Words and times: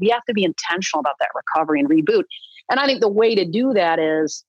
We 0.00 0.08
have 0.10 0.24
to 0.26 0.34
be 0.34 0.44
intentional 0.44 1.00
about 1.00 1.16
that 1.20 1.28
recovery 1.34 1.80
and 1.80 1.88
reboot. 1.88 2.24
And 2.70 2.78
I 2.80 2.86
think 2.86 3.00
the 3.00 3.08
way 3.08 3.34
to 3.34 3.44
do 3.44 3.72
that 3.74 3.98
is, 3.98 4.44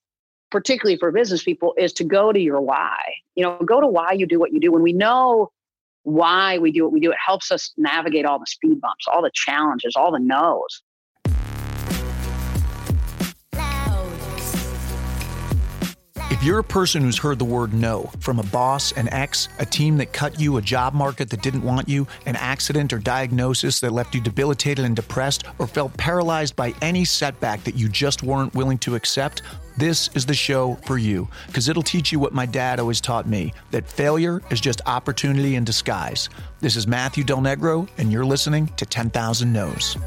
particularly 0.51 0.97
for 0.97 1.11
business 1.11 1.43
people, 1.43 1.73
is 1.77 1.93
to 1.93 2.03
go 2.03 2.31
to 2.31 2.39
your 2.39 2.59
why. 2.59 2.97
You 3.35 3.43
know, 3.43 3.59
go 3.65 3.79
to 3.79 3.87
why 3.87 4.13
you 4.13 4.25
do 4.25 4.39
what 4.39 4.51
you 4.51 4.59
do. 4.59 4.71
When 4.71 4.81
we 4.83 4.93
know 4.93 5.51
why 6.03 6.57
we 6.57 6.71
do 6.71 6.83
what 6.83 6.93
we 6.93 6.99
do, 6.99 7.11
it 7.11 7.17
helps 7.25 7.51
us 7.51 7.71
navigate 7.77 8.25
all 8.25 8.39
the 8.39 8.45
speed 8.47 8.81
bumps, 8.81 9.05
all 9.11 9.21
the 9.21 9.31
challenges, 9.33 9.93
all 9.95 10.11
the 10.11 10.19
no's. 10.19 10.81
If 16.39 16.45
you're 16.45 16.59
a 16.59 16.63
person 16.63 17.01
who's 17.01 17.17
heard 17.17 17.37
the 17.37 17.43
word 17.43 17.73
no 17.73 18.09
from 18.21 18.39
a 18.39 18.43
boss, 18.43 18.93
an 18.93 19.09
ex, 19.11 19.49
a 19.59 19.65
team 19.65 19.97
that 19.97 20.13
cut 20.13 20.39
you, 20.39 20.55
a 20.55 20.61
job 20.61 20.93
market 20.93 21.29
that 21.31 21.41
didn't 21.41 21.63
want 21.63 21.89
you, 21.89 22.07
an 22.25 22.37
accident 22.37 22.93
or 22.93 22.97
diagnosis 22.97 23.81
that 23.81 23.91
left 23.91 24.15
you 24.15 24.21
debilitated 24.21 24.85
and 24.85 24.95
depressed, 24.95 25.43
or 25.57 25.67
felt 25.67 25.97
paralyzed 25.97 26.55
by 26.55 26.73
any 26.81 27.03
setback 27.03 27.65
that 27.65 27.75
you 27.75 27.89
just 27.89 28.23
weren't 28.23 28.55
willing 28.55 28.77
to 28.77 28.95
accept, 28.95 29.41
this 29.75 30.09
is 30.15 30.25
the 30.25 30.33
show 30.33 30.75
for 30.85 30.97
you 30.97 31.27
because 31.47 31.67
it'll 31.67 31.83
teach 31.83 32.13
you 32.13 32.19
what 32.19 32.31
my 32.31 32.45
dad 32.45 32.79
always 32.79 33.01
taught 33.01 33.27
me 33.27 33.53
that 33.71 33.85
failure 33.85 34.41
is 34.49 34.61
just 34.61 34.79
opportunity 34.85 35.57
in 35.57 35.65
disguise. 35.65 36.29
This 36.61 36.77
is 36.77 36.87
Matthew 36.87 37.25
Del 37.25 37.39
Negro, 37.39 37.89
and 37.97 38.13
you're 38.13 38.23
listening 38.23 38.67
to 38.77 38.85
10,000 38.85 39.51
No's. 39.51 39.97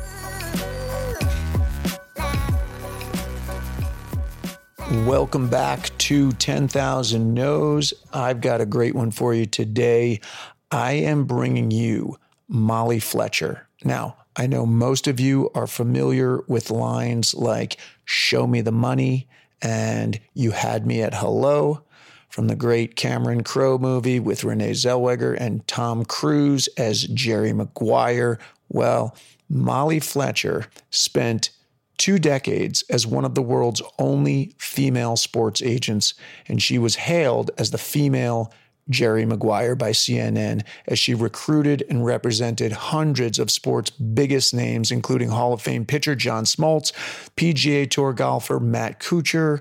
Welcome 4.93 5.49
back 5.49 5.97
to 5.99 6.33
10,000 6.33 7.33
No's. 7.33 7.95
I've 8.13 8.43
got 8.43 8.61
a 8.61 8.67
great 8.67 8.95
one 8.95 9.11
for 9.11 9.33
you 9.33 9.47
today. 9.47 10.21
I 10.71 10.93
am 10.93 11.25
bringing 11.25 11.71
you 11.71 12.19
Molly 12.47 13.01
Fletcher. 13.01 13.67
Now, 13.85 14.19
I 14.37 14.47
know 14.47 14.67
most 14.67 15.09
of 15.09 15.19
you 15.19 15.51
are 15.55 15.67
familiar 15.67 16.43
with 16.47 16.71
lines 16.71 17.33
like, 17.33 17.79
Show 18.05 18.47
me 18.47 18.61
the 18.61 18.71
money, 18.71 19.29
and 19.62 20.21
You 20.34 20.51
had 20.51 20.87
me 20.87 21.01
at 21.01 21.15
hello 21.15 21.84
from 22.29 22.49
the 22.49 22.55
great 22.55 22.95
Cameron 22.95 23.45
Crowe 23.45 23.79
movie 23.79 24.21
with 24.21 24.45
Renee 24.45 24.73
Zellweger 24.73 25.34
and 25.41 25.67
Tom 25.67 26.05
Cruise 26.05 26.69
as 26.77 27.05
Jerry 27.05 27.55
Maguire. 27.55 28.39
Well, 28.69 29.17
Molly 29.49 30.01
Fletcher 30.01 30.67
spent 30.91 31.49
two 31.98 32.19
decades 32.19 32.83
as 32.91 33.07
one 33.07 33.25
of 33.25 33.35
the 33.35 33.43
world's 33.43 33.83
only 33.98 34.55
female 34.59 35.17
sports 35.17 35.62
agents, 35.62 36.15
and 36.49 36.62
she 36.62 36.79
was 36.79 36.97
hailed 36.97 37.51
as 37.59 37.71
the 37.71 37.79
female 37.79 38.53
Jerry 38.91 39.25
Maguire 39.25 39.77
by 39.77 39.91
CNN 39.91 40.65
as 40.87 40.99
she 40.99 41.15
recruited 41.15 41.84
and 41.89 42.05
represented 42.05 42.73
hundreds 42.73 43.39
of 43.39 43.51
sports' 43.51 43.91
biggest 43.91 44.53
names, 44.53 44.91
including 44.91 45.29
Hall 45.29 45.53
of 45.53 45.62
Fame 45.62 45.84
pitcher 45.84 46.15
John 46.15 46.45
Smoltz, 46.45 46.93
PGA 47.37 47.89
Tour 47.89 48.12
golfer 48.12 48.59
Matt 48.59 49.01
Kuchar, 49.01 49.61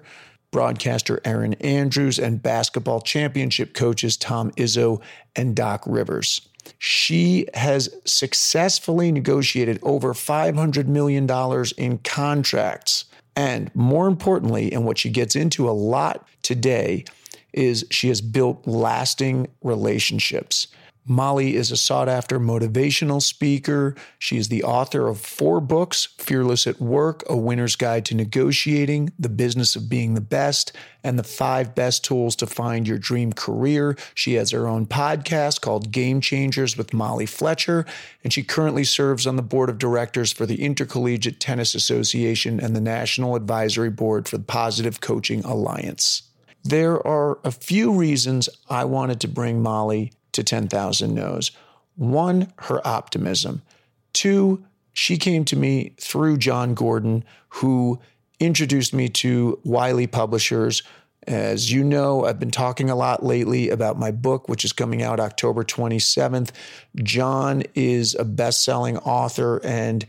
broadcaster 0.52 1.22
Erin 1.24 1.54
Andrews, 1.56 2.20
and 2.20 2.42
basketball 2.42 3.02
championship 3.02 3.74
coaches 3.74 4.18
Tom 4.18 4.52
Izzo 4.52 5.02
and 5.36 5.56
Doc 5.56 5.84
Rivers. 5.86 6.48
She 6.80 7.48
has 7.54 7.90
successfully 8.06 9.12
negotiated 9.12 9.80
over 9.84 10.14
$500 10.14 10.88
million 10.88 11.30
in 11.78 11.98
contracts. 12.00 13.06
And 13.36 13.74
more 13.76 14.08
importantly, 14.08 14.72
and 14.72 14.86
what 14.86 14.98
she 14.98 15.10
gets 15.10 15.36
into 15.36 15.70
a 15.70 15.72
lot 15.72 16.28
today, 16.42 17.06
is 17.54 17.86
she 17.92 18.08
has 18.08 18.22
built 18.22 18.66
lasting 18.66 19.48
relationships. 19.62 20.68
Molly 21.06 21.56
is 21.56 21.72
a 21.72 21.78
sought 21.78 22.08
after 22.08 22.40
motivational 22.40 23.22
speaker. 23.22 23.96
She 24.20 24.38
is 24.38 24.50
the 24.50 24.64
author 24.64 25.08
of 25.08 25.20
four 25.20 25.60
books 25.60 26.10
Fearless 26.20 26.68
at 26.68 26.80
Work, 26.80 27.24
A 27.28 27.36
Winner's 27.36 27.76
Guide 27.76 28.06
to 28.06 28.16
Negotiating, 28.16 29.12
The 29.18 29.30
Business 29.30 29.76
of 29.76 29.90
Being 29.90 30.14
the 30.14 30.22
Best, 30.22 30.72
and 31.04 31.18
The 31.18 31.24
Five 31.24 31.74
Best 31.74 32.06
Tools 32.06 32.36
to 32.38 32.46
Find 32.46 32.88
Your 32.88 33.00
Dream 33.00 33.34
Career. 33.34 33.98
She 34.14 34.36
has 34.36 34.52
her 34.52 34.68
own 34.68 34.86
podcast 34.86 35.62
called 35.62 35.92
Game 35.92 36.22
Changers 36.22 36.78
with 36.78 36.94
Molly 36.94 37.26
Fletcher, 37.26 37.84
and 38.24 38.32
she 38.32 38.44
currently 38.44 38.84
serves 38.84 39.26
on 39.26 39.38
the 39.38 39.42
board 39.42 39.72
of 39.72 39.80
directors 39.80 40.32
for 40.32 40.46
the 40.46 40.64
Intercollegiate 40.64 41.40
Tennis 41.40 41.74
Association 41.74 42.60
and 42.60 42.76
the 42.76 42.82
National 42.82 43.36
Advisory 43.36 43.90
Board 43.90 44.30
for 44.30 44.38
the 44.38 44.44
Positive 44.44 45.02
Coaching 45.02 45.44
Alliance. 45.46 46.24
There 46.64 47.06
are 47.08 47.40
a 47.44 47.50
few 47.50 47.92
reasons 47.92 48.50
I 48.70 48.86
wanted 48.86 49.20
to 49.22 49.28
bring 49.28 49.64
Molly 49.64 50.14
to 50.34 50.44
10,000 50.44 51.14
No's. 51.14 51.52
One, 51.96 52.52
her 52.60 52.86
optimism. 52.88 53.62
Two, 54.14 54.64
she 54.94 55.18
came 55.18 55.46
to 55.46 55.56
me 55.56 55.94
through 56.00 56.38
Jon 56.38 56.74
Gordon, 56.74 57.24
who 57.50 58.00
introduced 58.40 58.94
me 58.94 59.08
to 59.10 59.60
Wiley 59.64 60.08
Publishers. 60.08 60.84
As 61.28 61.72
you 61.72 61.84
know, 61.84 62.26
I've 62.26 62.40
been 62.40 62.52
talking 62.52 62.90
a 62.90 62.96
lot 62.96 63.24
lately 63.24 63.70
about 63.70 64.00
my 64.00 64.12
book, 64.12 64.50
which 64.50 64.66
is 64.66 64.74
coming 64.74 65.04
out 65.04 65.20
October 65.20 65.64
27th. 65.64 66.50
John 66.96 67.64
is 67.76 68.16
a 68.16 68.26
best 68.26 68.64
selling 68.66 68.98
author, 68.98 69.62
and 69.64 70.06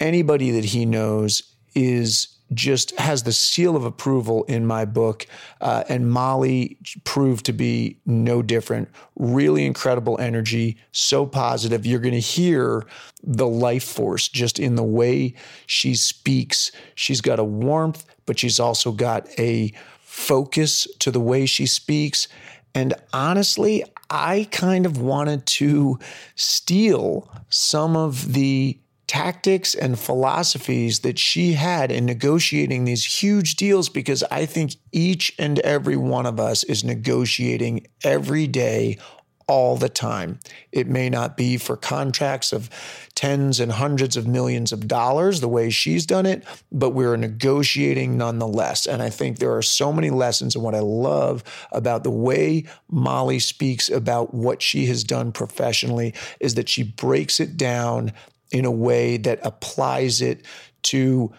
anybody 0.00 0.50
that 0.50 0.66
he 0.66 0.84
knows 0.84 1.42
is 1.74 2.33
just 2.54 2.98
has 2.98 3.22
the 3.22 3.32
seal 3.32 3.76
of 3.76 3.84
approval 3.84 4.44
in 4.44 4.66
my 4.66 4.84
book. 4.84 5.26
Uh, 5.60 5.84
and 5.88 6.10
Molly 6.10 6.78
proved 7.04 7.46
to 7.46 7.52
be 7.52 7.98
no 8.06 8.42
different. 8.42 8.88
Really 9.16 9.66
incredible 9.66 10.18
energy, 10.20 10.76
so 10.92 11.26
positive. 11.26 11.84
You're 11.84 12.00
going 12.00 12.14
to 12.14 12.20
hear 12.20 12.86
the 13.22 13.46
life 13.46 13.84
force 13.84 14.28
just 14.28 14.58
in 14.58 14.74
the 14.76 14.84
way 14.84 15.34
she 15.66 15.94
speaks. 15.94 16.72
She's 16.94 17.20
got 17.20 17.38
a 17.38 17.44
warmth, 17.44 18.04
but 18.26 18.38
she's 18.38 18.60
also 18.60 18.92
got 18.92 19.28
a 19.38 19.72
focus 20.00 20.86
to 21.00 21.10
the 21.10 21.20
way 21.20 21.46
she 21.46 21.66
speaks. 21.66 22.28
And 22.74 22.94
honestly, 23.12 23.84
I 24.10 24.48
kind 24.50 24.86
of 24.86 25.00
wanted 25.00 25.46
to 25.46 25.98
steal 26.34 27.30
some 27.48 27.96
of 27.96 28.32
the 28.32 28.78
tactics 29.06 29.74
and 29.74 29.98
philosophies 29.98 31.00
that 31.00 31.18
she 31.18 31.52
had 31.52 31.92
in 31.92 32.06
negotiating 32.06 32.84
these 32.84 33.04
huge 33.04 33.56
deals 33.56 33.88
because 33.88 34.22
I 34.30 34.46
think 34.46 34.76
each 34.92 35.34
and 35.38 35.58
every 35.60 35.96
one 35.96 36.26
of 36.26 36.40
us 36.40 36.64
is 36.64 36.84
negotiating 36.84 37.86
every 38.02 38.46
day 38.46 38.98
all 39.46 39.76
the 39.76 39.88
time. 39.88 40.38
It 40.72 40.88
may 40.88 41.10
not 41.10 41.36
be 41.36 41.58
for 41.58 41.76
contracts 41.76 42.52
of 42.52 42.70
tens 43.14 43.60
and 43.60 43.72
hundreds 43.72 44.16
of 44.16 44.26
millions 44.26 44.72
of 44.72 44.88
dollars 44.88 45.40
the 45.40 45.48
way 45.48 45.70
she's 45.70 46.06
done 46.06 46.26
it, 46.26 46.44
but 46.72 46.90
we're 46.90 47.16
negotiating 47.16 48.16
nonetheless. 48.16 48.86
And 48.86 49.02
I 49.02 49.10
think 49.10 49.38
there 49.38 49.54
are 49.54 49.62
so 49.62 49.92
many 49.92 50.10
lessons. 50.10 50.54
And 50.54 50.64
what 50.64 50.74
I 50.74 50.80
love 50.80 51.44
about 51.72 52.04
the 52.04 52.10
way 52.10 52.64
Molly 52.90 53.38
speaks 53.38 53.88
about 53.88 54.32
what 54.32 54.62
she 54.62 54.86
has 54.86 55.04
done 55.04 55.30
professionally 55.30 56.14
is 56.40 56.54
that 56.54 56.68
she 56.68 56.82
breaks 56.82 57.38
it 57.38 57.56
down 57.56 58.12
in 58.54 58.64
a 58.64 58.70
way 58.70 59.16
that 59.16 59.40
applies 59.42 60.22
it 60.22 60.46
to 60.84 61.32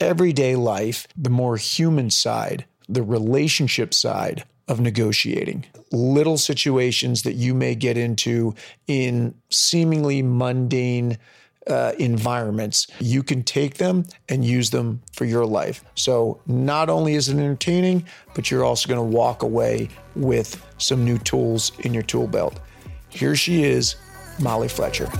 everyday 0.00 0.54
life, 0.54 1.04
the 1.16 1.28
more 1.28 1.56
human 1.56 2.08
side, 2.08 2.64
the 2.88 3.02
relationship 3.02 3.92
side 3.92 4.44
of 4.68 4.80
negotiating. 4.80 5.66
Little 5.90 6.38
situations 6.38 7.24
that 7.24 7.32
you 7.32 7.54
may 7.54 7.74
get 7.74 7.98
into 7.98 8.54
in 8.86 9.34
seemingly 9.50 10.22
mundane 10.22 11.18
uh, 11.66 11.92
environments, 11.98 12.86
you 13.00 13.24
can 13.24 13.42
take 13.42 13.78
them 13.78 14.04
and 14.28 14.44
use 14.44 14.70
them 14.70 15.02
for 15.12 15.24
your 15.24 15.44
life. 15.44 15.84
So, 15.96 16.40
not 16.46 16.88
only 16.88 17.14
is 17.14 17.28
it 17.28 17.36
entertaining, 17.36 18.06
but 18.34 18.50
you're 18.50 18.64
also 18.64 18.88
going 18.88 19.10
to 19.10 19.16
walk 19.16 19.42
away 19.42 19.88
with 20.14 20.64
some 20.78 21.04
new 21.04 21.18
tools 21.18 21.72
in 21.80 21.92
your 21.92 22.04
tool 22.04 22.28
belt. 22.28 22.60
Here 23.08 23.34
she 23.34 23.64
is, 23.64 23.96
Molly 24.38 24.68
Fletcher. 24.68 25.10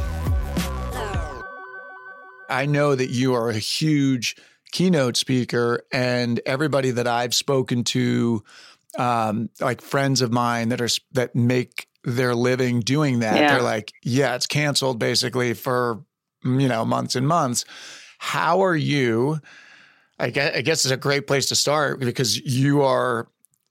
I 2.51 2.67
know 2.67 2.95
that 2.95 3.11
you 3.11 3.35
are 3.35 3.49
a 3.49 3.59
huge 3.59 4.37
keynote 4.73 5.17
speaker, 5.17 5.85
and 5.93 6.41
everybody 6.47 6.91
that 6.93 7.07
I've 7.07 7.35
spoken 7.35 7.85
to, 7.85 8.43
um, 8.99 9.51
like 9.61 9.81
friends 9.81 10.23
of 10.23 10.33
mine 10.33 10.71
that 10.71 10.81
are 10.81 10.89
that 11.13 11.35
make 11.35 11.87
their 12.05 12.35
living 12.35 12.81
doing 12.81 13.21
that, 13.21 13.39
yeah. 13.39 13.53
they're 13.53 13.63
like, 13.63 13.93
"Yeah, 14.03 14.35
it's 14.35 14.47
canceled 14.47 14.99
basically 14.99 15.55
for 15.55 16.05
you 16.45 16.69
know 16.69 16.85
months 16.85 17.17
and 17.17 17.27
months." 17.27 17.65
How 18.19 18.63
are 18.63 18.77
you? 18.77 19.39
I 20.19 20.29
guess, 20.29 20.55
I 20.55 20.61
guess 20.61 20.85
it's 20.85 20.93
a 20.93 20.99
great 20.99 21.27
place 21.27 21.47
to 21.47 21.57
start 21.57 21.99
because 21.99 22.39
you 22.39 22.83
are 22.83 23.29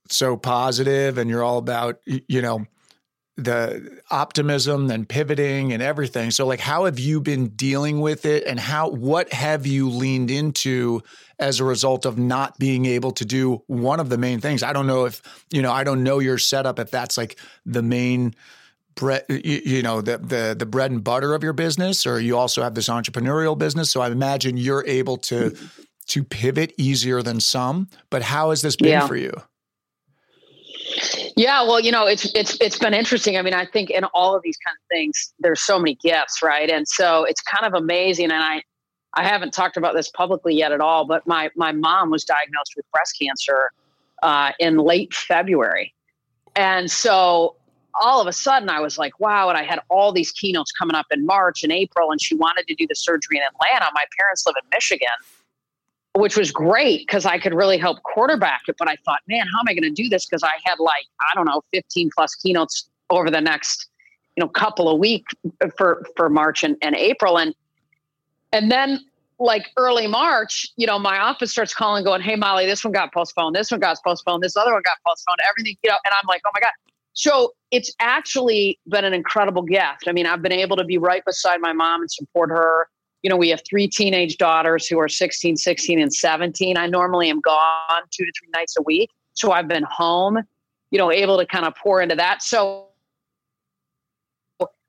so 0.10 0.36
positive 0.36 1.20
and 1.20 1.30
you're 1.30 1.44
all 1.44 1.60
about 1.60 2.00
you 2.06 2.42
know 2.42 2.66
the 3.44 4.02
optimism 4.12 4.92
and 4.92 5.08
pivoting 5.08 5.74
and 5.74 5.82
everything. 5.82 6.32
So 6.32 6.46
like 6.46 6.60
how 6.60 6.86
have 6.86 7.00
you 7.00 7.22
been 7.22 7.50
dealing 7.50 8.02
with 8.02 8.26
it 8.26 8.46
and 8.46 8.60
how 8.60 8.90
what 8.90 9.32
have 9.34 9.66
you 9.66 9.90
leaned 9.90 10.32
into 10.32 11.02
as 11.40 11.60
a 11.60 11.64
result 11.64 12.06
of 12.06 12.18
not 12.18 12.60
being 12.60 12.86
able 12.86 13.12
to 13.12 13.26
do 13.26 13.64
one 13.68 14.00
of 14.00 14.10
the 14.10 14.18
main 14.18 14.42
things? 14.42 14.64
I 14.64 14.74
don't 14.74 14.88
know 14.88 15.06
if, 15.06 15.22
you 15.52 15.62
know, 15.62 15.72
I 15.72 15.84
don't 15.84 16.04
know 16.04 16.20
your 16.20 16.38
setup 16.38 16.80
if 16.80 16.92
that's 16.92 17.18
like 17.18 17.40
the 17.66 17.82
main 17.82 18.36
bread, 18.96 19.24
you, 19.30 19.82
know, 19.82 20.02
the, 20.02 20.18
the 20.18 20.56
the 20.58 20.66
bread 20.66 20.92
and 20.92 21.04
butter 21.04 21.34
of 21.34 21.42
your 21.42 21.54
business, 21.54 22.06
or 22.06 22.20
you 22.20 22.38
also 22.38 22.62
have 22.62 22.76
this 22.76 22.90
entrepreneurial 22.90 23.58
business. 23.58 23.90
So 23.90 24.02
I 24.02 24.10
imagine 24.10 24.58
you're 24.58 24.86
able 24.86 25.18
to 25.18 25.56
to 26.08 26.24
pivot 26.24 26.74
easier 26.78 27.22
than 27.22 27.40
some. 27.40 27.88
But 28.10 28.22
how 28.22 28.50
has 28.50 28.62
this 28.62 28.76
been 28.76 28.90
yeah. 28.90 29.08
for 29.08 29.16
you? 29.16 29.32
Yeah, 31.36 31.64
well, 31.64 31.80
you 31.80 31.92
know, 31.92 32.06
it's 32.06 32.34
it's 32.36 32.58
it's 32.60 32.78
been 32.78 32.94
interesting. 32.94 33.38
I 33.38 33.42
mean, 33.42 33.54
I 33.54 33.66
think 33.66 33.90
in 33.90 34.04
all 34.06 34.36
of 34.36 34.42
these 34.44 34.58
kind 34.66 34.76
of 34.76 34.88
things, 34.90 35.34
there's 35.40 35.62
so 35.62 35.78
many 35.78 35.96
gifts, 35.96 36.42
right? 36.42 36.70
And 36.70 36.88
so 36.88 37.24
it's 37.24 37.42
kind 37.42 37.66
of 37.66 37.80
amazing. 37.80 38.32
And 38.32 38.44
I 38.44 38.64
I 39.14 39.28
haven't 39.28 39.54
talked 39.54 39.78
about 39.78 39.96
this 39.96 40.10
publicly 40.10 40.56
yet 40.56 40.72
at 40.72 40.82
all, 40.82 41.06
but 41.06 41.26
my 41.28 41.50
my 41.56 41.72
mom 41.72 42.10
was 42.10 42.24
diagnosed 42.24 42.74
with 42.76 42.90
breast 42.92 43.16
cancer 43.20 43.72
uh, 44.24 44.52
in 44.60 44.78
late 44.78 45.14
February, 45.14 45.94
and 46.56 46.90
so 46.90 47.56
all 48.02 48.22
of 48.22 48.28
a 48.28 48.34
sudden 48.34 48.70
I 48.70 48.80
was 48.80 48.98
like, 48.98 49.20
wow. 49.20 49.50
And 49.50 49.58
I 49.58 49.64
had 49.64 49.80
all 49.90 50.12
these 50.12 50.32
keynotes 50.32 50.72
coming 50.72 50.96
up 50.96 51.08
in 51.12 51.26
March 51.26 51.64
and 51.64 51.72
April, 51.72 52.12
and 52.12 52.22
she 52.22 52.36
wanted 52.36 52.68
to 52.68 52.76
do 52.76 52.86
the 52.88 52.96
surgery 52.96 53.38
in 53.38 53.44
Atlanta. 53.44 53.92
My 53.94 54.06
parents 54.18 54.46
live 54.46 54.56
in 54.62 54.70
Michigan, 54.72 55.08
which 56.14 56.36
was 56.36 56.52
great 56.52 57.06
because 57.08 57.26
I 57.26 57.38
could 57.38 57.54
really 57.54 57.78
help 57.78 58.02
quarterback 58.04 58.62
it. 58.68 58.76
But 58.78 58.90
I 58.90 58.96
thought, 59.06 59.20
man, 59.28 59.46
how 59.54 59.60
am 59.60 59.66
I 59.68 59.74
going 59.74 59.84
to 59.84 60.04
do 60.04 60.10
this? 60.10 60.26
Because 60.26 60.44
I 60.44 60.58
had 60.64 60.80
like, 60.80 61.06
I 61.22 61.36
don't 61.36 61.46
know, 61.46 61.62
15 61.74 62.10
plus 62.16 62.36
keynotes 62.36 62.90
over 63.10 63.30
the 63.30 63.42
next, 63.42 63.88
you 64.36 64.44
know, 64.44 64.50
couple 64.50 64.90
of 64.90 65.00
weeks 65.00 65.34
uh, 65.62 65.70
for, 65.78 66.06
for 66.16 66.30
March 66.30 66.64
and, 66.64 66.78
and 66.82 66.96
April. 66.96 67.38
And, 67.38 67.54
and 68.52 68.72
then 68.72 69.00
like 69.40 69.68
early 69.78 70.08
March, 70.08 70.68
you 70.76 70.88
know, 70.88 71.00
my 71.00 71.20
office 71.20 71.52
starts 71.52 71.74
calling, 71.74 72.04
going, 72.04 72.22
Hey, 72.22 72.36
Molly, 72.36 72.66
this 72.66 72.84
one 72.84 72.92
got 72.92 73.14
postponed. 73.14 73.56
This 73.56 73.72
one 73.72 73.80
got 73.80 73.98
postponed. 74.04 74.44
This 74.44 74.58
other 74.58 74.74
one 74.74 74.82
got 74.84 74.98
postponed. 75.08 75.38
Everything, 75.50 75.78
you 75.84 75.90
know, 75.90 75.98
and 76.06 76.14
I'm 76.14 76.28
like, 76.28 76.42
oh 76.46 76.52
my 76.54 76.60
God. 76.60 76.72
So 77.14 77.54
it's 77.72 77.94
actually 78.00 78.80
been 78.88 79.06
an 79.06 79.14
incredible 79.14 79.62
gift. 79.62 80.08
I 80.08 80.12
mean, 80.12 80.26
I've 80.26 80.42
been 80.42 80.54
able 80.54 80.78
to 80.78 80.86
be 80.86 80.98
right 80.98 81.24
beside 81.26 81.60
my 81.60 81.74
mom 81.74 82.02
and 82.02 82.12
support 82.12 82.50
her. 82.50 82.88
You 83.24 83.30
know, 83.30 83.38
we 83.38 83.50
have 83.50 83.62
three 83.70 83.88
teenage 83.88 84.38
daughters 84.38 84.88
who 84.88 84.98
are 85.00 85.10
16, 85.10 85.58
16, 85.58 86.00
and 86.00 86.14
17. 86.14 86.78
I 86.78 86.88
normally 86.88 87.30
am 87.30 87.42
gone 87.42 88.02
two 88.12 88.26
to 88.26 88.32
three 88.40 88.50
nights 88.54 88.76
a 88.78 88.82
week. 88.84 89.10
So 89.34 89.52
I've 89.52 89.68
been 89.68 89.84
home, 89.84 90.40
you 90.92 90.98
know, 90.98 91.12
able 91.12 91.38
to 91.38 91.46
kind 91.46 91.66
of 91.66 91.76
pour 91.76 92.02
into 92.02 92.16
that. 92.16 92.42
So 92.42 92.88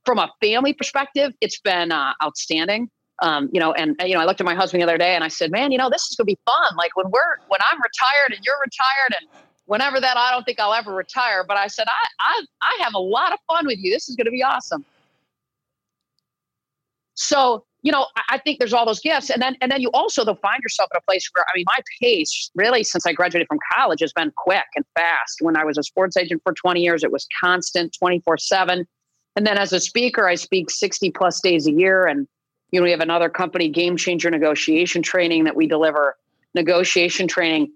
from 0.05 0.19
a 0.19 0.31
family 0.41 0.73
perspective, 0.73 1.33
it's 1.41 1.61
been 1.61 1.93
uh, 1.93 2.13
outstanding. 2.23 2.89
Um, 3.23 3.51
you 3.53 3.61
know, 3.61 3.73
and 3.73 3.97
you 4.05 4.15
know, 4.15 4.21
I 4.21 4.25
looked 4.25 4.41
at 4.41 4.47
my 4.47 4.55
husband 4.55 4.81
the 4.81 4.87
other 4.87 4.97
day 4.97 5.15
and 5.15 5.23
I 5.23 5.29
said, 5.29 5.51
"Man, 5.51 5.73
you 5.73 5.79
know, 5.79 5.91
this 5.91 6.09
is 6.11 6.17
gonna 6.17 6.25
be 6.25 6.39
fun. 6.47 6.77
Like 6.77 6.97
when 6.97 7.11
we're 7.11 7.37
when 7.49 7.61
I'm 7.71 7.79
retired 7.83 8.33
and 8.35 8.43
you're 8.45 8.57
retired, 8.65 9.21
and 9.21 9.29
whenever 9.67 10.01
that 10.01 10.17
I 10.17 10.31
don't 10.31 10.45
think 10.45 10.59
I'll 10.59 10.73
ever 10.73 10.95
retire." 10.95 11.45
But 11.45 11.59
I 11.59 11.67
said, 11.67 11.87
"I 11.89 12.07
I 12.19 12.45
I 12.63 12.83
have 12.83 12.95
a 12.95 12.99
lot 12.99 13.33
of 13.33 13.39
fun 13.47 13.67
with 13.67 13.79
you. 13.79 13.93
This 13.93 14.09
is 14.09 14.17
gonna 14.17 14.31
be 14.31 14.43
awesome." 14.43 14.87
So 17.21 17.65
you 17.83 17.93
know, 17.93 18.07
I 18.29 18.37
think 18.37 18.59
there's 18.59 18.75
all 18.75 18.85
those 18.85 19.01
gifts, 19.01 19.31
and 19.31 19.41
then 19.41 19.57
and 19.61 19.73
then 19.73 19.81
you 19.81 19.91
also 19.93 20.25
though 20.25 20.35
find 20.35 20.63
yourself 20.63 20.91
in 20.93 20.99
a 20.99 21.01
place 21.03 21.29
where 21.35 21.45
I 21.45 21.57
mean, 21.57 21.65
my 21.67 21.83
pace 22.01 22.51
really 22.55 22.85
since 22.85 23.07
I 23.07 23.13
graduated 23.13 23.49
from 23.49 23.59
college 23.75 24.01
has 24.01 24.13
been 24.13 24.33
quick 24.37 24.65
and 24.77 24.85
fast. 24.95 25.39
When 25.41 25.57
I 25.57 25.65
was 25.65 25.79
a 25.79 25.83
sports 25.83 26.17
agent 26.17 26.43
for 26.45 26.53
20 26.53 26.81
years, 26.81 27.03
it 27.03 27.11
was 27.11 27.27
constant, 27.43 27.97
24 27.99 28.37
seven. 28.39 28.87
And 29.37 29.47
then 29.47 29.57
as 29.57 29.73
a 29.73 29.81
speaker, 29.81 30.29
I 30.29 30.35
speak 30.35 30.71
60 30.71 31.11
plus 31.13 31.41
days 31.41 31.67
a 31.67 31.73
year, 31.73 32.07
and 32.07 32.27
you 32.71 32.81
know, 32.81 32.85
we 32.85 32.91
have 32.91 33.01
another 33.01 33.31
company, 33.31 33.69
Game 33.69 33.97
Changer 33.97 34.31
Negotiation 34.31 35.03
Training, 35.03 35.45
that 35.45 35.57
we 35.57 35.67
deliver 35.67 36.17
negotiation 36.55 37.29
training. 37.29 37.73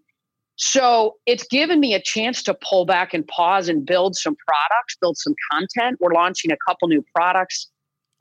So 0.56 1.14
it's 1.26 1.46
given 1.48 1.80
me 1.80 1.94
a 1.94 2.00
chance 2.00 2.42
to 2.44 2.54
pull 2.54 2.84
back 2.84 3.14
and 3.14 3.26
pause 3.26 3.68
and 3.68 3.84
build 3.84 4.16
some 4.16 4.36
products, 4.46 4.96
build 5.00 5.16
some 5.16 5.34
content. 5.50 5.98
We're 6.00 6.12
launching 6.12 6.52
a 6.52 6.56
couple 6.66 6.88
new 6.88 7.04
products, 7.14 7.68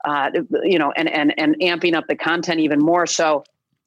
uh, 0.04 0.30
you 0.62 0.78
know, 0.78 0.92
and 0.96 1.08
and 1.08 1.34
and 1.38 1.56
amping 1.60 1.94
up 1.94 2.06
the 2.08 2.16
content 2.16 2.60
even 2.60 2.78
more. 2.78 3.06
So, 3.06 3.44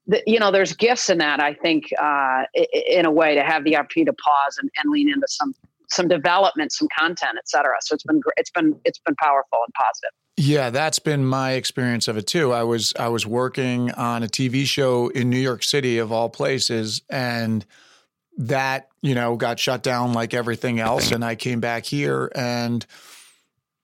the, 0.08 0.22
you 0.26 0.40
know, 0.40 0.52
there's 0.52 0.74
gifts 0.74 1.10
in 1.10 1.20
that. 1.20 1.40
I 1.40 1.54
think, 1.54 1.86
uh, 2.02 2.44
in 2.88 3.06
a 3.06 3.12
way, 3.12 3.36
to 3.36 3.44
have 3.44 3.64
the 3.64 3.78
opportunity 3.78 4.12
to 4.12 4.16
pause 4.16 4.58
and, 4.60 4.70
and 4.82 4.92
lean 4.92 5.10
into 5.10 5.28
some 5.28 5.54
some 5.90 6.08
development, 6.08 6.72
some 6.72 6.88
content, 6.98 7.38
et 7.38 7.48
cetera. 7.48 7.76
So 7.82 7.96
it's 7.96 8.04
been 8.04 8.22
it's 8.36 8.52
been 8.52 8.80
it's 8.84 9.00
been 9.00 9.16
powerful 9.16 9.60
and 9.66 9.74
positive. 9.74 10.12
Yeah, 10.40 10.70
that's 10.70 11.00
been 11.00 11.26
my 11.26 11.54
experience 11.54 12.08
of 12.08 12.16
it 12.18 12.28
too. 12.28 12.54
I 12.54 12.64
was 12.64 12.94
I 13.00 13.08
was 13.08 13.26
working 13.26 13.92
on 13.92 14.24
a 14.24 14.28
TV 14.28 14.66
show 14.66 15.08
in 15.10 15.30
New 15.30 15.40
York 15.40 15.64
City 15.64 15.98
of 15.98 16.12
all 16.12 16.30
places 16.30 17.02
and 17.10 17.66
that, 18.38 18.90
you 19.02 19.16
know, 19.16 19.36
got 19.36 19.60
shut 19.60 19.82
down 19.82 20.14
like 20.14 20.36
everything 20.36 20.80
else 20.80 21.12
and 21.12 21.26
I 21.26 21.34
came 21.34 21.60
back 21.60 21.86
here 21.86 22.32
and 22.36 22.86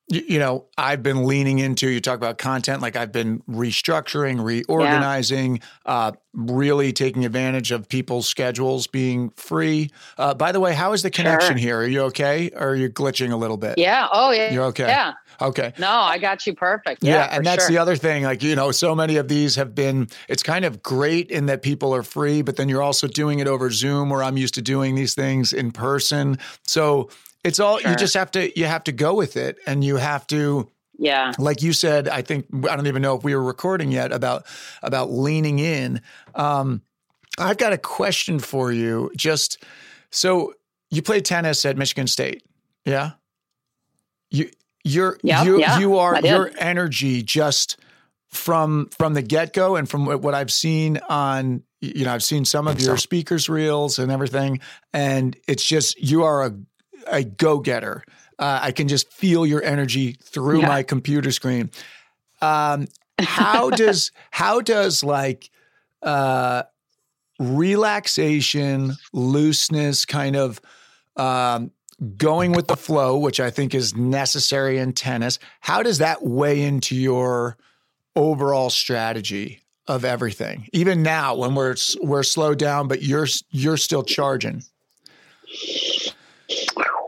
you 0.09 0.38
know, 0.38 0.65
I've 0.77 1.01
been 1.01 1.25
leaning 1.25 1.59
into, 1.59 1.89
you 1.89 2.01
talk 2.01 2.17
about 2.17 2.38
content, 2.38 2.81
like 2.81 2.95
I've 2.97 3.13
been 3.13 3.39
restructuring, 3.50 4.44
reorganizing, 4.44 5.57
yeah. 5.57 5.91
uh, 5.91 6.11
really 6.33 6.91
taking 6.91 7.23
advantage 7.25 7.71
of 7.71 7.88
people's 7.88 8.27
schedules 8.27 8.85
being 8.85 9.29
free. 9.31 9.91
Uh, 10.17 10.33
by 10.33 10.51
the 10.51 10.59
way, 10.59 10.73
how 10.73 10.91
is 10.91 11.03
the 11.03 11.09
connection 11.09 11.57
sure. 11.57 11.57
here? 11.57 11.77
Are 11.79 11.88
you 11.88 12.01
okay? 12.01 12.50
Or 12.53 12.69
are 12.69 12.75
you 12.75 12.89
glitching 12.89 13.31
a 13.31 13.38
little 13.38 13.55
bit? 13.55 13.77
Yeah. 13.77 14.07
Oh, 14.11 14.31
yeah. 14.31 14.51
You're 14.51 14.65
okay. 14.65 14.88
Yeah. 14.88 15.13
Okay. 15.41 15.73
No, 15.79 15.89
I 15.89 16.17
got 16.17 16.45
you 16.45 16.53
perfect. 16.53 17.01
Yeah. 17.01 17.15
yeah 17.15 17.38
and 17.38 17.45
that's 17.45 17.63
sure. 17.63 17.69
the 17.69 17.77
other 17.77 17.95
thing. 17.95 18.23
Like, 18.23 18.44
you 18.44 18.55
know, 18.55 18.71
so 18.71 18.94
many 18.94 19.15
of 19.15 19.29
these 19.29 19.55
have 19.55 19.73
been, 19.73 20.09
it's 20.27 20.44
kind 20.44 20.65
of 20.65 20.83
great 20.83 21.31
in 21.31 21.45
that 21.45 21.61
people 21.61 21.95
are 21.95 22.03
free, 22.03 22.41
but 22.41 22.57
then 22.57 22.67
you're 22.67 22.83
also 22.83 23.07
doing 23.07 23.39
it 23.39 23.47
over 23.47 23.69
Zoom 23.71 24.09
where 24.09 24.21
I'm 24.21 24.38
used 24.38 24.55
to 24.55 24.61
doing 24.61 24.95
these 24.95 25.15
things 25.15 25.53
in 25.53 25.71
person. 25.71 26.38
So, 26.67 27.09
it's 27.43 27.59
all 27.59 27.79
sure. 27.79 27.91
you 27.91 27.97
just 27.97 28.13
have 28.13 28.31
to 28.31 28.57
you 28.59 28.65
have 28.65 28.83
to 28.85 28.91
go 28.91 29.13
with 29.13 29.37
it 29.37 29.57
and 29.65 29.83
you 29.83 29.97
have 29.97 30.25
to 30.27 30.69
yeah. 30.97 31.33
like 31.37 31.61
you 31.61 31.73
said 31.73 32.07
i 32.07 32.21
think 32.21 32.45
i 32.69 32.75
don't 32.75 32.87
even 32.87 33.01
know 33.01 33.15
if 33.15 33.23
we 33.23 33.35
were 33.35 33.43
recording 33.43 33.91
yet 33.91 34.11
about 34.11 34.45
about 34.81 35.11
leaning 35.11 35.59
in. 35.59 36.01
Um 36.35 36.81
i've 37.37 37.57
got 37.57 37.73
a 37.73 37.77
question 37.77 38.39
for 38.39 38.71
you. 38.71 39.11
Just 39.17 39.63
so 40.11 40.53
you 40.89 41.01
play 41.01 41.19
tennis 41.19 41.65
at 41.65 41.77
michigan 41.77 42.07
state 42.07 42.43
yeah? 42.85 43.11
You 44.29 44.49
you're 44.83 45.17
yep, 45.23 45.45
you 45.45 45.59
yeah, 45.59 45.79
you 45.79 45.97
are 45.97 46.19
your 46.21 46.51
energy 46.57 47.23
just 47.23 47.77
from 48.29 48.89
from 48.97 49.13
the 49.13 49.21
get-go 49.21 49.75
and 49.75 49.87
from 49.87 50.05
what 50.05 50.33
i've 50.33 50.51
seen 50.51 50.97
on 51.07 51.63
you 51.79 52.03
know 52.03 52.13
i've 52.13 52.23
seen 52.23 52.43
some 52.43 52.67
of 52.67 52.81
your 52.81 52.97
speakers 52.97 53.47
reels 53.47 53.99
and 53.99 54.11
everything 54.11 54.59
and 54.91 55.37
it's 55.47 55.63
just 55.63 56.01
you 56.01 56.23
are 56.23 56.43
a 56.43 56.53
a 57.07 57.23
go 57.23 57.59
getter. 57.59 58.03
Uh, 58.39 58.59
I 58.61 58.71
can 58.71 58.88
just 58.88 59.11
feel 59.11 59.45
your 59.45 59.63
energy 59.63 60.13
through 60.21 60.61
yeah. 60.61 60.67
my 60.67 60.83
computer 60.83 61.31
screen. 61.31 61.69
Um, 62.41 62.88
how 63.19 63.69
does 63.71 64.11
how 64.31 64.61
does 64.61 65.03
like 65.03 65.50
uh, 66.01 66.63
relaxation, 67.39 68.93
looseness, 69.12 70.05
kind 70.05 70.36
of 70.36 70.62
um, 71.15 71.72
going 72.17 72.51
with 72.51 72.67
the 72.67 72.75
flow, 72.75 73.17
which 73.17 73.39
I 73.39 73.50
think 73.50 73.74
is 73.74 73.95
necessary 73.95 74.77
in 74.77 74.93
tennis. 74.93 75.39
How 75.62 75.83
does 75.83 76.00
that 76.00 76.24
weigh 76.24 76.63
into 76.63 76.95
your 76.95 77.57
overall 78.15 78.69
strategy 78.69 79.62
of 79.88 80.05
everything? 80.05 80.67
Even 80.74 81.03
now, 81.03 81.36
when 81.36 81.55
we're 81.55 81.75
we're 82.01 82.24
slowed 82.24 82.60
down, 82.60 82.88
but 82.88 83.03
you're 83.03 83.27
you're 83.51 83.77
still 83.77 84.03
charging. 84.03 84.63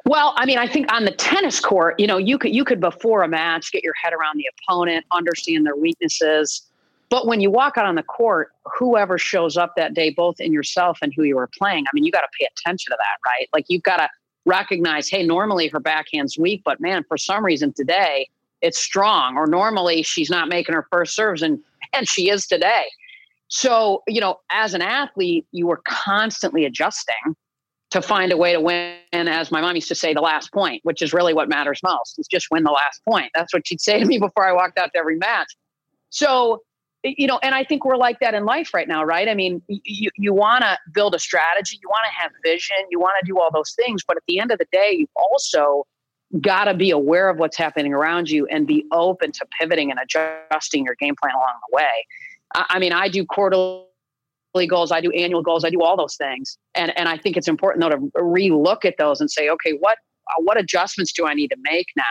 Well, 0.05 0.35
I 0.37 0.45
mean, 0.45 0.59
I 0.59 0.67
think 0.67 0.91
on 0.93 1.05
the 1.05 1.11
tennis 1.11 1.59
court, 1.59 1.99
you 1.99 2.05
know, 2.05 2.17
you 2.17 2.37
could 2.37 2.53
you 2.53 2.63
could 2.63 2.79
before 2.79 3.23
a 3.23 3.27
match 3.27 3.71
get 3.71 3.83
your 3.83 3.95
head 4.01 4.13
around 4.13 4.37
the 4.37 4.45
opponent, 4.61 5.05
understand 5.11 5.65
their 5.65 5.75
weaknesses. 5.75 6.61
But 7.09 7.27
when 7.27 7.41
you 7.41 7.49
walk 7.49 7.77
out 7.77 7.85
on 7.85 7.95
the 7.95 8.03
court, 8.03 8.49
whoever 8.65 9.17
shows 9.17 9.57
up 9.57 9.73
that 9.77 9.93
day, 9.93 10.11
both 10.11 10.39
in 10.39 10.51
yourself 10.51 10.99
and 11.01 11.11
who 11.15 11.23
you 11.23 11.37
are 11.37 11.49
playing, 11.57 11.85
I 11.87 11.89
mean, 11.93 12.03
you 12.03 12.11
got 12.11 12.21
to 12.21 12.27
pay 12.39 12.47
attention 12.57 12.91
to 12.91 12.97
that, 12.97 13.29
right? 13.29 13.47
Like 13.53 13.65
you've 13.67 13.83
got 13.83 13.97
to 13.97 14.09
recognize, 14.45 15.09
hey, 15.09 15.23
normally 15.23 15.67
her 15.69 15.79
backhand's 15.79 16.37
weak, 16.37 16.61
but 16.63 16.79
man, 16.79 17.03
for 17.07 17.17
some 17.17 17.43
reason 17.43 17.73
today 17.73 18.27
it's 18.61 18.79
strong. 18.79 19.37
Or 19.37 19.47
normally 19.47 20.03
she's 20.03 20.29
not 20.29 20.49
making 20.49 20.75
her 20.75 20.87
first 20.91 21.15
serves, 21.15 21.41
and 21.41 21.59
and 21.93 22.07
she 22.07 22.29
is 22.29 22.45
today. 22.45 22.85
So, 23.47 24.03
you 24.07 24.21
know, 24.21 24.39
as 24.51 24.73
an 24.73 24.81
athlete, 24.81 25.47
you 25.51 25.67
were 25.67 25.81
constantly 25.87 26.65
adjusting 26.65 27.35
to 27.95 28.01
find 28.01 28.33
a 28.33 28.37
way 28.37 28.51
to 28.51 28.59
win, 28.59 28.97
as 29.13 29.51
my 29.51 29.61
mom 29.61 29.73
used 29.73 29.87
to 29.87 29.95
say, 29.95 30.13
the 30.13 30.19
last 30.19 30.51
point, 30.51 30.81
which 30.83 31.01
is 31.01 31.13
really 31.13 31.33
what 31.33 31.47
matters 31.47 31.79
most, 31.81 32.19
is 32.19 32.27
just 32.27 32.47
win 32.51 32.63
the 32.63 32.71
last 32.71 33.01
point. 33.07 33.31
That's 33.33 33.53
what 33.53 33.65
she'd 33.65 33.79
say 33.79 33.99
to 33.99 34.05
me 34.05 34.19
before 34.19 34.45
I 34.45 34.51
walked 34.51 34.77
out 34.77 34.91
to 34.93 34.99
every 34.99 35.15
match. 35.15 35.55
So, 36.09 36.61
you 37.03 37.25
know, 37.25 37.39
and 37.41 37.55
I 37.55 37.63
think 37.63 37.85
we're 37.85 37.95
like 37.95 38.19
that 38.19 38.33
in 38.33 38.43
life 38.43 38.73
right 38.73 38.87
now, 38.87 39.05
right? 39.05 39.29
I 39.29 39.33
mean, 39.33 39.61
you, 39.69 40.09
you 40.17 40.33
want 40.33 40.63
to 40.63 40.77
build 40.93 41.15
a 41.15 41.19
strategy, 41.19 41.79
you 41.81 41.87
want 41.87 42.03
to 42.05 42.21
have 42.21 42.31
vision, 42.43 42.75
you 42.89 42.99
want 42.99 43.13
to 43.21 43.25
do 43.25 43.39
all 43.39 43.49
those 43.53 43.73
things. 43.73 44.01
But 44.05 44.17
at 44.17 44.23
the 44.27 44.39
end 44.39 44.51
of 44.51 44.57
the 44.57 44.67
day, 44.73 44.93
you 44.97 45.07
also 45.15 45.85
got 46.41 46.65
to 46.65 46.73
be 46.73 46.91
aware 46.91 47.29
of 47.29 47.37
what's 47.37 47.55
happening 47.55 47.93
around 47.93 48.29
you 48.29 48.45
and 48.47 48.67
be 48.67 48.83
open 48.91 49.31
to 49.31 49.45
pivoting 49.57 49.89
and 49.89 49.99
adjusting 50.01 50.83
your 50.83 50.95
game 50.95 51.15
plan 51.21 51.33
along 51.33 51.53
the 51.69 51.75
way. 51.77 52.05
I, 52.55 52.65
I 52.71 52.79
mean, 52.79 52.91
I 52.91 53.07
do 53.07 53.23
quarterly 53.25 53.85
goals, 54.65 54.91
I 54.91 55.01
do 55.01 55.11
annual 55.11 55.41
goals, 55.41 55.65
I 55.65 55.69
do 55.69 55.81
all 55.81 55.97
those 55.97 56.15
things. 56.15 56.57
And 56.73 56.97
and 56.97 57.09
I 57.09 57.17
think 57.17 57.35
it's 57.35 57.47
important 57.49 57.83
though 57.83 57.89
to 57.89 57.97
relook 58.17 58.85
at 58.85 58.95
those 58.97 59.19
and 59.19 59.29
say, 59.29 59.49
okay, 59.49 59.71
what 59.71 59.97
what 60.39 60.57
adjustments 60.57 61.11
do 61.11 61.27
I 61.27 61.33
need 61.33 61.49
to 61.49 61.57
make 61.63 61.87
now 61.95 62.03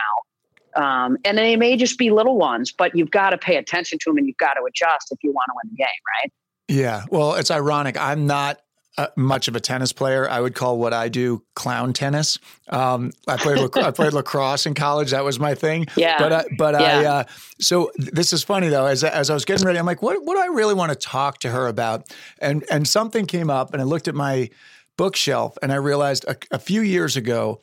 Um, 0.75 1.17
and 1.25 1.37
they 1.37 1.55
may 1.55 1.77
just 1.77 1.97
be 1.97 2.11
little 2.11 2.37
ones, 2.37 2.71
but 2.71 2.95
you've 2.95 3.11
got 3.11 3.31
to 3.31 3.37
pay 3.37 3.55
attention 3.55 3.97
to 4.01 4.09
them 4.09 4.17
and 4.17 4.27
you've 4.27 4.37
got 4.37 4.53
to 4.53 4.63
adjust 4.63 5.07
if 5.11 5.19
you 5.23 5.31
want 5.31 5.45
to 5.49 5.53
win 5.63 5.71
the 5.71 5.77
game, 5.77 5.87
right? 6.21 6.31
Yeah. 6.67 7.03
Well, 7.09 7.35
it's 7.35 7.51
ironic. 7.51 7.97
I'm 7.99 8.27
not 8.27 8.59
uh, 8.97 9.07
much 9.15 9.47
of 9.47 9.55
a 9.55 9.59
tennis 9.59 9.91
player. 9.91 10.29
I 10.29 10.39
would 10.39 10.55
call 10.55 10.77
what 10.77 10.93
I 10.93 11.09
do 11.09 11.43
clown 11.53 11.93
tennis. 11.93 12.39
Um, 12.69 13.11
I 13.27 13.37
played 13.37 13.57
lac- 13.57 13.77
I 13.77 13.91
played 13.91 14.13
lacrosse 14.13 14.65
in 14.65 14.73
college. 14.73 15.11
That 15.11 15.23
was 15.23 15.39
my 15.39 15.55
thing. 15.55 15.87
Yeah. 15.95 16.17
But 16.19 16.31
uh, 16.31 16.43
but 16.57 16.79
yeah. 16.79 16.99
I 16.99 17.05
uh, 17.05 17.23
so 17.59 17.91
this 17.97 18.31
is 18.33 18.43
funny 18.43 18.69
though. 18.69 18.85
As 18.85 19.03
as 19.03 19.29
I 19.29 19.33
was 19.33 19.45
getting 19.45 19.65
ready, 19.65 19.79
I'm 19.79 19.85
like, 19.85 20.01
what 20.01 20.23
what 20.23 20.35
do 20.35 20.41
I 20.41 20.55
really 20.55 20.73
want 20.73 20.91
to 20.91 20.97
talk 20.97 21.39
to 21.39 21.51
her 21.51 21.67
about? 21.67 22.13
And 22.39 22.63
and 22.71 22.87
something 22.87 23.25
came 23.25 23.49
up, 23.49 23.73
and 23.73 23.81
I 23.81 23.85
looked 23.85 24.07
at 24.07 24.15
my 24.15 24.49
bookshelf, 24.97 25.57
and 25.61 25.71
I 25.71 25.75
realized 25.75 26.25
a, 26.25 26.37
a 26.51 26.59
few 26.59 26.81
years 26.81 27.17
ago, 27.17 27.61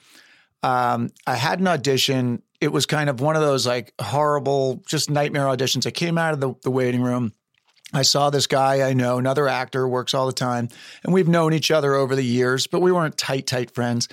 um, 0.62 1.10
I 1.26 1.36
had 1.36 1.60
an 1.60 1.68
audition. 1.68 2.42
It 2.60 2.72
was 2.72 2.86
kind 2.86 3.08
of 3.10 3.20
one 3.20 3.36
of 3.36 3.42
those 3.42 3.66
like 3.66 3.92
horrible, 4.00 4.82
just 4.86 5.10
nightmare 5.10 5.46
auditions. 5.46 5.86
I 5.86 5.90
came 5.90 6.18
out 6.18 6.34
of 6.34 6.40
the, 6.40 6.54
the 6.62 6.70
waiting 6.70 7.02
room 7.02 7.32
I 7.92 8.02
saw 8.02 8.30
this 8.30 8.46
guy 8.46 8.88
I 8.88 8.92
know, 8.94 9.18
another 9.18 9.48
actor, 9.48 9.86
works 9.86 10.14
all 10.14 10.26
the 10.26 10.32
time, 10.32 10.68
and 11.04 11.12
we've 11.12 11.28
known 11.28 11.52
each 11.52 11.70
other 11.70 11.94
over 11.94 12.16
the 12.16 12.24
years, 12.24 12.66
but 12.66 12.80
we 12.80 12.92
weren't 12.92 13.16
tight, 13.16 13.46
tight 13.46 13.74
friends. 13.74 14.08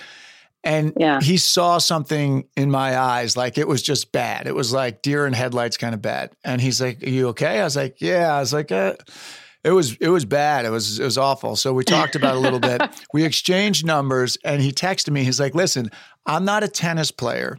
And 0.64 0.94
yeah. 0.98 1.22
he 1.22 1.38
saw 1.38 1.78
something 1.78 2.46
in 2.58 2.70
my 2.70 2.98
eyes, 2.98 3.38
like 3.38 3.58
it 3.58 3.68
was 3.68 3.82
just 3.82 4.12
bad. 4.12 4.46
It 4.46 4.54
was 4.54 4.74
like 4.74 5.02
deer 5.02 5.26
in 5.26 5.32
headlights, 5.32 5.78
kind 5.78 5.94
of 5.94 6.02
bad. 6.02 6.32
And 6.44 6.60
he's 6.60 6.82
like, 6.82 7.02
"Are 7.02 7.10
you 7.10 7.30
okay?" 7.30 7.62
I 7.62 7.64
was 7.64 7.78
like, 7.78 8.02
"Yeah." 8.02 8.36
I 8.36 8.42
was 8.42 8.52
like, 8.52 8.70
uh, 8.70 8.96
"It 9.64 9.72
was, 9.72 9.96
it 10.02 10.10
was 10.10 10.26
bad. 10.26 10.66
It 10.66 10.70
was, 10.70 11.00
it 11.00 11.06
was 11.06 11.18
awful." 11.18 11.56
So 11.56 11.72
we 11.72 11.86
talked 11.86 12.16
about 12.18 12.36
it 12.36 12.40
a 12.40 12.42
little 12.42 12.60
bit. 12.60 12.82
We 13.14 13.24
exchanged 13.24 13.86
numbers, 13.86 14.38
and 14.44 14.62
he 14.62 14.74
texted 14.74 15.12
me. 15.12 15.24
He's 15.24 15.40
like, 15.40 15.56
"Listen, 15.56 15.90
I'm 16.26 16.44
not 16.44 16.64
a 16.64 16.68
tennis 16.68 17.10
player, 17.10 17.58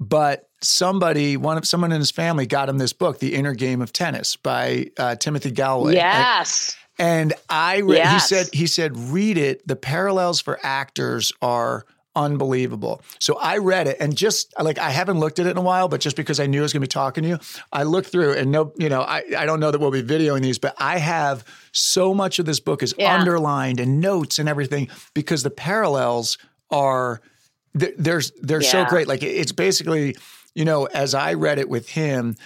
but." 0.00 0.44
somebody, 0.60 1.36
one 1.36 1.56
of 1.56 1.64
someone 1.64 1.92
in 1.92 2.00
his 2.00 2.10
family, 2.10 2.44
got 2.44 2.68
him 2.68 2.78
this 2.78 2.92
book, 2.92 3.20
The 3.20 3.36
Inner 3.36 3.54
Game 3.54 3.80
of 3.80 3.92
Tennis 3.92 4.34
by 4.34 4.90
uh, 4.98 5.14
Timothy 5.14 5.52
Gallwey. 5.52 5.94
Yes. 5.94 6.76
And, 6.98 7.30
and 7.30 7.40
I 7.48 7.78
read. 7.78 7.98
Yes. 7.98 8.28
He 8.28 8.34
said 8.34 8.48
he 8.52 8.66
said 8.66 8.96
read 8.96 9.38
it. 9.38 9.64
The 9.68 9.76
parallels 9.76 10.40
for 10.40 10.58
actors 10.64 11.30
are 11.40 11.86
unbelievable. 12.16 13.00
So 13.20 13.38
I 13.38 13.58
read 13.58 13.86
it 13.86 13.96
and 14.00 14.16
just 14.16 14.52
like 14.60 14.78
I 14.78 14.90
haven't 14.90 15.20
looked 15.20 15.38
at 15.38 15.46
it 15.46 15.50
in 15.50 15.56
a 15.56 15.62
while, 15.62 15.86
but 15.88 16.00
just 16.00 16.16
because 16.16 16.40
I 16.40 16.46
knew 16.46 16.58
I 16.58 16.62
was 16.62 16.72
going 16.72 16.80
to 16.80 16.86
be 16.86 16.90
talking 16.90 17.22
to 17.22 17.28
you, 17.28 17.38
I 17.72 17.84
looked 17.84 18.08
through 18.10 18.32
and 18.32 18.50
no, 18.50 18.72
you 18.76 18.88
know, 18.88 19.02
I, 19.02 19.22
I 19.36 19.46
don't 19.46 19.60
know 19.60 19.70
that 19.70 19.80
we'll 19.80 19.92
be 19.92 20.02
videoing 20.02 20.42
these, 20.42 20.58
but 20.58 20.74
I 20.78 20.98
have 20.98 21.44
so 21.70 22.12
much 22.14 22.40
of 22.40 22.46
this 22.46 22.58
book 22.58 22.82
is 22.82 22.94
Yeah. 22.98 23.14
underlined 23.14 23.78
and 23.78 24.00
notes 24.00 24.40
and 24.40 24.48
everything 24.48 24.88
because 25.14 25.44
the 25.44 25.50
parallels 25.50 26.36
are 26.70 27.20
th- 27.78 27.94
there's 27.98 28.30
they're 28.42 28.62
so 28.62 28.84
great. 28.84 29.08
Like 29.08 29.22
it's 29.22 29.52
basically, 29.52 30.16
you 30.54 30.64
know, 30.64 30.84
as 30.86 31.14
I 31.14 31.34
read 31.34 31.58
it 31.58 31.68
with 31.68 31.88
him, 31.88 32.36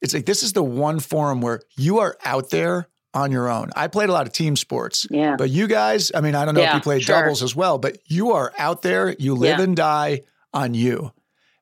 it's 0.00 0.14
like 0.14 0.26
this 0.26 0.42
is 0.42 0.52
the 0.52 0.62
one 0.62 1.00
forum 1.00 1.40
where 1.40 1.60
you 1.76 1.98
are 1.98 2.16
out 2.24 2.50
there 2.50 2.88
on 3.12 3.30
your 3.30 3.48
own. 3.48 3.70
I 3.76 3.86
played 3.88 4.08
a 4.08 4.12
lot 4.12 4.26
of 4.26 4.32
team 4.32 4.56
sports. 4.56 5.06
Yeah. 5.10 5.36
But 5.36 5.50
you 5.50 5.66
guys, 5.68 6.10
I 6.14 6.20
mean, 6.20 6.34
I 6.34 6.44
don't 6.44 6.54
know 6.54 6.62
if 6.62 6.74
you 6.74 6.80
played 6.80 7.02
sure. 7.02 7.20
doubles 7.20 7.42
as 7.42 7.54
well, 7.54 7.78
but 7.78 7.98
you 8.06 8.32
are 8.32 8.52
out 8.58 8.82
there, 8.82 9.14
you 9.18 9.34
live 9.34 9.58
Yeah. 9.58 9.64
and 9.64 9.76
die 9.76 10.22
on 10.52 10.74
you. 10.74 11.12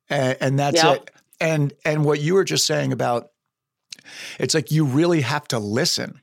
And, 0.08 0.36
and 0.40 0.58
that's 0.58 0.82
Yep. 0.82 0.96
it. 0.96 1.10
And 1.40 1.72
and 1.84 2.04
what 2.04 2.20
you 2.20 2.34
were 2.34 2.44
just 2.44 2.66
saying 2.66 2.92
about 2.92 3.28
it's 4.38 4.54
like 4.54 4.70
you 4.70 4.84
really 4.84 5.20
have 5.20 5.46
to 5.48 5.58
listen 5.58 6.20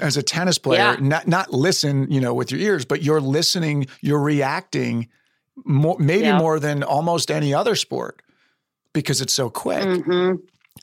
as 0.00 0.16
a 0.16 0.22
tennis 0.22 0.58
player, 0.58 0.80
Yeah. 0.80 0.96
not 1.00 1.28
not 1.28 1.52
listen, 1.52 2.10
you 2.10 2.20
know, 2.20 2.34
with 2.34 2.50
your 2.50 2.60
ears, 2.60 2.84
but 2.84 3.02
you're 3.02 3.20
listening, 3.20 3.86
you're 4.00 4.20
reacting 4.20 5.08
more 5.64 5.96
maybe 5.98 6.26
Yep. 6.26 6.38
more 6.40 6.58
than 6.58 6.82
almost 6.82 7.30
any 7.30 7.54
other 7.54 7.74
sport 7.76 8.22
because 8.92 9.20
it's 9.20 9.32
so 9.34 9.50
quick. 9.50 9.84
hmm 9.84 10.34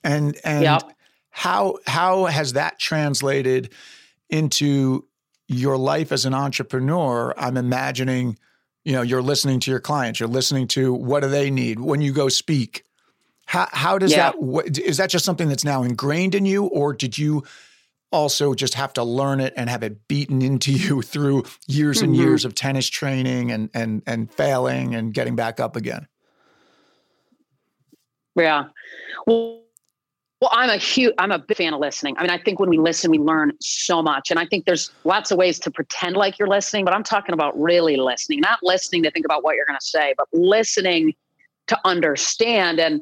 And 0.03 0.37
and 0.43 0.63
Yep. 0.63 0.91
how 1.29 1.77
how 1.85 2.25
has 2.25 2.53
that 2.53 2.79
translated 2.79 3.73
into 4.29 5.05
your 5.47 5.77
life 5.77 6.11
as 6.11 6.25
an 6.25 6.33
entrepreneur? 6.33 7.33
I'm 7.37 7.57
imagining, 7.57 8.37
you 8.85 8.93
know, 8.93 9.01
you're 9.01 9.21
listening 9.21 9.59
to 9.61 9.71
your 9.71 9.79
clients, 9.79 10.19
you're 10.19 10.29
listening 10.29 10.67
to 10.69 10.93
what 10.93 11.21
do 11.21 11.29
they 11.29 11.51
need 11.51 11.79
when 11.79 12.01
you 12.01 12.13
go 12.13 12.29
speak. 12.29 12.83
How 13.45 13.67
how 13.71 13.97
does 13.97 14.11
Yeah. 14.11 14.31
that 14.31 14.77
is 14.85 14.97
that 14.97 15.09
just 15.09 15.25
something 15.25 15.49
that's 15.49 15.65
now 15.65 15.83
ingrained 15.83 16.35
in 16.35 16.45
you, 16.45 16.65
or 16.65 16.93
did 16.93 17.17
you 17.17 17.43
also 18.11 18.53
just 18.53 18.73
have 18.75 18.93
to 18.93 19.03
learn 19.03 19.39
it 19.39 19.53
and 19.57 19.69
have 19.69 19.83
it 19.83 20.07
beaten 20.07 20.41
into 20.41 20.71
you 20.85 21.01
through 21.01 21.43
years 21.67 22.01
and 22.01 22.13
Mhm. 22.13 22.19
years 22.19 22.45
of 22.45 22.55
tennis 22.55 22.89
training 22.89 23.51
and 23.51 23.69
and 23.73 24.01
and 24.05 24.31
failing 24.33 24.95
and 24.95 25.13
getting 25.13 25.35
back 25.35 25.59
up 25.59 25.75
again? 25.75 26.07
Yeah. 28.35 28.65
Well, 29.27 29.61
well, 30.41 30.49
I'm 30.53 30.71
a 30.71 30.77
huge, 30.77 31.13
I'm 31.19 31.31
a 31.31 31.37
big 31.37 31.57
fan 31.57 31.73
of 31.73 31.79
listening. 31.79 32.15
I 32.17 32.23
mean, 32.23 32.31
I 32.31 32.39
think 32.39 32.59
when 32.59 32.69
we 32.69 32.79
listen, 32.79 33.11
we 33.11 33.19
learn 33.19 33.51
so 33.61 34.01
much. 34.01 34.31
And 34.31 34.39
I 34.39 34.45
think 34.47 34.65
there's 34.65 34.89
lots 35.03 35.29
of 35.29 35.37
ways 35.37 35.59
to 35.59 35.69
pretend 35.69 36.17
like 36.17 36.39
you're 36.39 36.47
listening, 36.47 36.83
but 36.83 36.95
I'm 36.95 37.03
talking 37.03 37.33
about 37.33 37.59
really 37.61 37.95
listening, 37.95 38.39
not 38.39 38.57
listening 38.63 39.03
to 39.03 39.11
think 39.11 39.23
about 39.23 39.43
what 39.43 39.55
you're 39.55 39.67
going 39.67 39.77
to 39.79 39.85
say, 39.85 40.15
but 40.17 40.27
listening 40.33 41.13
to 41.67 41.77
understand. 41.85 42.79
And, 42.79 43.01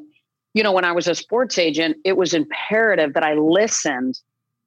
you 0.52 0.62
know, 0.62 0.72
when 0.72 0.84
I 0.84 0.92
was 0.92 1.08
a 1.08 1.14
sports 1.14 1.56
agent, 1.56 1.96
it 2.04 2.14
was 2.14 2.34
imperative 2.34 3.14
that 3.14 3.22
I 3.22 3.32
listened 3.32 4.20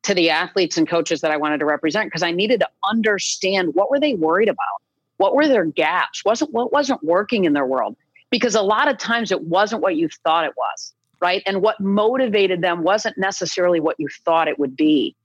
to 0.04 0.14
the 0.14 0.30
athletes 0.30 0.78
and 0.78 0.88
coaches 0.88 1.22
that 1.22 1.32
I 1.32 1.38
wanted 1.38 1.60
to 1.60 1.66
represent 1.66 2.08
because 2.08 2.24
I 2.24 2.32
needed 2.32 2.60
to 2.60 2.70
understand 2.90 3.74
what 3.74 3.90
were 3.90 4.00
they 4.00 4.14
worried 4.14 4.50
about? 4.50 4.82
What 5.18 5.36
were 5.36 5.48
their 5.48 5.66
gaps? 5.66 6.24
Wasn't 6.26 6.52
what 6.52 6.72
wasn't 6.72 7.04
working 7.04 7.46
in 7.46 7.54
their 7.54 7.66
world? 7.66 7.96
Because 8.30 8.56
a 8.56 8.62
lot 8.62 8.88
of 8.88 8.98
times 8.98 9.32
it 9.32 9.44
wasn't 9.44 9.82
what 9.82 9.96
you 9.96 10.10
thought 10.24 10.46
it 10.46 10.54
was 10.58 10.94
right? 11.24 11.42
And 11.46 11.62
what 11.62 11.80
motivated 11.80 12.62
them 12.62 12.84
wasn't 12.84 13.18
necessarily 13.18 13.80
what 13.80 13.96
you 13.98 14.10
thought 14.26 14.50
it 14.50 14.60
would 14.60 14.76
be. 14.76 15.16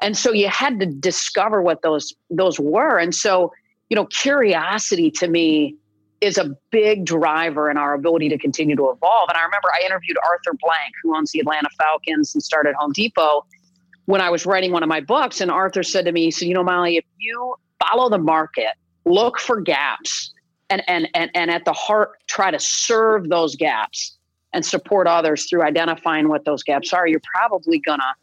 And 0.00 0.16
so 0.16 0.32
you 0.32 0.48
had 0.48 0.78
to 0.78 0.86
discover 0.86 1.60
what 1.60 1.82
those 1.82 2.14
those 2.30 2.60
were. 2.60 2.98
And 2.98 3.12
so, 3.12 3.52
you 3.88 3.96
know, 3.96 4.06
curiosity 4.06 5.10
to 5.10 5.26
me 5.26 5.74
is 6.20 6.38
a 6.38 6.56
big 6.70 7.04
driver 7.04 7.68
in 7.68 7.76
our 7.76 7.94
ability 7.94 8.28
to 8.28 8.38
continue 8.38 8.76
to 8.76 8.90
evolve. 8.90 9.28
And 9.28 9.36
I 9.36 9.42
remember 9.42 9.70
I 9.74 9.84
interviewed 9.84 10.16
Arthur 10.22 10.56
Blank, 10.62 10.92
who 11.02 11.16
owns 11.16 11.32
the 11.32 11.40
Atlanta 11.40 11.68
Falcons 11.76 12.32
and 12.32 12.42
started 12.42 12.76
Home 12.76 12.92
Depot, 12.92 13.44
when 14.06 14.20
I 14.20 14.30
was 14.30 14.46
writing 14.46 14.72
one 14.72 14.82
of 14.82 14.88
my 14.88 15.00
books. 15.00 15.40
And 15.40 15.50
Arthur 15.50 15.82
said 15.82 16.04
to 16.06 16.12
me, 16.12 16.24
he 16.24 16.30
said, 16.30 16.48
you 16.48 16.54
know, 16.54 16.64
Molly, 16.64 16.96
if 16.96 17.04
you 17.18 17.54
follow 17.88 18.08
the 18.08 18.18
market, 18.18 18.72
look 19.04 19.38
for 19.38 19.60
gaps, 19.60 20.32
and 20.68 20.82
and 20.88 21.08
and, 21.14 21.30
and 21.34 21.50
at 21.50 21.64
the 21.64 21.72
heart, 21.72 22.12
try 22.26 22.50
to 22.50 22.58
serve 22.58 23.28
those 23.28 23.56
gaps 23.56 24.16
and 24.52 24.64
support 24.64 25.06
others 25.06 25.48
through 25.48 25.62
identifying 25.62 26.28
what 26.28 26.44
those 26.44 26.62
gaps 26.62 26.92
are, 26.92 27.06
you're 27.06 27.20
probably 27.34 27.78
gonna, 27.78 28.14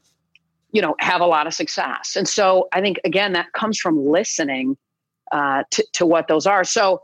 you 0.72 0.82
know, 0.82 0.96
have 1.00 1.22
a 1.22 1.26
lot 1.26 1.48
of 1.48 1.54
success. 1.54 2.16
And 2.16 2.28
so 2.28 2.68
I 2.74 2.82
think 2.82 3.00
again 3.06 3.34
that 3.34 3.54
comes 3.54 3.80
from 3.80 4.06
listening 4.06 4.78
uh, 5.32 5.64
to 5.72 5.86
to 5.94 6.06
what 6.06 6.28
those 6.28 6.46
are. 6.46 6.64
So 6.64 7.02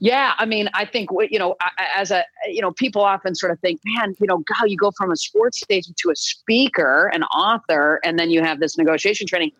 yeah, 0.00 0.32
I 0.38 0.46
mean, 0.46 0.68
I 0.72 0.86
think 0.86 1.10
you 1.30 1.38
know, 1.38 1.56
as 1.94 2.10
a 2.10 2.24
you 2.48 2.62
know, 2.62 2.72
people 2.72 3.02
often 3.02 3.34
sort 3.34 3.52
of 3.52 3.60
think, 3.60 3.80
man, 3.84 4.14
you 4.18 4.26
know, 4.26 4.38
God, 4.38 4.68
you 4.68 4.76
go 4.76 4.90
from 4.96 5.10
a 5.10 5.16
sports 5.16 5.62
agent 5.68 5.96
to 5.98 6.10
a 6.10 6.16
speaker, 6.16 7.10
an 7.14 7.22
author, 7.24 8.00
and 8.02 8.18
then 8.18 8.30
you 8.30 8.42
have 8.42 8.60
this 8.60 8.78
negotiation 8.78 9.26
training. 9.26 9.52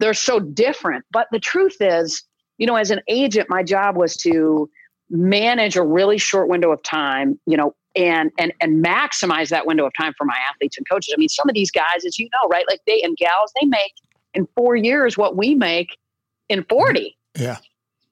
They're 0.00 0.14
so 0.14 0.40
different. 0.40 1.04
But 1.12 1.28
the 1.32 1.38
truth 1.38 1.76
is, 1.80 2.22
you 2.58 2.66
know, 2.66 2.76
as 2.76 2.90
an 2.90 3.00
agent, 3.08 3.48
my 3.50 3.62
job 3.62 3.96
was 3.96 4.16
to 4.18 4.70
manage 5.10 5.76
a 5.76 5.82
really 5.82 6.16
short 6.16 6.48
window 6.48 6.72
of 6.72 6.82
time, 6.82 7.38
you 7.46 7.56
know, 7.56 7.74
and 7.94 8.32
and 8.38 8.54
and 8.62 8.82
maximize 8.82 9.50
that 9.50 9.66
window 9.66 9.84
of 9.86 9.92
time 9.94 10.14
for 10.16 10.24
my 10.24 10.36
athletes 10.50 10.78
and 10.78 10.88
coaches. 10.88 11.12
I 11.14 11.18
mean, 11.18 11.28
some 11.28 11.48
of 11.48 11.54
these 11.54 11.70
guys, 11.70 12.06
as 12.06 12.18
you 12.18 12.28
know, 12.32 12.48
right, 12.48 12.64
like 12.70 12.80
they 12.86 13.02
and 13.02 13.16
gals, 13.18 13.52
they 13.60 13.66
make 13.66 13.92
in 14.32 14.48
four 14.56 14.76
years 14.76 15.18
what 15.18 15.36
we 15.36 15.54
make 15.54 15.88
in 16.48 16.64
40 16.64 17.16
Yeah. 17.38 17.58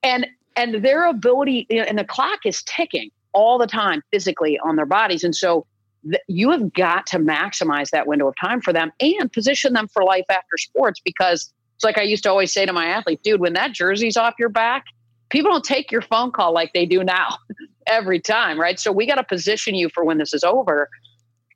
and 0.02 0.26
and 0.56 0.84
their 0.84 1.08
ability 1.08 1.66
you 1.70 1.78
know, 1.78 1.84
and 1.84 1.98
the 1.98 2.04
clock 2.04 2.40
is 2.44 2.62
ticking 2.64 3.10
all 3.32 3.58
the 3.58 3.66
time 3.66 4.02
physically 4.12 4.58
on 4.58 4.76
their 4.76 4.86
bodies. 4.86 5.24
And 5.24 5.34
so 5.34 5.66
th- 6.04 6.22
you 6.28 6.50
have 6.50 6.72
got 6.72 7.06
to 7.06 7.18
maximize 7.18 7.90
that 7.90 8.06
window 8.06 8.28
of 8.28 8.34
time 8.40 8.60
for 8.60 8.72
them 8.72 8.92
and 9.00 9.32
position 9.32 9.72
them 9.72 9.88
for 9.88 10.04
life 10.04 10.26
after 10.28 10.56
sports 10.56 11.00
because 11.04 11.52
it's 11.74 11.84
like 11.84 11.98
i 11.98 12.02
used 12.02 12.22
to 12.22 12.30
always 12.30 12.52
say 12.52 12.64
to 12.64 12.72
my 12.72 12.86
athletes 12.86 13.22
dude 13.24 13.40
when 13.40 13.54
that 13.54 13.72
jersey's 13.72 14.16
off 14.16 14.34
your 14.38 14.48
back 14.48 14.84
people 15.32 15.50
don't 15.50 15.64
take 15.64 15.90
your 15.90 16.02
phone 16.02 16.30
call 16.30 16.52
like 16.52 16.72
they 16.74 16.86
do 16.86 17.02
now 17.02 17.36
every 17.88 18.20
time 18.20 18.60
right? 18.60 18.78
So 18.78 18.92
we 18.92 19.06
got 19.06 19.16
to 19.16 19.24
position 19.24 19.74
you 19.74 19.88
for 19.88 20.04
when 20.04 20.18
this 20.18 20.32
is 20.32 20.44
over. 20.44 20.88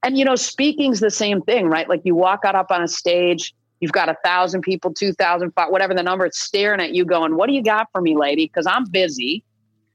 And 0.03 0.19
you 0.19 0.25
know 0.25 0.35
speaking's 0.35 0.99
the 1.01 1.11
same 1.11 1.43
thing 1.43 1.69
right? 1.69 1.89
Like 1.89 2.01
you 2.05 2.17
walk 2.17 2.41
out 2.45 2.57
up 2.57 2.71
on 2.71 2.83
a 2.83 2.89
stage 2.89 3.55
you've 3.81 3.93
got 3.93 4.09
a 4.09 4.17
thousand 4.25 4.63
people, 4.63 4.93
two 4.93 5.13
thousand, 5.13 5.53
five, 5.53 5.71
whatever 5.71 5.95
the 5.95 6.03
number, 6.03 6.27
it's 6.27 6.41
staring 6.41 6.81
at 6.81 6.95
you, 6.95 7.05
going, 7.05 7.37
"What 7.37 7.47
do 7.49 7.53
you 7.53 7.63
got 7.63 7.89
for 7.93 8.01
me, 8.01 8.17
lady?" 8.17 8.47
Because 8.47 8.67
I'm 8.67 8.85
busy. 8.91 9.45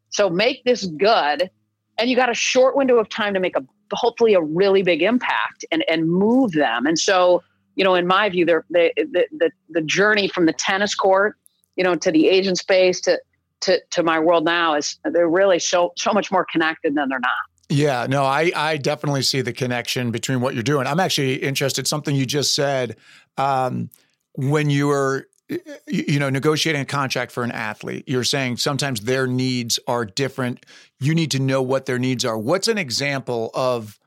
So 0.09 0.29
make 0.29 0.63
this 0.65 0.85
good, 0.85 1.49
and 1.97 2.09
you 2.09 2.15
got 2.15 2.29
a 2.29 2.33
short 2.33 2.75
window 2.75 2.97
of 2.97 3.09
time 3.09 3.33
to 3.33 3.39
make 3.39 3.55
a 3.55 3.63
hopefully 3.93 4.33
a 4.33 4.41
really 4.41 4.83
big 4.83 5.01
impact 5.01 5.65
and 5.71 5.83
and 5.89 6.09
move 6.09 6.51
them. 6.51 6.85
And 6.85 6.97
so, 6.97 7.43
you 7.75 7.83
know, 7.83 7.95
in 7.95 8.07
my 8.07 8.29
view, 8.29 8.45
they're, 8.45 8.65
the 8.69 8.91
the 8.95 9.25
the 9.37 9.51
the 9.69 9.81
journey 9.81 10.27
from 10.27 10.45
the 10.45 10.53
tennis 10.53 10.95
court, 10.95 11.37
you 11.75 11.83
know, 11.83 11.95
to 11.95 12.11
the 12.11 12.27
agent 12.27 12.57
space 12.57 13.01
to 13.01 13.19
to 13.61 13.79
to 13.91 14.03
my 14.03 14.19
world 14.19 14.45
now 14.45 14.75
is 14.75 14.97
they're 15.05 15.29
really 15.29 15.59
so 15.59 15.93
so 15.97 16.11
much 16.11 16.31
more 16.31 16.45
connected 16.51 16.95
than 16.95 17.09
they're 17.09 17.19
not. 17.19 17.31
Yeah, 17.71 18.05
no, 18.09 18.25
I, 18.25 18.51
I 18.53 18.75
definitely 18.75 19.21
see 19.21 19.39
the 19.39 19.53
connection 19.53 20.11
between 20.11 20.41
what 20.41 20.55
you're 20.55 20.61
doing. 20.61 20.87
I'm 20.87 20.99
actually 20.99 21.35
interested. 21.35 21.87
Something 21.87 22.17
you 22.17 22.25
just 22.25 22.53
said 22.53 22.97
um, 23.37 23.89
when 24.35 24.69
you 24.69 24.87
were, 24.87 25.29
you 25.87 26.19
know, 26.19 26.29
negotiating 26.29 26.81
a 26.81 26.85
contract 26.85 27.31
for 27.31 27.43
an 27.43 27.51
athlete. 27.53 28.03
You're 28.07 28.25
saying 28.25 28.57
sometimes 28.57 28.99
their 28.99 29.25
needs 29.25 29.79
are 29.87 30.03
different. 30.03 30.65
You 30.99 31.15
need 31.15 31.31
to 31.31 31.39
know 31.39 31.61
what 31.61 31.85
their 31.85 31.97
needs 31.97 32.25
are. 32.25 32.37
What's 32.37 32.67
an 32.67 32.77
example 32.77 33.51
of 33.53 33.97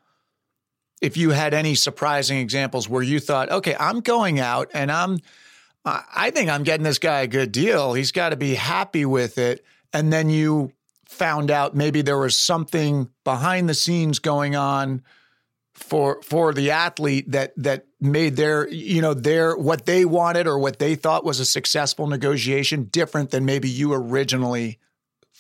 if 1.00 1.16
you 1.16 1.30
had 1.30 1.54
any 1.54 1.75
surprising 1.75 2.37
examples 2.37 2.87
where 2.87 3.02
you 3.02 3.18
thought, 3.18 3.50
okay, 3.50 3.75
I'm 3.80 4.00
going 4.00 4.40
out 4.40 4.71
and 4.75 4.92
I'm, 4.92 5.21
I 5.87 6.30
think 6.30 6.50
I'm 6.50 6.64
getting 6.64 6.85
this 6.85 6.99
guy 6.99 7.23
a 7.23 7.26
good 7.26 7.50
deal. 7.50 7.94
He's 7.94 8.12
got 8.12 8.28
to 8.28 8.37
be 8.37 8.56
happy 8.56 9.06
with 9.06 9.38
it. 9.38 9.64
And 9.94 10.12
then 10.12 10.28
you 10.28 10.73
found 11.14 11.50
out 11.50 11.75
maybe 11.75 12.02
there 12.02 12.18
was 12.18 12.37
something 12.37 13.09
behind 13.25 13.68
the 13.68 13.75
scenes 13.75 14.18
going 14.18 14.56
on 14.56 15.02
for 15.75 16.23
for 16.23 16.52
the 16.52 16.71
athlete 16.71 17.30
that 17.33 17.52
that 17.56 17.87
made 18.00 18.37
their 18.37 18.68
you 18.68 19.02
know 19.02 19.14
their 19.14 19.56
what 19.56 19.87
they 19.87 20.04
wanted 20.04 20.47
or 20.47 20.59
what 20.59 20.78
they 20.78 20.94
thought 20.94 21.25
was 21.25 21.40
a 21.40 21.44
successful 21.44 22.06
negotiation 22.06 22.85
different 22.85 23.30
than 23.30 23.44
maybe 23.44 23.68
you 23.68 23.92
originally 23.92 24.78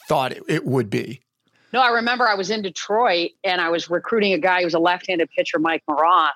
thought 0.08 0.32
it, 0.32 0.42
it 0.48 0.64
would 0.64 0.90
be. 0.90 1.20
No 1.72 1.80
i 1.80 1.88
remember 1.90 2.26
i 2.26 2.34
was 2.34 2.50
in 2.50 2.62
detroit 2.62 3.30
and 3.44 3.60
i 3.60 3.68
was 3.68 3.88
recruiting 3.88 4.32
a 4.32 4.38
guy 4.38 4.60
who 4.60 4.66
was 4.66 4.74
a 4.74 4.80
left-handed 4.80 5.28
pitcher 5.36 5.58
mike 5.58 5.82
maroth. 5.88 6.30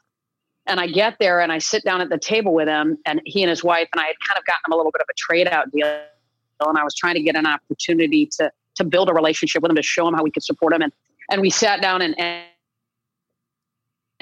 And 0.67 0.79
i 0.79 0.87
get 0.87 1.17
there 1.19 1.41
and 1.41 1.51
i 1.51 1.59
sit 1.59 1.83
down 1.85 2.01
at 2.01 2.09
the 2.09 2.19
table 2.19 2.55
with 2.55 2.69
him 2.69 2.99
and 3.05 3.21
he 3.25 3.43
and 3.43 3.51
his 3.51 3.65
wife 3.65 3.89
and 3.93 4.01
i 4.01 4.07
had 4.07 4.17
kind 4.29 4.39
of 4.39 4.45
gotten 4.45 4.61
him 4.69 4.75
a 4.75 4.77
little 4.77 4.93
bit 4.93 5.01
of 5.01 5.07
a 5.11 5.15
trade 5.17 5.49
out 5.49 5.71
deal. 5.73 5.87
And 6.61 6.79
i 6.79 6.85
was 6.85 6.95
trying 6.95 7.15
to 7.15 7.23
get 7.23 7.35
an 7.35 7.47
opportunity 7.47 8.27
to 8.39 8.53
to 8.79 8.85
build 8.85 9.09
a 9.09 9.15
relationship 9.15 9.63
with 9.63 9.71
him 9.71 9.77
to 9.77 9.83
show 9.83 10.09
him 10.09 10.15
how 10.15 10.23
we 10.23 10.31
could 10.31 10.43
support 10.43 10.73
him 10.73 10.83
and 10.83 10.93
and 11.31 11.41
we 11.43 11.51
sat 11.51 11.83
down 11.83 12.01
and, 12.03 12.19
and 12.19 12.45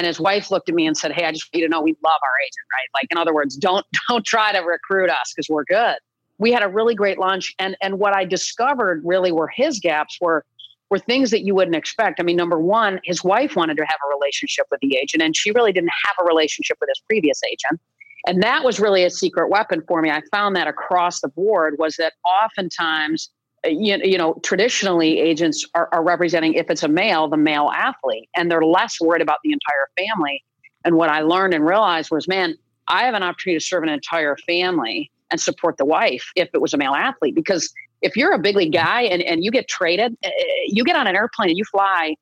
his 0.07 0.21
wife 0.21 0.51
looked 0.51 0.69
at 0.69 0.75
me 0.75 0.87
and 0.87 0.97
said, 0.97 1.13
"Hey, 1.13 1.25
I 1.25 1.33
just 1.33 1.47
want 1.47 1.61
you 1.61 1.69
to 1.69 1.71
know 1.71 1.81
we 1.81 1.97
love 2.05 2.21
our 2.23 2.41
agent, 2.43 2.67
right? 2.73 3.01
Like, 3.01 3.07
in 3.11 3.19
other 3.19 3.35
words, 3.35 3.57
don't 3.57 3.87
don't 4.09 4.25
try 4.25 4.53
to 4.53 4.59
recruit 4.61 5.11
us 5.11 5.33
because 5.35 5.49
we're 5.49 5.65
good." 5.65 5.97
We 6.39 6.53
had 6.53 6.63
a 6.63 6.69
really 6.69 6.95
great 6.95 7.19
lunch, 7.19 7.55
and 7.59 7.77
and 7.81 7.99
what 7.99 8.15
I 8.15 8.25
discovered 8.25 9.03
really 9.05 9.33
were 9.33 9.49
his 9.49 9.79
gaps 9.81 10.19
were 10.21 10.45
were 10.91 10.99
things 10.99 11.31
that 11.31 11.43
you 11.43 11.55
wouldn't 11.55 11.77
expect. 11.77 12.21
I 12.21 12.23
mean, 12.23 12.37
number 12.37 12.61
one, 12.61 13.01
his 13.05 13.25
wife 13.25 13.57
wanted 13.57 13.77
to 13.79 13.83
have 13.83 13.99
a 14.07 14.17
relationship 14.17 14.67
with 14.71 14.81
the 14.81 14.97
agent, 14.97 15.23
and 15.23 15.35
she 15.35 15.51
really 15.51 15.73
didn't 15.73 15.91
have 16.05 16.15
a 16.21 16.25
relationship 16.25 16.77
with 16.81 16.89
his 16.89 17.01
previous 17.09 17.41
agent. 17.45 17.81
And 18.29 18.43
that 18.43 18.65
was 18.65 18.81
really 18.81 19.05
a 19.05 19.11
secret 19.11 19.49
weapon 19.49 19.83
for 19.87 20.03
me. 20.03 20.11
I 20.11 20.21
found 20.33 20.57
that 20.57 20.67
across 20.67 21.21
the 21.21 21.29
board 21.29 21.77
was 21.79 21.95
that 21.97 22.15
oftentimes 22.25 23.31
you, 23.69 23.99
you 24.03 24.19
know, 24.19 24.35
traditionally 24.43 25.19
agents 25.21 25.65
are, 25.75 25.89
are 25.93 26.03
representing, 26.03 26.55
if 26.55 26.71
it's 26.71 26.83
a 26.83 26.89
male, 26.89 27.29
the 27.29 27.37
male 27.37 27.71
athlete, 27.75 28.29
and 28.37 28.51
they're 28.51 28.65
less 28.65 29.01
worried 29.01 29.23
about 29.23 29.39
the 29.45 29.53
entire 29.53 29.89
family. 29.97 30.43
And 30.85 30.97
what 30.97 31.09
I 31.09 31.21
learned 31.21 31.55
and 31.55 31.67
realized 31.67 32.11
was, 32.11 32.29
man, 32.29 32.55
I 32.89 33.05
have 33.05 33.15
an 33.15 33.23
opportunity 33.23 33.59
to 33.59 33.65
serve 33.65 33.83
an 33.83 33.89
entire 33.89 34.37
family 34.47 35.11
and 35.31 35.41
support 35.41 35.77
the 35.77 35.85
wife 35.85 36.31
if 36.37 36.49
it 36.55 36.61
was 36.61 36.73
a 36.73 36.77
male 36.77 36.95
athlete. 36.95 37.35
Because 37.35 37.73
if 38.03 38.17
you're 38.17 38.33
a 38.33 38.39
big 38.39 38.57
league 38.57 38.73
guy 38.73 39.03
and, 39.03 39.23
and 39.23 39.45
you 39.45 39.51
get 39.51 39.69
traded, 39.69 40.17
eh, 40.23 40.31
you 40.67 40.85
get 40.85 40.97
on 40.97 41.07
an 41.07 41.17
airplane 41.17 41.49
and 41.49 41.59
you 41.59 41.65
fly 41.65 42.15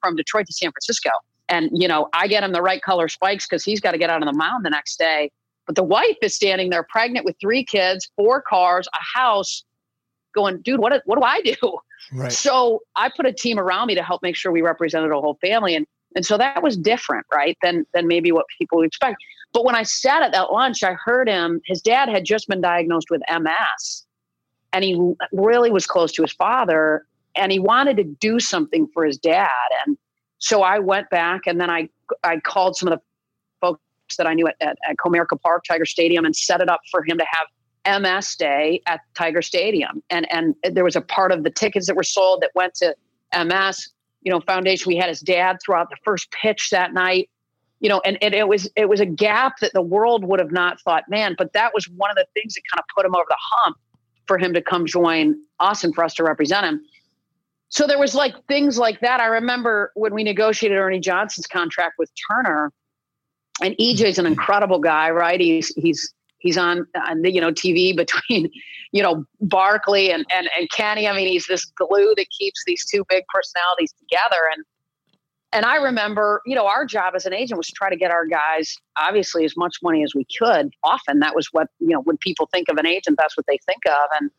from 0.00 0.16
Detroit 0.16 0.46
to 0.46 0.52
San 0.52 0.70
Francisco. 0.70 1.10
And, 1.48 1.70
you 1.72 1.88
know, 1.88 2.08
I 2.12 2.26
get 2.28 2.42
him 2.42 2.52
the 2.52 2.62
right 2.62 2.80
color 2.80 3.08
spikes 3.08 3.46
because 3.46 3.64
he's 3.64 3.80
got 3.80 3.92
to 3.92 3.98
get 3.98 4.10
out 4.10 4.22
on 4.22 4.26
the 4.26 4.38
mound 4.38 4.64
the 4.64 4.70
next 4.70 4.98
day. 4.98 5.30
But 5.66 5.76
the 5.76 5.82
wife 5.82 6.16
is 6.22 6.34
standing 6.34 6.70
there 6.70 6.86
pregnant 6.88 7.24
with 7.24 7.36
three 7.40 7.64
kids, 7.64 8.10
four 8.16 8.42
cars, 8.42 8.86
a 8.94 9.18
house, 9.18 9.64
going, 10.34 10.60
dude, 10.62 10.80
what, 10.80 11.02
what 11.06 11.18
do 11.18 11.24
I 11.24 11.40
do? 11.40 11.78
Right. 12.12 12.32
So 12.32 12.80
I 12.96 13.10
put 13.14 13.26
a 13.26 13.32
team 13.32 13.58
around 13.58 13.86
me 13.86 13.94
to 13.94 14.02
help 14.02 14.22
make 14.22 14.36
sure 14.36 14.52
we 14.52 14.62
represented 14.62 15.10
a 15.10 15.14
whole 15.14 15.38
family. 15.40 15.74
And, 15.74 15.86
and 16.14 16.24
so 16.24 16.36
that 16.36 16.62
was 16.62 16.76
different, 16.76 17.26
right? 17.32 17.56
Than, 17.62 17.86
than 17.94 18.06
maybe 18.06 18.30
what 18.30 18.46
people 18.58 18.78
would 18.78 18.86
expect. 18.86 19.16
But 19.52 19.64
when 19.64 19.74
I 19.74 19.84
sat 19.84 20.22
at 20.22 20.32
that 20.32 20.52
lunch, 20.52 20.82
I 20.82 20.94
heard 20.94 21.28
him, 21.28 21.60
his 21.64 21.80
dad 21.80 22.08
had 22.08 22.24
just 22.24 22.48
been 22.48 22.60
diagnosed 22.60 23.06
with 23.10 23.22
MS 23.30 24.04
and 24.72 24.84
he 24.84 25.14
really 25.32 25.70
was 25.70 25.86
close 25.86 26.12
to 26.12 26.22
his 26.22 26.32
father 26.32 27.06
and 27.36 27.52
he 27.52 27.58
wanted 27.58 27.96
to 27.96 28.04
do 28.04 28.40
something 28.40 28.88
for 28.92 29.04
his 29.04 29.16
dad. 29.16 29.48
And 29.86 29.96
so 30.38 30.62
I 30.62 30.80
went 30.80 31.08
back 31.10 31.42
and 31.46 31.60
then 31.60 31.70
I, 31.70 31.88
I 32.22 32.40
called 32.40 32.76
some 32.76 32.88
of 32.88 32.98
the 32.98 33.02
folks 33.60 33.80
that 34.18 34.26
I 34.26 34.34
knew 34.34 34.48
at, 34.48 34.56
at, 34.60 34.76
at 34.88 34.96
Comerica 34.96 35.40
Park, 35.40 35.64
Tiger 35.66 35.86
Stadium, 35.86 36.24
and 36.24 36.34
set 36.34 36.60
it 36.60 36.68
up 36.68 36.80
for 36.90 37.04
him 37.04 37.16
to 37.18 37.24
have 37.24 37.46
MS 37.86 38.36
Day 38.36 38.82
at 38.86 39.00
Tiger 39.14 39.42
Stadium, 39.42 40.02
and 40.10 40.30
and 40.32 40.54
there 40.62 40.84
was 40.84 40.96
a 40.96 41.00
part 41.00 41.32
of 41.32 41.44
the 41.44 41.50
tickets 41.50 41.86
that 41.86 41.96
were 41.96 42.02
sold 42.02 42.42
that 42.42 42.50
went 42.54 42.74
to 42.76 42.94
MS, 43.36 43.90
you 44.22 44.32
know, 44.32 44.40
Foundation. 44.40 44.88
We 44.88 44.96
had 44.96 45.08
his 45.08 45.20
dad 45.20 45.58
throughout 45.64 45.90
the 45.90 45.96
first 46.04 46.30
pitch 46.30 46.70
that 46.70 46.94
night, 46.94 47.28
you 47.80 47.88
know, 47.88 48.00
and, 48.04 48.16
and 48.22 48.34
it 48.34 48.48
was 48.48 48.70
it 48.76 48.88
was 48.88 49.00
a 49.00 49.06
gap 49.06 49.58
that 49.60 49.72
the 49.72 49.82
world 49.82 50.24
would 50.24 50.40
have 50.40 50.52
not 50.52 50.80
thought, 50.80 51.04
man. 51.08 51.34
But 51.36 51.52
that 51.52 51.72
was 51.74 51.88
one 51.88 52.10
of 52.10 52.16
the 52.16 52.26
things 52.34 52.54
that 52.54 52.62
kind 52.72 52.80
of 52.80 52.86
put 52.96 53.04
him 53.04 53.14
over 53.14 53.26
the 53.28 53.36
hump 53.38 53.76
for 54.26 54.38
him 54.38 54.54
to 54.54 54.62
come 54.62 54.86
join 54.86 55.36
us 55.60 55.84
and 55.84 55.94
for 55.94 56.02
us 56.04 56.14
to 56.14 56.24
represent 56.24 56.64
him. 56.64 56.80
So 57.68 57.86
there 57.86 57.98
was 57.98 58.14
like 58.14 58.34
things 58.46 58.78
like 58.78 59.00
that. 59.00 59.20
I 59.20 59.26
remember 59.26 59.92
when 59.94 60.14
we 60.14 60.22
negotiated 60.22 60.78
Ernie 60.78 61.00
Johnson's 61.00 61.46
contract 61.46 61.94
with 61.98 62.10
Turner, 62.30 62.72
and 63.62 63.76
EJ's 63.76 64.18
an 64.18 64.26
incredible 64.26 64.78
guy, 64.78 65.10
right? 65.10 65.40
He's 65.40 65.74
he's 65.74 66.14
he's 66.44 66.56
on, 66.56 66.86
on 67.08 67.22
the, 67.22 67.32
you 67.32 67.40
know 67.40 67.50
TV 67.50 67.96
between 68.04 68.48
you 68.92 69.02
know 69.02 69.24
Barkley 69.40 70.12
and, 70.12 70.24
and 70.32 70.48
and 70.56 70.70
Kenny. 70.70 71.08
I 71.08 71.16
mean, 71.16 71.26
he's 71.26 71.46
this 71.46 71.64
glue 71.64 72.14
that 72.16 72.26
keeps 72.38 72.62
these 72.64 72.86
two 72.88 73.04
big 73.08 73.24
personalities 73.34 73.92
together. 73.98 74.42
And 74.54 74.64
and 75.52 75.64
I 75.64 75.76
remember, 75.76 76.42
you 76.46 76.54
know, 76.54 76.66
our 76.66 76.84
job 76.84 77.14
as 77.16 77.26
an 77.26 77.32
agent 77.32 77.58
was 77.58 77.68
to 77.68 77.72
try 77.72 77.88
to 77.88 77.96
get 77.96 78.10
our 78.10 78.26
guys 78.26 78.76
obviously 78.96 79.44
as 79.44 79.56
much 79.56 79.76
money 79.82 80.04
as 80.04 80.14
we 80.14 80.26
could. 80.38 80.70
Often 80.84 81.20
that 81.20 81.34
was 81.34 81.48
what 81.50 81.68
you 81.80 81.88
know 81.88 82.02
when 82.02 82.18
people 82.18 82.48
think 82.52 82.68
of 82.68 82.76
an 82.76 82.86
agent, 82.86 83.16
that's 83.18 83.36
what 83.36 83.46
they 83.46 83.58
think 83.66 83.84
of. 83.86 84.08
And 84.20 84.30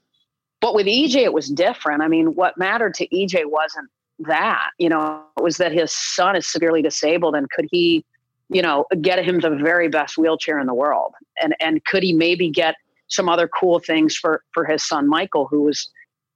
but 0.62 0.74
with 0.74 0.88
EJ, 0.88 1.16
it 1.18 1.34
was 1.34 1.50
different. 1.50 2.02
I 2.02 2.08
mean, 2.08 2.36
what 2.36 2.58
mattered 2.58 2.94
to 2.96 3.08
EJ 3.10 3.44
wasn't 3.46 3.90
that, 4.20 4.70
you 4.78 4.88
know, 4.88 5.22
it 5.38 5.44
was 5.44 5.58
that 5.58 5.74
his 5.74 5.92
son 5.92 6.36
is 6.36 6.50
severely 6.50 6.82
disabled 6.82 7.36
and 7.36 7.50
could 7.52 7.68
he 7.70 8.06
you 8.50 8.62
know, 8.62 8.86
get 9.02 9.24
him 9.24 9.40
the 9.40 9.50
very 9.50 9.88
best 9.88 10.18
wheelchair 10.18 10.60
in 10.60 10.68
the 10.68 10.74
world? 10.74 11.14
And 11.42 11.56
and 11.60 11.84
could 11.86 12.04
he 12.04 12.14
maybe 12.14 12.50
get 12.50 12.76
some 13.08 13.30
other 13.30 13.48
cool 13.48 13.80
things 13.80 14.16
for 14.16 14.44
for 14.54 14.66
his 14.66 14.88
son 14.88 15.08
Michael, 15.08 15.48
who 15.48 15.64
was, 15.64 15.90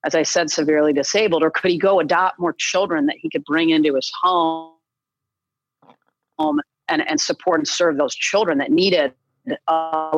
as 0.06 0.16
I 0.16 0.24
said, 0.24 0.50
severely 0.50 0.94
disabled, 0.94 1.44
or 1.44 1.52
could 1.52 1.72
he 1.72 1.78
go 1.78 2.00
adopt 2.00 2.40
more 2.40 2.54
children 2.54 3.06
that 3.08 3.18
he 3.20 3.30
could 3.30 3.44
bring 3.46 3.70
into 3.70 3.96
his 3.96 4.12
home, 4.22 4.74
home 6.38 6.62
and 6.88 7.08
and 7.08 7.20
support 7.20 7.60
and 7.60 7.68
serve 7.68 7.98
those 7.98 8.16
children 8.16 8.58
that 8.58 8.72
needed 8.72 9.14
a 9.68 10.18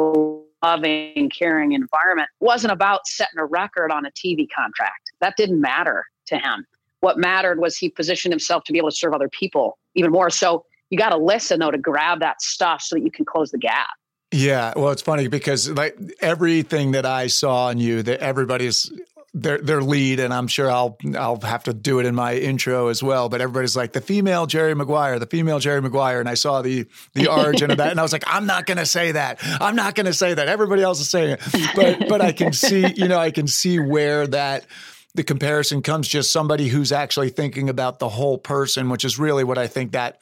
loving, 0.63 1.29
caring 1.29 1.73
environment? 1.73 2.29
It 2.39 2.45
wasn't 2.45 2.73
about 2.73 3.07
setting 3.07 3.39
a 3.39 3.45
record 3.45 3.91
on 3.91 4.05
a 4.05 4.11
TV 4.11 4.47
contract. 4.55 5.11
That 5.19 5.35
didn't 5.37 5.59
matter 5.59 6.05
to 6.27 6.37
him. 6.37 6.65
What 7.01 7.17
mattered 7.17 7.59
was 7.59 7.75
he 7.77 7.89
positioned 7.89 8.31
himself 8.31 8.63
to 8.65 8.71
be 8.71 8.77
able 8.77 8.91
to 8.91 8.95
serve 8.95 9.13
other 9.13 9.29
people 9.29 9.79
even 9.95 10.11
more. 10.11 10.29
So 10.29 10.65
you 10.91 10.97
got 10.97 11.09
to 11.09 11.17
listen 11.17 11.59
though 11.59 11.71
to 11.71 11.79
grab 11.79 12.19
that 12.19 12.41
stuff 12.41 12.83
so 12.83 12.95
that 12.95 13.01
you 13.01 13.09
can 13.09 13.25
close 13.25 13.49
the 13.49 13.57
gap. 13.57 13.87
Yeah, 14.33 14.73
well, 14.75 14.91
it's 14.91 15.01
funny 15.01 15.27
because 15.27 15.69
like 15.69 15.97
everything 16.21 16.91
that 16.91 17.05
I 17.05 17.27
saw 17.27 17.69
in 17.69 17.79
you, 17.79 18.03
that 18.03 18.19
everybody's 18.19 18.91
their 19.33 19.57
their 19.59 19.81
lead, 19.81 20.19
and 20.19 20.33
I'm 20.33 20.47
sure 20.47 20.69
I'll 20.69 20.97
I'll 21.17 21.39
have 21.41 21.63
to 21.63 21.73
do 21.73 21.99
it 21.99 22.05
in 22.05 22.15
my 22.15 22.35
intro 22.35 22.87
as 22.87 23.01
well. 23.01 23.29
But 23.29 23.41
everybody's 23.41 23.75
like 23.75 23.93
the 23.93 24.01
female 24.01 24.45
Jerry 24.45 24.73
Maguire, 24.73 25.19
the 25.19 25.25
female 25.25 25.59
Jerry 25.59 25.81
Maguire, 25.81 26.19
and 26.19 26.29
I 26.29 26.33
saw 26.33 26.61
the 26.61 26.85
the 27.13 27.27
origin 27.27 27.71
of 27.71 27.77
that, 27.77 27.91
and 27.91 27.99
I 27.99 28.03
was 28.03 28.13
like, 28.13 28.23
I'm 28.27 28.45
not 28.45 28.65
going 28.65 28.77
to 28.77 28.85
say 28.85 29.13
that. 29.13 29.39
I'm 29.41 29.75
not 29.75 29.95
going 29.95 30.05
to 30.05 30.13
say 30.13 30.33
that. 30.33 30.47
Everybody 30.47 30.81
else 30.81 30.99
is 30.99 31.09
saying 31.09 31.37
it, 31.39 31.41
but 31.75 32.09
but 32.09 32.21
I 32.21 32.31
can 32.31 32.53
see, 32.53 32.85
you 32.93 33.07
know, 33.07 33.19
I 33.19 33.31
can 33.31 33.47
see 33.47 33.79
where 33.79 34.27
that 34.27 34.65
the 35.13 35.23
comparison 35.23 35.81
comes. 35.81 36.07
Just 36.07 36.31
somebody 36.31 36.67
who's 36.67 36.91
actually 36.91 37.29
thinking 37.29 37.69
about 37.69 37.99
the 37.99 38.09
whole 38.09 38.37
person, 38.37 38.89
which 38.89 39.05
is 39.05 39.19
really 39.19 39.43
what 39.43 39.57
I 39.57 39.67
think 39.67 39.91
that 39.91 40.21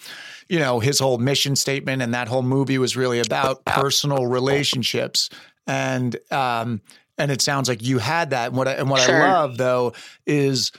you 0.50 0.58
know, 0.58 0.80
his 0.80 1.00
whole 1.00 1.20
mission 1.20 1.56
statement 1.56 2.02
and 2.02 2.14
that 2.14 2.28
whole 2.28 2.42
movie 2.42 2.80
was 2.80 2.98
really 2.98 3.20
about 3.20 3.64
personal 3.66 4.26
relationships. 4.26 5.30
And 5.68 6.18
um, 6.32 6.82
and 7.20 7.32
it 7.32 7.42
sounds 7.42 7.70
like 7.70 7.84
you 7.84 8.00
had 8.00 8.32
that. 8.32 8.48
And 8.48 8.58
what 8.58 8.68
I, 8.68 8.74
and 8.74 8.90
what 8.90 9.02
sure. 9.02 9.24
I 9.24 9.32
love 9.32 9.58
though 9.58 9.94
is 10.26 10.72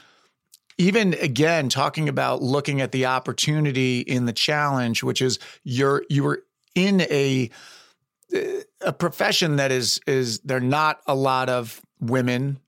even 0.77 1.14
again 1.14 1.68
talking 1.68 2.09
about 2.09 2.42
looking 2.42 2.81
at 2.81 2.90
the 2.90 3.07
opportunity 3.07 4.01
in 4.01 4.27
the 4.27 4.33
challenge, 4.33 5.05
which 5.05 5.23
is 5.23 5.38
you're 5.62 6.03
you 6.11 6.25
were 6.25 6.42
in 6.75 7.03
a 7.03 7.51
a 8.81 8.92
profession 8.92 9.57
that 9.57 9.70
is 9.70 10.01
is 10.09 10.40
there 10.40 10.61
not 10.61 11.01
a 11.07 11.14
lot 11.14 11.49
of 11.49 11.81
women 12.01 12.59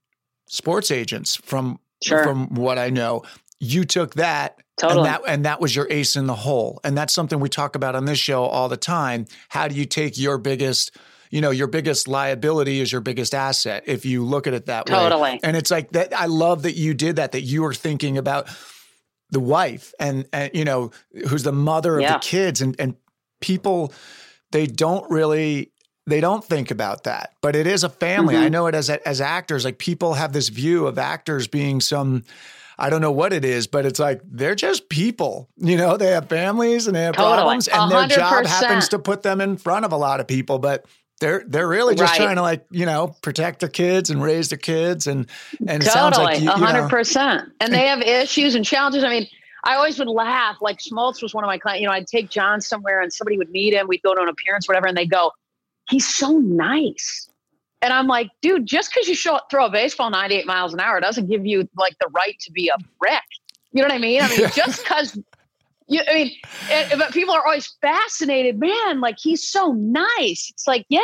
sports 0.53 0.91
agents 0.91 1.35
from 1.35 1.79
sure. 2.03 2.23
from 2.23 2.53
what 2.53 2.77
I 2.77 2.89
know. 2.89 3.23
You 3.59 3.85
took 3.85 4.15
that 4.15 4.59
Totally. 4.75 4.99
And 4.99 5.07
that 5.07 5.21
and 5.27 5.45
that 5.45 5.61
was 5.61 5.75
your 5.75 5.87
ace 5.91 6.15
in 6.15 6.25
the 6.25 6.35
hole. 6.35 6.79
And 6.83 6.97
that's 6.97 7.13
something 7.13 7.39
we 7.39 7.47
talk 7.47 7.75
about 7.75 7.93
on 7.95 8.05
this 8.05 8.17
show 8.17 8.43
all 8.43 8.69
the 8.69 8.77
time. 8.77 9.27
How 9.49 9.67
do 9.67 9.75
you 9.75 9.85
take 9.85 10.17
your 10.17 10.37
biggest 10.37 10.95
you 11.29 11.41
know, 11.41 11.49
your 11.49 11.67
biggest 11.67 12.07
liability 12.07 12.79
is 12.79 12.91
your 12.91 13.01
biggest 13.01 13.33
asset 13.33 13.83
if 13.87 14.05
you 14.05 14.23
look 14.23 14.45
at 14.45 14.53
it 14.53 14.67
that 14.67 14.85
totally. 14.85 15.03
way. 15.03 15.09
Totally. 15.09 15.39
And 15.43 15.57
it's 15.57 15.71
like 15.71 15.91
that 15.93 16.13
I 16.13 16.27
love 16.27 16.63
that 16.63 16.75
you 16.75 16.93
did 16.93 17.15
that 17.15 17.31
that 17.31 17.41
you 17.41 17.63
were 17.63 17.73
thinking 17.73 18.19
about 18.19 18.47
the 19.31 19.39
wife 19.39 19.93
and, 19.99 20.27
and 20.31 20.51
you 20.53 20.63
know 20.63 20.91
who's 21.27 21.43
the 21.43 21.51
mother 21.51 21.95
of 21.95 22.01
Yeah. 22.01 22.13
the 22.13 22.19
kids 22.19 22.61
and 22.61 22.75
and 22.79 22.95
people 23.41 23.93
they 24.51 24.67
don't 24.67 25.09
really 25.09 25.71
they 26.07 26.19
don't 26.21 26.43
think 26.43 26.71
about 26.71 27.03
that 27.05 27.33
but 27.41 27.55
it 27.55 27.67
is 27.67 27.83
a 27.83 27.89
family 27.89 28.35
Mm-hmm. 28.35 28.43
i 28.43 28.49
know 28.49 28.67
it 28.67 28.75
as 28.75 28.89
as 28.89 29.21
actors 29.21 29.63
like 29.65 29.77
people 29.77 30.13
have 30.13 30.33
this 30.33 30.49
view 30.49 30.87
of 30.87 30.97
actors 30.97 31.47
being 31.47 31.81
some 31.81 32.23
I 32.75 32.89
don't 32.89 33.01
know 33.01 33.11
what 33.11 33.33
it 33.33 33.45
is, 33.45 33.67
but 33.67 33.85
it's 33.85 33.99
like 33.99 34.19
they're 34.25 34.55
just 34.55 34.89
people. 34.89 35.47
You 35.57 35.77
know, 35.77 35.95
they 35.95 36.07
have 36.07 36.27
families 36.27 36.87
and 36.87 36.95
they 36.95 37.03
have 37.03 37.13
Totally. 37.15 37.35
problems, 37.35 37.67
and 37.67 37.91
their 37.91 38.07
job 38.07 38.47
happens 38.47 38.89
to 38.89 38.99
put 38.99 39.21
them 39.21 39.41
in 39.41 39.57
front 39.57 39.85
of 39.85 39.91
a 39.91 39.95
lot 39.95 40.19
of 40.19 40.27
people. 40.27 40.57
But 40.57 40.83
they're 41.21 41.43
they're 41.47 41.67
really 41.67 41.93
just 41.93 42.13
Right. 42.17 42.25
trying 42.25 42.35
to 42.37 42.41
like 42.41 42.65
you 42.71 42.87
know 42.87 43.15
protect 43.21 43.59
their 43.59 43.69
kids 43.69 44.09
and 44.09 44.23
raise 44.23 44.49
their 44.49 44.57
kids, 44.57 45.05
and 45.05 45.27
and 45.67 45.83
it 45.83 45.85
sounds 45.85 46.17
Totally, 46.17 46.33
like 46.33 46.41
you, 46.41 46.49
a 46.49 46.57
you 46.57 46.65
hundred 46.65 46.81
know, 46.81 46.89
percent. 46.89 47.49
And 47.61 47.71
they 47.71 47.87
have 47.89 48.01
issues 48.01 48.55
and 48.55 48.65
challenges. 48.65 49.03
I 49.03 49.09
mean, 49.09 49.27
I 49.63 49.75
always 49.75 49.99
would 49.99 50.07
laugh. 50.09 50.57
Like 50.59 50.79
Smoltz 50.79 51.21
was 51.21 51.31
one 51.31 51.43
of 51.43 51.47
my 51.47 51.59
clients. 51.59 51.79
You 51.81 51.87
know, 51.87 51.93
I'd 51.93 52.07
take 52.07 52.31
John 52.31 52.59
somewhere, 52.59 53.01
and 53.01 53.13
somebody 53.13 53.37
would 53.37 53.51
meet 53.51 53.75
him. 53.75 53.87
We'd 53.87 54.01
go 54.01 54.15
to 54.15 54.21
an 54.21 54.29
appearance, 54.29 54.67
whatever, 54.67 54.87
and 54.87 54.97
they 54.97 55.05
go, 55.05 55.31
"He's 55.89 56.07
so 56.07 56.37
nice." 56.39 57.27
And 57.81 57.91
I'm 57.91 58.07
like, 58.07 58.29
dude, 58.41 58.65
just 58.65 58.91
because 58.93 59.09
you 59.09 59.15
show, 59.15 59.39
throw 59.51 59.65
a 59.65 59.69
baseball 59.69 60.09
98 60.09 60.45
miles 60.45 60.73
an 60.73 60.79
hour 60.79 61.01
doesn't 61.01 61.27
give 61.29 61.45
you 61.45 61.67
like 61.77 61.93
the 61.99 62.07
right 62.15 62.37
to 62.39 62.51
be 62.53 62.69
a 62.69 62.77
wreck. 63.01 63.25
You 63.73 63.81
know 63.81 63.89
what 63.89 63.93
I 63.95 63.97
mean? 63.97 64.21
I 64.21 64.29
mean, 64.29 64.39
Yeah. 64.39 64.49
just 64.51 64.83
because 64.83 65.19
you, 65.87 66.01
I 66.07 66.13
mean, 66.13 66.31
and, 66.71 66.93
but 66.97 67.11
people 67.11 67.33
are 67.33 67.43
always 67.45 67.67
fascinated, 67.81 68.57
man. 68.57 69.01
Like 69.01 69.17
he's 69.19 69.45
so 69.45 69.73
nice. 69.73 70.49
It's 70.53 70.65
like, 70.65 70.85
yeah, 70.87 71.01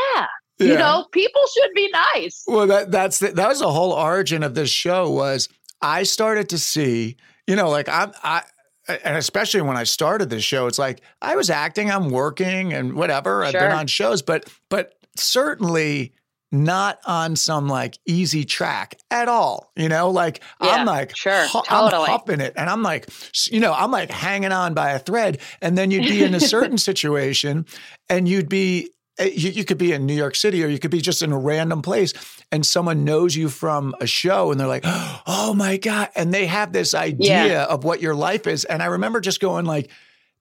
you 0.57 0.77
know, 0.77 1.05
people 1.11 1.41
should 1.53 1.71
be 1.75 1.89
nice. 2.15 2.43
Well, 2.47 2.67
that 2.67 2.91
that's 2.91 3.19
the, 3.19 3.31
that 3.33 3.49
was 3.49 3.59
the 3.59 3.71
whole 3.71 3.91
origin 3.91 4.41
of 4.41 4.55
this 4.55 4.69
show 4.69 5.09
was 5.09 5.49
I 5.81 6.03
started 6.03 6.47
to 6.49 6.57
see, 6.57 7.17
you 7.45 7.57
know, 7.57 7.69
like 7.69 7.89
I'm 7.89 8.13
I 8.23 8.43
and 8.89 9.17
especially 9.17 9.61
when 9.61 9.77
I 9.77 9.83
started 9.83 10.29
this 10.29 10.43
show, 10.43 10.67
it's 10.67 10.79
like 10.79 11.01
I 11.21 11.35
was 11.35 11.49
acting, 11.49 11.91
I'm 11.91 12.09
working 12.09 12.73
and 12.73 12.93
whatever. 12.93 13.43
I've 13.43 13.53
been 13.53 13.71
on 13.71 13.87
shows, 13.87 14.21
but 14.21 14.51
but 14.69 14.93
certainly 15.17 16.13
not 16.51 16.99
on 17.05 17.35
some 17.35 17.67
like 17.67 17.99
easy 18.07 18.43
track 18.43 18.95
at 19.11 19.27
all. 19.27 19.71
You 19.75 19.89
know, 19.89 20.09
like 20.09 20.41
I'm 20.59 20.85
like 20.85 21.15
sure, 21.15 21.45
hu- 21.47 21.59
I'm 21.69 21.91
totally. 21.91 22.07
huffing 22.07 22.41
it 22.41 22.53
and 22.55 22.69
I'm 22.69 22.81
like, 22.81 23.07
you 23.51 23.59
know, 23.59 23.73
I'm 23.73 23.91
like 23.91 24.09
hanging 24.09 24.51
on 24.51 24.73
by 24.73 24.91
a 24.91 24.99
thread. 24.99 25.39
And 25.61 25.77
then 25.77 25.91
you'd 25.91 26.07
be 26.07 26.23
in 26.23 26.33
a 26.33 26.39
certain 26.39 26.77
situation 26.89 27.65
and 28.09 28.27
you'd 28.27 28.49
be 28.49 28.91
Uh, 29.19 29.23
you, 29.25 29.49
you 29.51 29.65
could 29.65 29.77
be 29.77 29.91
in 29.91 30.05
New 30.05 30.13
York 30.15 30.35
City 30.35 30.63
or 30.63 30.67
you 30.67 30.79
could 30.79 30.91
be 30.91 31.01
just 31.01 31.21
in 31.21 31.31
a 31.31 31.37
random 31.37 31.81
place 31.81 32.13
and 32.51 32.65
someone 32.65 33.03
knows 33.03 33.35
you 33.35 33.49
from 33.49 33.93
a 33.99 34.07
show 34.07 34.51
and 34.51 34.59
they're 34.59 34.67
like, 34.67 34.83
oh 34.85 35.53
my 35.55 35.77
God. 35.77 36.09
And 36.15 36.33
they 36.33 36.45
have 36.45 36.71
this 36.73 36.93
idea 36.93 37.47
Yeah. 37.47 37.65
of 37.65 37.83
what 37.83 38.01
your 38.01 38.15
life 38.15 38.47
is. 38.47 38.65
And 38.65 38.81
I 38.81 38.87
remember 38.87 39.19
just 39.21 39.39
going 39.39 39.65
like, 39.65 39.89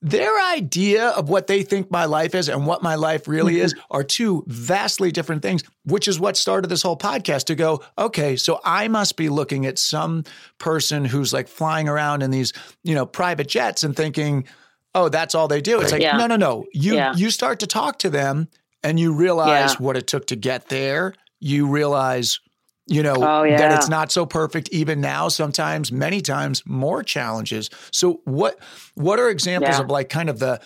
their 0.01 0.33
idea 0.53 1.09
of 1.09 1.29
what 1.29 1.49
they 1.49 1.65
think 1.65 1.91
my 1.91 2.05
life 2.05 2.33
is 2.37 2.49
and 2.49 2.65
what 2.69 2.85
my 2.85 2.95
life 2.95 3.27
really 3.27 3.59
is 3.59 3.75
are 3.91 4.05
two 4.05 4.45
vastly 4.47 5.11
different 5.11 5.43
things, 5.43 5.65
which 5.85 6.07
is 6.07 6.21
what 6.21 6.37
started 6.37 6.69
this 6.69 6.83
whole 6.83 6.97
podcast 6.97 7.47
to 7.47 7.57
go, 7.57 7.83
okay, 7.99 8.37
so 8.37 8.61
I 8.65 8.87
must 8.87 9.17
be 9.17 9.29
looking 9.29 9.67
at 9.67 9.77
some 9.77 10.23
person 10.59 11.05
who's 11.05 11.33
like 11.33 11.49
flying 11.49 11.89
around 11.89 12.23
in 12.23 12.31
these, 12.31 12.53
you 12.85 12.95
know, 12.95 13.07
private 13.07 13.49
jets 13.49 13.83
and 13.83 13.97
thinking, 13.97 14.47
oh, 14.95 15.09
that's 15.09 15.35
all 15.35 15.49
they 15.49 15.61
do. 15.61 15.81
It's 15.81 15.91
like, 15.91 16.03
Yeah. 16.03 16.17
no, 16.17 16.29
no, 16.29 16.37
no. 16.37 16.65
You 16.73 16.95
Yeah. 16.95 17.15
you 17.17 17.29
start 17.33 17.59
to 17.59 17.67
talk 17.67 17.99
to 17.99 18.09
them 18.11 18.47
and 18.83 18.99
you 19.01 19.13
realize 19.13 19.73
Yeah. 19.73 19.79
what 19.79 19.97
it 19.97 20.07
took 20.07 20.27
to 20.29 20.37
get 20.37 20.69
there. 20.69 21.15
You 21.41 21.67
realize, 21.69 22.41
you 22.87 23.03
know, 23.03 23.17
Oh, 23.17 23.43
that 23.49 23.73
it's 23.79 23.89
not 23.89 24.11
so 24.13 24.27
perfect 24.27 24.69
even 24.71 25.01
now, 25.01 25.29
sometimes, 25.29 25.93
many 25.93 26.21
times 26.21 26.63
more 26.67 27.03
challenges. 27.03 27.71
So 27.93 28.21
what 28.25 28.59
what 28.95 29.19
are 29.21 29.29
examples 29.31 29.77
Yeah. 29.77 29.83
of 29.85 29.91
like 29.91 30.09
kind 30.09 30.29
of 30.31 30.39
the 30.39 30.61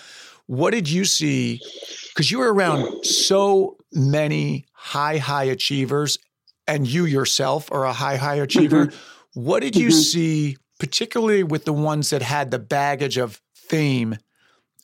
what 0.46 0.72
did 0.72 0.88
you 0.90 1.04
see? 1.04 1.60
Because 2.08 2.30
you 2.30 2.38
were 2.38 2.52
around 2.52 3.04
so 3.04 3.76
many 3.92 4.66
high, 4.72 5.18
high 5.18 5.44
achievers, 5.44 6.18
and 6.66 6.86
you 6.86 7.04
yourself 7.06 7.70
are 7.72 7.84
a 7.84 7.92
high, 7.92 8.16
high 8.16 8.34
achiever. 8.36 8.86
Mm-hmm. 8.86 9.40
What 9.40 9.60
did 9.62 9.76
you 9.76 9.88
Mhm. 9.88 10.02
see, 10.02 10.56
particularly 10.78 11.42
with 11.42 11.64
the 11.64 11.72
ones 11.72 12.10
that 12.10 12.22
had 12.22 12.50
the 12.50 12.58
baggage 12.58 13.16
of 13.16 13.40
fame 13.54 14.18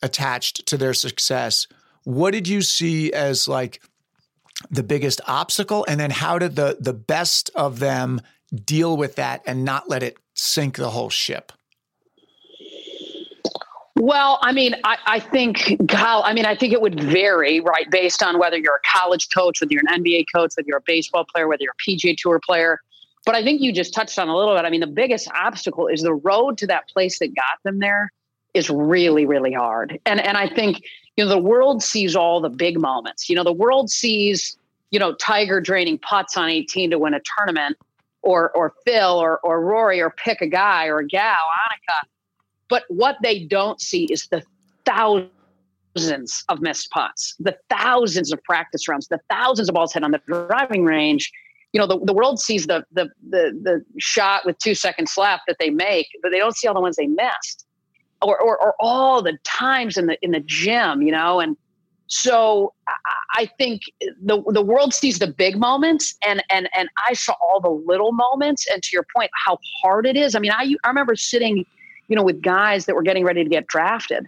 attached 0.03 0.65
to 0.67 0.77
their 0.79 0.95
success? 0.95 1.67
What 2.09 2.31
did 2.31 2.49
you 2.49 2.63
see 2.63 3.13
as 3.13 3.47
like 3.47 3.83
the 4.71 4.83
biggest 4.83 5.21
obstacle? 5.27 5.85
And 5.87 6.01
then 6.01 6.11
how 6.11 6.39
did 6.39 6.57
the 6.57 6.79
the 6.81 6.95
best 6.95 7.51
of 7.55 7.81
them 7.81 8.23
deal 8.65 8.97
with 8.97 9.17
that 9.17 9.43
and 9.47 9.63
not 9.63 9.91
let 9.91 10.03
it 10.03 10.17
sink 10.33 10.77
the 10.77 10.89
whole 10.89 11.11
ship? 11.11 11.53
Well, 13.95 14.39
I 14.41 14.53
mean, 14.53 14.75
I, 14.85 14.97
I 15.05 15.21
think, 15.21 15.77
Kyle, 15.89 16.23
I 16.25 16.33
mean, 16.33 16.47
I 16.47 16.57
think 16.57 16.73
it 16.73 16.81
would 16.81 16.99
vary, 16.99 17.61
right, 17.61 17.91
based 17.91 18.23
on 18.23 18.39
whether 18.39 18.57
you're 18.57 18.77
a 18.77 18.99
college 18.99 19.29
coach, 19.37 19.61
whether 19.61 19.75
you're 19.75 19.83
an 19.87 20.03
NBA 20.03 20.27
coach, 20.35 20.53
whether 20.57 20.67
you're 20.67 20.79
a 20.79 20.87
baseball 20.87 21.27
player, 21.31 21.47
whether 21.47 21.63
you're 21.63 21.75
a 21.79 21.91
PGA 21.91 22.17
Tour 22.17 22.41
player. 22.43 22.81
But 23.27 23.35
I 23.35 23.43
think 23.43 23.61
you 23.61 23.71
just 23.71 23.93
touched 23.93 24.19
on 24.19 24.29
a 24.29 24.35
little 24.35 24.57
bit. 24.57 24.65
I 24.65 24.71
mean, 24.71 24.81
the 24.81 24.87
biggest 24.87 25.29
obstacle 25.39 25.89
is 25.89 26.01
the 26.01 26.15
road 26.15 26.57
to 26.59 26.69
that 26.69 26.89
place 26.89 27.19
that 27.19 27.35
got 27.35 27.63
them 27.65 27.81
there 27.81 28.11
is 28.55 28.71
really, 28.71 29.27
really 29.27 29.53
hard. 29.53 29.99
And 30.07 30.21
and 30.21 30.39
I 30.39 30.49
think 30.49 30.81
you 31.19 31.25
know 31.25 31.31
the 31.31 31.37
world 31.37 31.83
sees 31.83 32.15
all 32.15 32.41
the 32.41 32.49
big 32.49 32.81
moments. 32.81 33.29
You 33.29 33.35
know, 33.35 33.43
the 33.43 33.53
world 33.53 33.91
sees 33.91 34.57
you 34.93 35.01
know 35.01 35.15
Tiger 35.15 35.61
draining 35.61 35.99
putts 35.99 36.37
on 36.37 36.49
18 36.49 36.93
to 36.93 36.99
win 36.99 37.13
a 37.13 37.21
tournament, 37.37 37.77
or 38.23 38.53
or 38.53 38.73
Phil 38.87 39.19
or 39.19 39.41
or 39.41 39.61
Rory 39.61 40.01
or 40.01 40.11
pick 40.11 40.41
a 40.41 40.47
guy 40.47 40.87
or 40.87 41.01
a 41.01 41.07
gal, 41.07 41.35
Annika. 41.35 42.09
But 42.69 42.85
what 42.87 43.17
they 43.21 43.45
don't 43.45 43.81
see 43.81 44.05
is 44.05 44.29
the 44.29 44.45
thousands 44.85 46.45
of 46.49 46.61
missed 46.61 46.89
putts, 46.93 47.35
the 47.41 47.57
thousands 47.69 48.33
of 48.33 48.41
practice 48.45 48.87
rounds, 48.87 49.09
the 49.09 49.19
thousands 49.29 49.69
of 49.69 49.75
balls 49.75 49.93
hit 49.93 50.05
on 50.05 50.13
the 50.13 50.21
driving 50.29 50.85
range. 50.85 51.33
You 51.73 51.81
know, 51.81 51.89
the, 51.89 51.99
the 52.05 52.15
world 52.15 52.39
sees 52.39 52.69
the, 52.69 52.85
the 52.93 53.11
the 53.29 53.59
the 53.61 53.85
shot 53.99 54.47
with 54.47 54.57
two 54.59 54.77
seconds 54.77 55.15
left 55.17 55.43
that 55.49 55.57
they 55.59 55.71
make, 55.71 56.07
but 56.23 56.31
they 56.31 56.39
don't 56.39 56.57
see 56.57 56.69
all 56.69 56.75
the 56.75 56.81
ones 56.81 56.95
they 56.95 57.09
missed, 57.09 57.67
or 58.23 58.39
or, 58.41 58.59
or 58.59 58.75
all 58.81 59.23
the 59.23 59.39
times 59.45 59.97
in 59.97 60.07
the 60.07 60.19
in 60.23 60.33
the 60.33 60.41
gym. 60.41 61.03
You 61.03 61.13
know, 61.13 61.41
and 61.41 61.57
so 62.07 62.73
I, 63.35 63.51
think 63.59 63.83
the 64.23 64.43
the 64.47 64.63
world 64.63 64.95
sees 64.95 65.19
the 65.19 65.27
big 65.27 65.59
moments, 65.59 66.15
and 66.23 66.43
and 66.51 66.69
and 66.75 66.89
I 67.07 67.15
saw 67.15 67.35
all 67.41 67.61
the 67.61 67.71
little 67.71 68.13
moments. 68.13 68.67
And 68.73 68.83
to 68.83 68.91
your 68.93 69.05
point, 69.15 69.31
how 69.35 69.59
hard 69.83 70.07
it 70.07 70.17
is. 70.17 70.35
I 70.35 70.39
mean, 70.39 70.53
I 70.53 70.75
I 70.85 70.89
remember 70.89 71.17
sitting 71.17 71.67
you 72.09 72.17
know, 72.17 72.23
with 72.23 72.43
guys 72.43 72.87
that 72.87 72.95
were 72.95 73.03
getting 73.03 73.25
ready 73.25 73.45
to 73.45 73.51
get 73.51 73.67
drafted. 73.67 74.27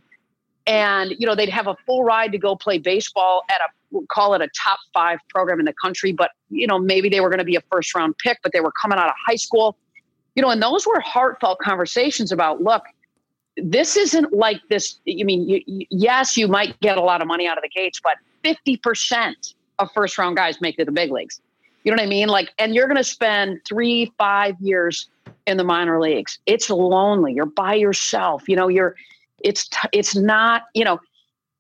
And, 0.66 1.12
you 1.18 1.26
know, 1.26 1.35
they'd 1.35 1.48
have 1.48 1.66
a 1.66 1.76
full 1.87 2.05
ride 2.05 2.33
to 2.33 2.38
go 2.38 2.55
play 2.55 2.79
baseball 2.79 3.42
at 3.48 3.57
a, 3.61 4.07
call 4.09 4.35
it 4.35 4.42
a 4.42 4.48
top 4.62 4.79
five 4.94 5.18
program 5.31 5.59
in 5.59 5.64
the 5.64 5.74
country. 5.83 6.12
But, 6.12 6.31
you 6.50 6.66
know, 6.66 6.79
maybe 6.79 7.09
they 7.09 7.20
were 7.20 7.31
going 7.31 7.38
to 7.38 7.44
be 7.44 7.57
a 7.57 7.62
first 7.72 7.94
round 7.94 8.16
pick, 8.18 8.38
but 8.42 8.53
they 8.53 8.61
were 8.61 8.72
coming 8.81 8.98
out 8.98 9.09
of 9.09 9.14
high 9.26 9.37
school. 9.37 9.76
You 10.37 10.42
know, 10.42 10.50
and 10.50 10.62
those 10.62 10.87
were 10.87 11.00
heartfelt 11.00 11.59
conversations 11.59 12.31
about, 12.31 12.62
look, 12.62 12.83
this 13.62 13.96
isn't 13.96 14.33
like 14.33 14.61
this. 14.68 14.99
I 15.09 15.23
mean, 15.23 15.49
you, 15.49 15.62
you, 15.66 15.87
yes, 15.90 16.37
you 16.37 16.49
might 16.49 16.79
get 16.81 16.99
a 16.99 17.03
lot 17.03 17.20
of 17.20 17.29
money 17.29 17.46
out 17.46 17.59
of 17.59 17.62
the 17.62 17.68
gates, 17.68 18.01
but 18.03 18.16
50% 18.44 19.55
of 19.79 19.90
first 19.92 20.18
round 20.18 20.37
guys 20.37 20.61
make 20.61 20.75
it 20.75 20.79
to 20.79 20.85
the 20.87 20.92
big 20.92 21.11
leagues. 21.11 21.40
You 21.85 21.92
know 21.92 21.96
what 21.96 22.07
I 22.07 22.09
mean? 22.09 22.29
Like, 22.29 22.53
and 22.59 22.75
you're 22.75 22.87
going 22.87 22.96
to 22.96 23.05
spend 23.05 23.61
three, 23.66 24.12
five 24.18 24.55
years 24.61 25.09
in 25.46 25.57
the 25.57 25.64
minor 25.64 26.01
leagues. 26.01 26.38
It's 26.46 26.68
lonely. 26.68 27.33
You're 27.33 27.46
by 27.46 27.75
yourself. 27.75 28.49
You 28.49 28.57
know, 28.57 28.68
you're. 28.68 28.96
It's 29.42 29.68
t- 29.68 29.88
it's 29.92 30.14
not. 30.14 30.64
You 30.75 30.85
know, 30.85 31.01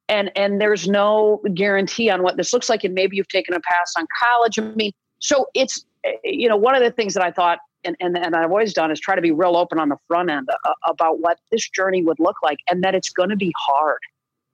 and 0.08 0.30
and 0.36 0.60
there's 0.60 0.86
no 0.86 1.40
guarantee 1.54 2.10
on 2.10 2.22
what 2.22 2.36
this 2.36 2.52
looks 2.52 2.68
like. 2.68 2.84
And 2.84 2.94
maybe 2.94 3.16
you've 3.16 3.28
taken 3.28 3.54
a 3.54 3.60
pass 3.60 3.94
on 3.96 4.06
college. 4.22 4.58
I 4.58 4.62
mean, 4.74 4.92
so 5.20 5.46
it's 5.54 5.86
eh, 6.04 6.12
you 6.24 6.48
know 6.48 6.56
one 6.56 6.74
of 6.74 6.82
the 6.82 6.90
things 6.90 7.14
that 7.14 7.24
I 7.24 7.30
thought. 7.30 7.58
And, 7.84 7.96
and, 8.00 8.16
and 8.16 8.36
I've 8.36 8.50
always 8.50 8.72
done 8.72 8.90
is 8.90 9.00
try 9.00 9.14
to 9.14 9.22
be 9.22 9.30
real 9.30 9.56
open 9.56 9.78
on 9.78 9.88
the 9.88 9.96
front 10.06 10.30
end 10.30 10.48
uh, 10.50 10.72
about 10.86 11.20
what 11.20 11.38
this 11.50 11.68
journey 11.68 12.02
would 12.02 12.18
look 12.18 12.36
like 12.42 12.58
and 12.68 12.82
that 12.84 12.94
it's 12.94 13.10
going 13.10 13.30
to 13.30 13.36
be 13.36 13.52
hard. 13.58 13.98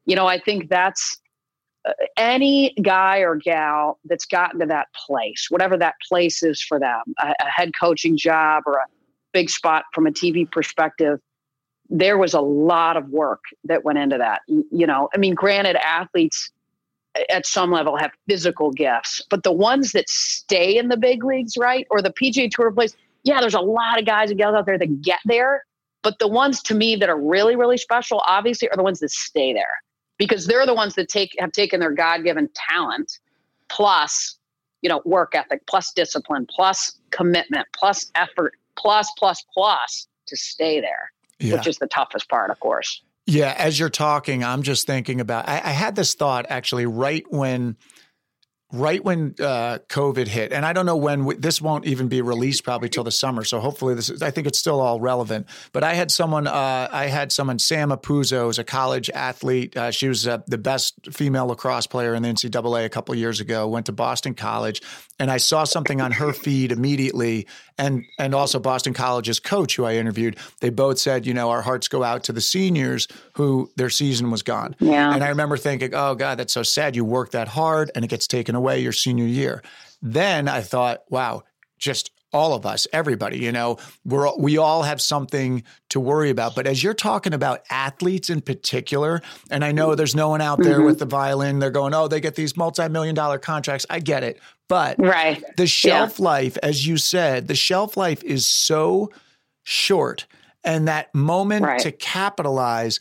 You 0.04 0.14
know, 0.14 0.26
I 0.26 0.38
think 0.38 0.68
that's 0.68 1.18
uh, 1.86 1.92
any 2.16 2.74
guy 2.82 3.18
or 3.18 3.34
gal 3.34 3.98
that's 4.04 4.26
gotten 4.26 4.60
to 4.60 4.66
that 4.66 4.88
place, 5.06 5.46
whatever 5.50 5.76
that 5.76 5.96
place 6.08 6.42
is 6.42 6.62
for 6.62 6.78
them, 6.78 7.02
a, 7.20 7.34
a 7.40 7.46
head 7.48 7.72
coaching 7.78 8.16
job 8.16 8.62
or 8.66 8.74
a 8.74 8.86
big 9.32 9.50
spot 9.50 9.84
from 9.92 10.06
a 10.06 10.10
TV 10.10 10.50
perspective, 10.50 11.18
there 11.88 12.18
was 12.18 12.34
a 12.34 12.40
lot 12.40 12.96
of 12.96 13.08
work 13.10 13.42
that 13.64 13.84
went 13.84 13.98
into 13.98 14.18
that. 14.18 14.40
You 14.46 14.86
know, 14.86 15.08
I 15.14 15.18
mean, 15.18 15.34
granted, 15.34 15.76
athletes 15.76 16.50
at 17.30 17.46
some 17.46 17.70
level 17.70 17.96
have 17.96 18.10
physical 18.28 18.70
gifts, 18.70 19.22
but 19.30 19.42
the 19.42 19.52
ones 19.52 19.92
that 19.92 20.08
stay 20.08 20.76
in 20.76 20.88
the 20.88 20.96
big 20.96 21.24
leagues, 21.24 21.56
right, 21.56 21.86
or 21.90 22.02
the 22.02 22.10
PGA 22.10 22.50
Tour 22.50 22.72
place, 22.72 22.94
yeah, 23.26 23.40
there's 23.40 23.54
a 23.54 23.60
lot 23.60 23.98
of 23.98 24.06
guys 24.06 24.30
and 24.30 24.38
gals 24.38 24.54
out 24.54 24.66
there 24.66 24.78
that 24.78 25.02
get 25.02 25.18
there, 25.24 25.64
but 26.02 26.20
the 26.20 26.28
ones 26.28 26.62
to 26.62 26.74
me 26.76 26.94
that 26.94 27.08
are 27.08 27.20
really, 27.20 27.56
really 27.56 27.76
special, 27.76 28.22
obviously, 28.24 28.70
are 28.70 28.76
the 28.76 28.84
ones 28.84 29.00
that 29.00 29.10
stay 29.10 29.52
there 29.52 29.78
because 30.16 30.46
they're 30.46 30.64
the 30.64 30.74
ones 30.74 30.94
that 30.94 31.08
take 31.08 31.34
have 31.40 31.50
taken 31.50 31.80
their 31.80 31.90
God-given 31.90 32.48
talent 32.54 33.18
plus, 33.68 34.38
you 34.80 34.88
know, 34.88 35.02
work 35.04 35.34
ethic, 35.34 35.66
plus 35.66 35.92
discipline, 35.92 36.46
plus 36.48 37.00
commitment, 37.10 37.66
plus 37.76 38.12
effort, 38.14 38.54
plus 38.76 39.10
plus 39.18 39.44
plus 39.52 40.06
to 40.26 40.36
stay 40.36 40.80
there. 40.80 41.10
yeah. 41.40 41.56
which 41.56 41.66
is 41.66 41.78
the 41.78 41.88
toughest 41.88 42.28
part, 42.28 42.50
of 42.50 42.60
course. 42.60 43.02
Yeah, 43.26 43.56
as 43.58 43.76
you're 43.76 43.90
talking, 43.90 44.44
I'm 44.44 44.62
just 44.62 44.86
thinking 44.86 45.20
about. 45.20 45.48
I, 45.48 45.54
I 45.56 45.70
had 45.70 45.96
this 45.96 46.14
thought 46.14 46.46
actually 46.48 46.86
right 46.86 47.24
when 47.28 47.76
right 48.72 49.02
when 49.02 49.34
uh, 49.38 49.78
COVID 49.88 50.26
hit, 50.26 50.52
and 50.52 50.66
I 50.66 50.72
don't 50.72 50.86
know 50.86 50.96
when 50.96 51.24
we, 51.24 51.36
this 51.36 51.62
won't 51.62 51.86
even 51.86 52.08
be 52.08 52.20
released 52.20 52.64
probably 52.64 52.88
till 52.88 53.04
the 53.04 53.12
summer. 53.12 53.44
So 53.44 53.60
hopefully 53.60 53.94
this 53.94 54.10
is, 54.10 54.22
I 54.22 54.30
think 54.30 54.46
it's 54.46 54.58
still 54.58 54.80
all 54.80 55.00
relevant. 55.00 55.46
But 55.72 55.84
I 55.84 55.94
had 55.94 56.10
someone, 56.10 56.46
uh, 56.46 56.88
I 56.90 57.06
had 57.06 57.30
someone, 57.30 57.58
Sam 57.58 57.90
Apuzzo, 57.90 58.50
is 58.50 58.58
a 58.58 58.64
college 58.64 59.08
athlete. 59.10 59.76
Uh, 59.76 59.90
she 59.90 60.08
was 60.08 60.26
uh, 60.26 60.38
the 60.46 60.58
best 60.58 60.94
female 61.12 61.46
lacrosse 61.46 61.86
player 61.86 62.14
in 62.14 62.22
the 62.22 62.28
NCAA 62.28 62.84
a 62.84 62.88
couple 62.88 63.14
years 63.14 63.40
ago. 63.40 63.68
Went 63.68 63.86
to 63.86 63.92
Boston 63.92 64.34
College, 64.34 64.82
and 65.18 65.30
I 65.30 65.36
saw 65.36 65.64
something 65.64 66.00
on 66.00 66.12
her 66.12 66.32
feed 66.32 66.72
immediately, 66.72 67.46
and 67.78 68.04
and 68.18 68.34
also 68.34 68.58
Boston 68.58 68.94
College's 68.94 69.40
coach, 69.40 69.76
who 69.76 69.84
I 69.84 69.94
interviewed. 69.94 70.36
They 70.60 70.70
both 70.70 70.98
said, 70.98 71.26
you 71.26 71.34
know, 71.34 71.50
our 71.50 71.62
hearts 71.62 71.88
go 71.88 72.02
out 72.02 72.24
to 72.24 72.32
the 72.32 72.40
seniors 72.40 73.08
who 73.34 73.70
their 73.76 73.90
season 73.90 74.30
was 74.30 74.42
gone. 74.42 74.76
Yeah. 74.80 75.12
And 75.12 75.22
I 75.22 75.28
remember 75.28 75.56
thinking, 75.56 75.94
oh 75.94 76.14
God, 76.14 76.38
that's 76.38 76.52
so 76.52 76.62
sad. 76.62 76.96
You 76.96 77.04
work 77.04 77.32
that 77.32 77.48
hard, 77.48 77.90
and 77.94 78.04
it 78.04 78.08
gets 78.08 78.26
taken 78.26 78.54
away 78.54 78.80
your 78.80 78.92
senior 78.92 79.26
year. 79.26 79.62
Then 80.02 80.48
I 80.48 80.60
thought, 80.60 81.02
wow, 81.10 81.42
just 81.78 82.10
all 82.32 82.54
of 82.54 82.66
us, 82.66 82.86
everybody, 82.92 83.38
you 83.38 83.52
know, 83.52 83.78
we're 84.04 84.34
we 84.36 84.58
all 84.58 84.82
have 84.82 85.00
something 85.00 85.62
to 85.88 86.00
worry 86.00 86.28
about. 86.28 86.54
But 86.54 86.66
as 86.66 86.82
you're 86.82 86.92
talking 86.92 87.32
about 87.32 87.62
athletes 87.70 88.28
in 88.28 88.42
particular, 88.42 89.22
and 89.50 89.64
I 89.64 89.72
know 89.72 89.94
there's 89.94 90.14
no 90.14 90.28
one 90.28 90.40
out 90.40 90.62
there 90.62 90.76
mm-hmm. 90.76 90.86
with 90.86 90.98
the 90.98 91.06
violin, 91.06 91.60
they're 91.60 91.70
going, 91.70 91.94
oh, 91.94 92.08
they 92.08 92.20
get 92.20 92.34
these 92.34 92.56
multi-million 92.56 93.14
dollar 93.14 93.38
contracts. 93.38 93.86
I 93.88 94.00
get 94.00 94.22
it. 94.22 94.38
But 94.68 94.96
right. 94.98 95.42
the 95.56 95.66
shelf 95.66 96.18
yeah. 96.18 96.24
life, 96.24 96.58
as 96.62 96.86
you 96.86 96.96
said, 96.96 97.46
the 97.46 97.54
shelf 97.54 97.96
life 97.96 98.24
is 98.24 98.48
so 98.48 99.10
short. 99.62 100.26
And 100.64 100.88
that 100.88 101.14
moment 101.14 101.64
right. 101.64 101.80
to 101.80 101.92
capitalize, 101.92 102.98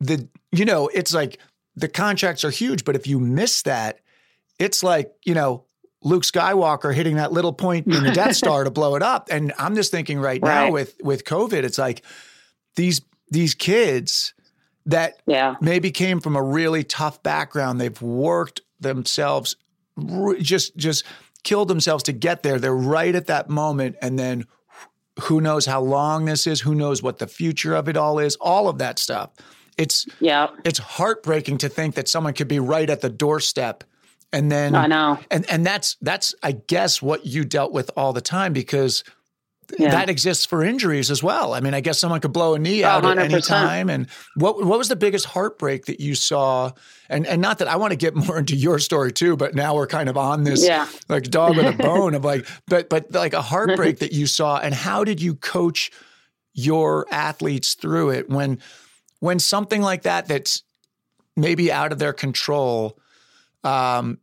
the 0.00 0.26
you 0.50 0.64
know, 0.64 0.88
it's 0.88 1.12
like 1.12 1.38
the 1.76 1.88
contracts 1.88 2.44
are 2.44 2.50
huge, 2.50 2.84
but 2.84 2.96
if 2.96 3.06
you 3.06 3.18
miss 3.18 3.62
that, 3.62 4.00
it's 4.58 4.82
like, 4.82 5.12
you 5.24 5.34
know, 5.34 5.64
Luke 6.02 6.24
Skywalker 6.24 6.94
hitting 6.94 7.16
that 7.16 7.32
little 7.32 7.52
point 7.52 7.86
in 7.86 8.02
the 8.02 8.12
Death 8.12 8.36
Star 8.36 8.64
to 8.64 8.70
blow 8.70 8.96
it 8.96 9.02
up. 9.02 9.28
And 9.30 9.52
I'm 9.58 9.74
just 9.74 9.90
thinking 9.90 10.18
right, 10.18 10.40
right, 10.42 10.66
now 10.66 10.70
with 10.70 10.96
with 11.02 11.24
COVID, 11.24 11.64
it's 11.64 11.78
like 11.78 12.02
these 12.76 13.02
these 13.30 13.54
kids 13.54 14.34
that 14.86 15.22
yeah. 15.26 15.56
maybe 15.60 15.90
came 15.90 16.20
from 16.20 16.36
a 16.36 16.42
really 16.42 16.84
tough 16.84 17.22
background. 17.22 17.80
They've 17.80 18.02
worked 18.02 18.62
themselves 18.80 19.56
just 20.40 20.76
just 20.76 21.04
killed 21.42 21.68
themselves 21.68 22.04
to 22.04 22.12
get 22.12 22.42
there. 22.42 22.58
They're 22.58 22.74
right 22.74 23.14
at 23.14 23.26
that 23.26 23.48
moment 23.48 23.96
and 24.00 24.18
then 24.18 24.46
who 25.24 25.40
knows 25.40 25.66
how 25.66 25.80
long 25.80 26.24
this 26.24 26.46
is, 26.46 26.60
who 26.60 26.74
knows 26.74 27.02
what 27.02 27.18
the 27.18 27.26
future 27.26 27.74
of 27.74 27.88
it 27.88 27.96
all 27.96 28.18
is, 28.18 28.36
all 28.36 28.68
of 28.68 28.78
that 28.78 28.98
stuff. 28.98 29.30
It's 29.76 30.06
yeah. 30.20 30.48
It's 30.64 30.78
heartbreaking 30.78 31.58
to 31.58 31.68
think 31.68 31.94
that 31.94 32.08
someone 32.08 32.34
could 32.34 32.48
be 32.48 32.60
right 32.60 32.88
at 32.88 33.00
the 33.00 33.10
doorstep 33.10 33.84
and 34.32 34.50
then 34.50 34.74
I 34.74 34.86
know. 34.86 35.18
And 35.30 35.48
and 35.50 35.64
that's 35.64 35.96
that's 36.00 36.34
I 36.42 36.52
guess 36.52 37.02
what 37.02 37.26
you 37.26 37.44
dealt 37.44 37.72
with 37.72 37.90
all 37.96 38.12
the 38.12 38.20
time 38.20 38.52
because 38.52 39.04
yeah. 39.78 39.90
that 39.90 40.10
exists 40.10 40.44
for 40.44 40.62
injuries 40.62 41.10
as 41.10 41.22
well. 41.22 41.54
I 41.54 41.60
mean, 41.60 41.74
I 41.74 41.80
guess 41.80 41.98
someone 41.98 42.20
could 42.20 42.32
blow 42.32 42.54
a 42.54 42.58
knee 42.58 42.84
out 42.84 43.04
100%. 43.04 43.10
at 43.10 43.18
any 43.18 43.40
time. 43.40 43.90
And 43.90 44.08
what 44.34 44.64
what 44.64 44.78
was 44.78 44.88
the 44.88 44.96
biggest 44.96 45.26
heartbreak 45.26 45.86
that 45.86 46.00
you 46.00 46.14
saw? 46.14 46.72
And 47.08 47.26
and 47.26 47.40
not 47.40 47.58
that 47.58 47.68
I 47.68 47.76
want 47.76 47.92
to 47.92 47.96
get 47.96 48.14
more 48.26 48.38
into 48.38 48.56
your 48.56 48.78
story 48.78 49.12
too, 49.12 49.36
but 49.36 49.54
now 49.54 49.74
we're 49.74 49.86
kind 49.86 50.08
of 50.08 50.16
on 50.16 50.44
this 50.44 50.64
yeah. 50.64 50.88
like 51.08 51.24
dog 51.24 51.56
with 51.56 51.66
a 51.66 51.72
bone 51.82 52.14
of 52.14 52.24
like, 52.24 52.46
but 52.66 52.88
but 52.88 53.12
like 53.12 53.34
a 53.34 53.42
heartbreak 53.42 53.98
that 54.00 54.12
you 54.12 54.26
saw. 54.26 54.58
And 54.58 54.74
how 54.74 55.04
did 55.04 55.20
you 55.20 55.34
coach 55.34 55.90
your 56.54 57.06
athletes 57.10 57.74
through 57.74 58.10
it 58.10 58.28
when 58.28 58.58
when 59.20 59.38
something 59.38 59.80
like 59.80 60.02
that 60.02 60.26
that's 60.26 60.62
maybe 61.36 61.72
out 61.72 61.92
of 61.92 61.98
their 61.98 62.12
control 62.12 62.98
um, 63.64 64.18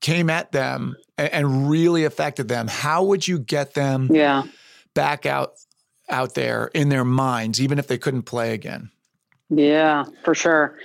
came 0.00 0.28
at 0.28 0.52
them 0.52 0.96
and, 1.16 1.32
and, 1.32 1.70
really 1.70 2.04
affected 2.04 2.48
them, 2.48 2.66
how 2.66 3.04
would 3.04 3.26
you 3.26 3.38
get 3.38 3.74
them 3.74 4.08
yeah. 4.12 4.42
Back 4.94 5.26
out 5.26 5.54
out 6.10 6.34
there 6.34 6.70
in 6.74 6.88
their 6.88 7.04
minds, 7.04 7.60
even 7.60 7.78
if 7.78 7.86
they 7.86 7.98
couldn't 7.98 8.22
play 8.22 8.52
again? 8.52 8.90
Yeah, 9.50 10.04
for 10.22 10.34
sure. 10.34 10.78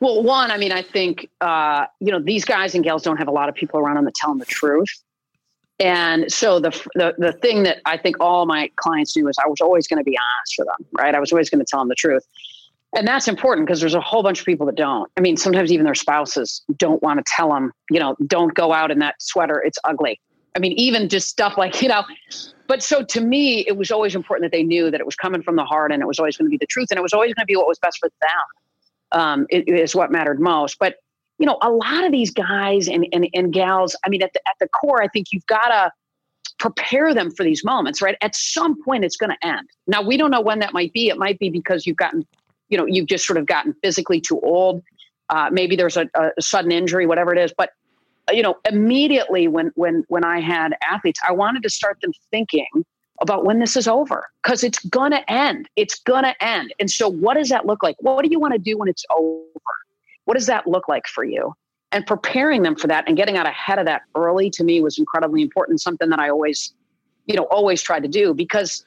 Well, 0.00 0.22
one, 0.22 0.50
I 0.50 0.58
mean, 0.58 0.72
I 0.72 0.82
think 0.82 1.28
uh, 1.40 1.86
you 2.00 2.12
know 2.12 2.20
these 2.20 2.44
guys 2.44 2.74
and 2.74 2.84
gals 2.84 3.02
don't 3.02 3.16
have 3.16 3.28
a 3.28 3.32
lot 3.32 3.48
of 3.48 3.54
people 3.54 3.80
around 3.80 3.96
them 3.96 4.04
that 4.04 4.14
tell 4.14 4.30
them 4.30 4.38
the 4.38 4.46
truth, 4.46 5.02
and 5.80 6.30
so 6.30 6.60
the 6.60 6.70
the 6.94 7.14
the 7.18 7.32
thing 7.32 7.64
that 7.64 7.78
I 7.84 7.96
think 7.96 8.16
all 8.20 8.46
my 8.46 8.70
clients 8.76 9.12
do 9.12 9.26
is 9.28 9.36
I 9.44 9.48
was 9.48 9.60
always 9.60 9.86
going 9.86 9.98
to 9.98 10.04
be 10.04 10.16
honest 10.16 10.54
for 10.54 10.64
them, 10.64 10.86
right? 10.98 11.14
I 11.14 11.20
was 11.20 11.32
always 11.32 11.50
going 11.50 11.60
to 11.60 11.66
tell 11.68 11.80
them 11.80 11.88
the 11.88 11.94
truth. 11.94 12.24
And 12.96 13.06
that's 13.06 13.28
important 13.28 13.66
because 13.66 13.80
there's 13.80 13.94
a 13.94 14.00
whole 14.00 14.22
bunch 14.22 14.40
of 14.40 14.46
people 14.46 14.64
that 14.66 14.76
don't. 14.76 15.10
I 15.16 15.20
mean, 15.20 15.36
sometimes 15.36 15.70
even 15.70 15.84
their 15.84 15.94
spouses 15.94 16.62
don't 16.78 17.02
want 17.02 17.18
to 17.18 17.24
tell 17.36 17.50
them, 17.50 17.70
you 17.90 18.00
know, 18.00 18.16
don't 18.26 18.54
go 18.54 18.72
out 18.72 18.90
in 18.90 18.98
that 19.00 19.16
sweater. 19.20 19.62
It's 19.62 19.78
ugly. 19.84 20.18
I 20.56 20.58
mean, 20.58 20.72
even 20.72 21.10
just 21.10 21.28
stuff 21.28 21.58
like, 21.58 21.82
you 21.82 21.88
know, 21.88 22.02
but 22.68 22.82
so 22.82 23.02
to 23.02 23.20
me, 23.20 23.64
it 23.66 23.76
was 23.76 23.90
always 23.90 24.14
important 24.14 24.50
that 24.50 24.56
they 24.56 24.62
knew 24.62 24.90
that 24.90 25.00
it 25.00 25.06
was 25.06 25.16
coming 25.16 25.42
from 25.42 25.56
the 25.56 25.64
heart 25.64 25.90
and 25.90 26.02
it 26.02 26.06
was 26.06 26.18
always 26.18 26.36
going 26.36 26.46
to 26.46 26.50
be 26.50 26.58
the 26.58 26.66
truth 26.66 26.88
and 26.90 26.98
it 26.98 27.02
was 27.02 27.12
always 27.12 27.34
going 27.34 27.42
to 27.42 27.46
be 27.46 27.56
what 27.56 27.66
was 27.66 27.78
best 27.78 27.98
for 27.98 28.08
them. 28.20 29.20
Um, 29.20 29.46
it, 29.50 29.66
it 29.66 29.80
is 29.80 29.96
what 29.96 30.12
mattered 30.12 30.38
most. 30.38 30.78
But, 30.78 30.96
you 31.38 31.46
know, 31.46 31.58
a 31.62 31.70
lot 31.70 32.04
of 32.04 32.12
these 32.12 32.30
guys 32.30 32.86
and, 32.86 33.06
and, 33.12 33.26
and 33.34 33.52
gals, 33.52 33.96
I 34.04 34.10
mean, 34.10 34.22
at 34.22 34.32
the, 34.34 34.40
at 34.46 34.54
the 34.60 34.68
core, 34.68 35.02
I 35.02 35.08
think 35.08 35.28
you've 35.32 35.46
got 35.46 35.68
to 35.68 35.90
prepare 36.58 37.14
them 37.14 37.30
for 37.30 37.42
these 37.42 37.64
moments, 37.64 38.02
right? 38.02 38.16
At 38.20 38.36
some 38.36 38.82
point, 38.84 39.04
it's 39.04 39.16
going 39.16 39.30
to 39.30 39.46
end. 39.46 39.68
Now, 39.86 40.02
we 40.02 40.16
don't 40.16 40.30
know 40.30 40.40
when 40.40 40.58
that 40.58 40.72
might 40.74 40.92
be. 40.92 41.08
It 41.08 41.16
might 41.16 41.38
be 41.38 41.48
because 41.48 41.86
you've 41.86 41.96
gotten 41.96 42.26
you 42.68 42.76
know 42.76 42.86
you've 42.86 43.06
just 43.06 43.26
sort 43.26 43.38
of 43.38 43.46
gotten 43.46 43.74
physically 43.82 44.20
too 44.20 44.40
old 44.40 44.82
uh, 45.30 45.48
maybe 45.50 45.76
there's 45.76 45.96
a, 45.96 46.08
a, 46.14 46.30
sudden 46.40 46.72
injury 46.72 47.06
whatever 47.06 47.32
it 47.32 47.38
is 47.38 47.52
but 47.56 47.70
you 48.32 48.42
know 48.42 48.56
immediately 48.68 49.48
when 49.48 49.70
when 49.74 50.04
when 50.08 50.24
i 50.24 50.40
had 50.40 50.74
athletes 50.90 51.20
i 51.28 51.32
wanted 51.32 51.62
to 51.62 51.70
start 51.70 51.98
them 52.02 52.12
thinking 52.30 52.66
about 53.20 53.44
when 53.44 53.58
this 53.58 53.76
is 53.76 53.88
over 53.88 54.26
because 54.42 54.62
it's 54.62 54.78
gonna 54.86 55.24
end 55.28 55.68
it's 55.76 55.98
gonna 56.00 56.34
end 56.40 56.72
and 56.78 56.90
so 56.90 57.08
what 57.08 57.34
does 57.34 57.48
that 57.48 57.66
look 57.66 57.82
like 57.82 57.96
what 58.00 58.22
do 58.24 58.30
you 58.30 58.38
want 58.38 58.52
to 58.52 58.58
do 58.58 58.76
when 58.76 58.88
it's 58.88 59.04
over 59.16 59.42
what 60.24 60.34
does 60.34 60.46
that 60.46 60.66
look 60.66 60.88
like 60.88 61.06
for 61.06 61.24
you 61.24 61.52
and 61.90 62.06
preparing 62.06 62.62
them 62.62 62.76
for 62.76 62.86
that 62.86 63.04
and 63.08 63.16
getting 63.16 63.36
out 63.36 63.46
ahead 63.46 63.78
of 63.78 63.86
that 63.86 64.02
early 64.14 64.50
to 64.50 64.62
me 64.62 64.80
was 64.80 64.98
incredibly 64.98 65.42
important 65.42 65.80
something 65.80 66.10
that 66.10 66.18
i 66.18 66.28
always 66.28 66.74
you 67.26 67.34
know 67.34 67.44
always 67.44 67.82
try 67.82 67.98
to 67.98 68.08
do 68.08 68.34
because 68.34 68.84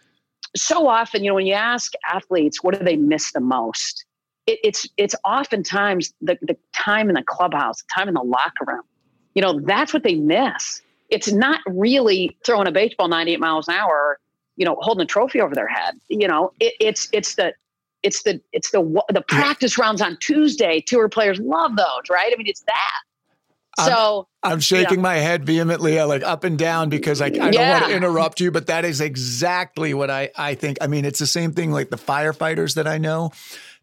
so 0.56 0.88
often, 0.88 1.24
you 1.24 1.30
know, 1.30 1.36
when 1.36 1.46
you 1.46 1.54
ask 1.54 1.94
athletes, 2.10 2.64
what 2.64 2.78
do 2.78 2.84
they 2.84 2.96
miss 2.96 3.32
the 3.32 3.40
most? 3.40 4.06
It, 4.48 4.60
it's 4.64 4.88
it's 4.98 5.16
oftentimes 5.24 6.14
the, 6.22 6.38
the 6.42 6.58
time 6.74 7.10
in 7.10 7.16
the 7.16 7.24
clubhouse, 7.24 7.82
the 7.82 7.88
time 7.96 8.08
in 8.08 8.16
the 8.16 8.24
locker 8.24 8.66
room. 8.68 8.82
You 9.34 9.42
know, 9.42 9.60
that's 9.62 9.94
what 9.94 10.04
they 10.04 10.16
miss. 10.16 10.82
It's 11.10 11.32
not 11.32 11.60
really 11.68 12.38
throwing 12.46 12.68
a 12.68 12.72
baseball 12.72 13.08
98 13.08 13.40
miles 13.40 13.68
an 13.68 13.76
hour, 13.76 14.20
you 14.56 14.66
know, 14.66 14.78
holding 14.80 15.04
a 15.04 15.06
trophy 15.06 15.42
over 15.42 15.56
their 15.56 15.68
head. 15.68 15.96
You 16.08 16.28
know, 16.28 16.54
it, 16.60 16.74
it's 16.80 17.10
it's 17.12 17.36
the 17.36 17.54
it's 18.04 18.24
the 18.24 18.42
it's 18.52 18.72
the 18.72 19.02
the 19.10 19.22
practice 19.22 19.78
rounds 19.78 20.02
on 20.02 20.18
Tuesday. 20.22 20.82
Tour 20.86 21.10
players 21.10 21.40
love 21.40 21.76
those, 21.76 22.10
right? 22.10 22.32
I 22.34 22.38
mean, 22.38 22.48
it's 22.48 22.62
that. 22.62 23.86
So 23.86 24.28
I'm, 24.44 24.54
I'm 24.54 24.60
shaking 24.60 24.98
yeah. 24.98 25.04
my 25.04 25.16
head 25.16 25.46
vehemently, 25.46 25.98
uh, 25.98 26.06
like 26.06 26.24
up 26.24 26.44
and 26.44 26.58
down, 26.58 26.90
because 26.90 27.22
I, 27.22 27.28
I 27.28 27.30
don't 27.30 27.56
want 27.56 27.86
to 27.86 27.96
interrupt 27.96 28.40
you, 28.42 28.52
but 28.52 28.68
that 28.68 28.84
is 28.84 29.00
exactly 29.00 29.94
what 29.94 30.10
I, 30.10 30.30
I 30.36 30.56
think. 30.56 30.78
I 30.82 30.88
mean, 30.88 31.06
it's 31.06 31.20
the 31.20 31.28
same 31.28 31.54
thing 31.54 31.72
like 31.72 31.90
the 31.90 31.98
firefighters 31.98 32.76
that 32.76 32.88
I 32.88 32.98
know. 32.98 33.32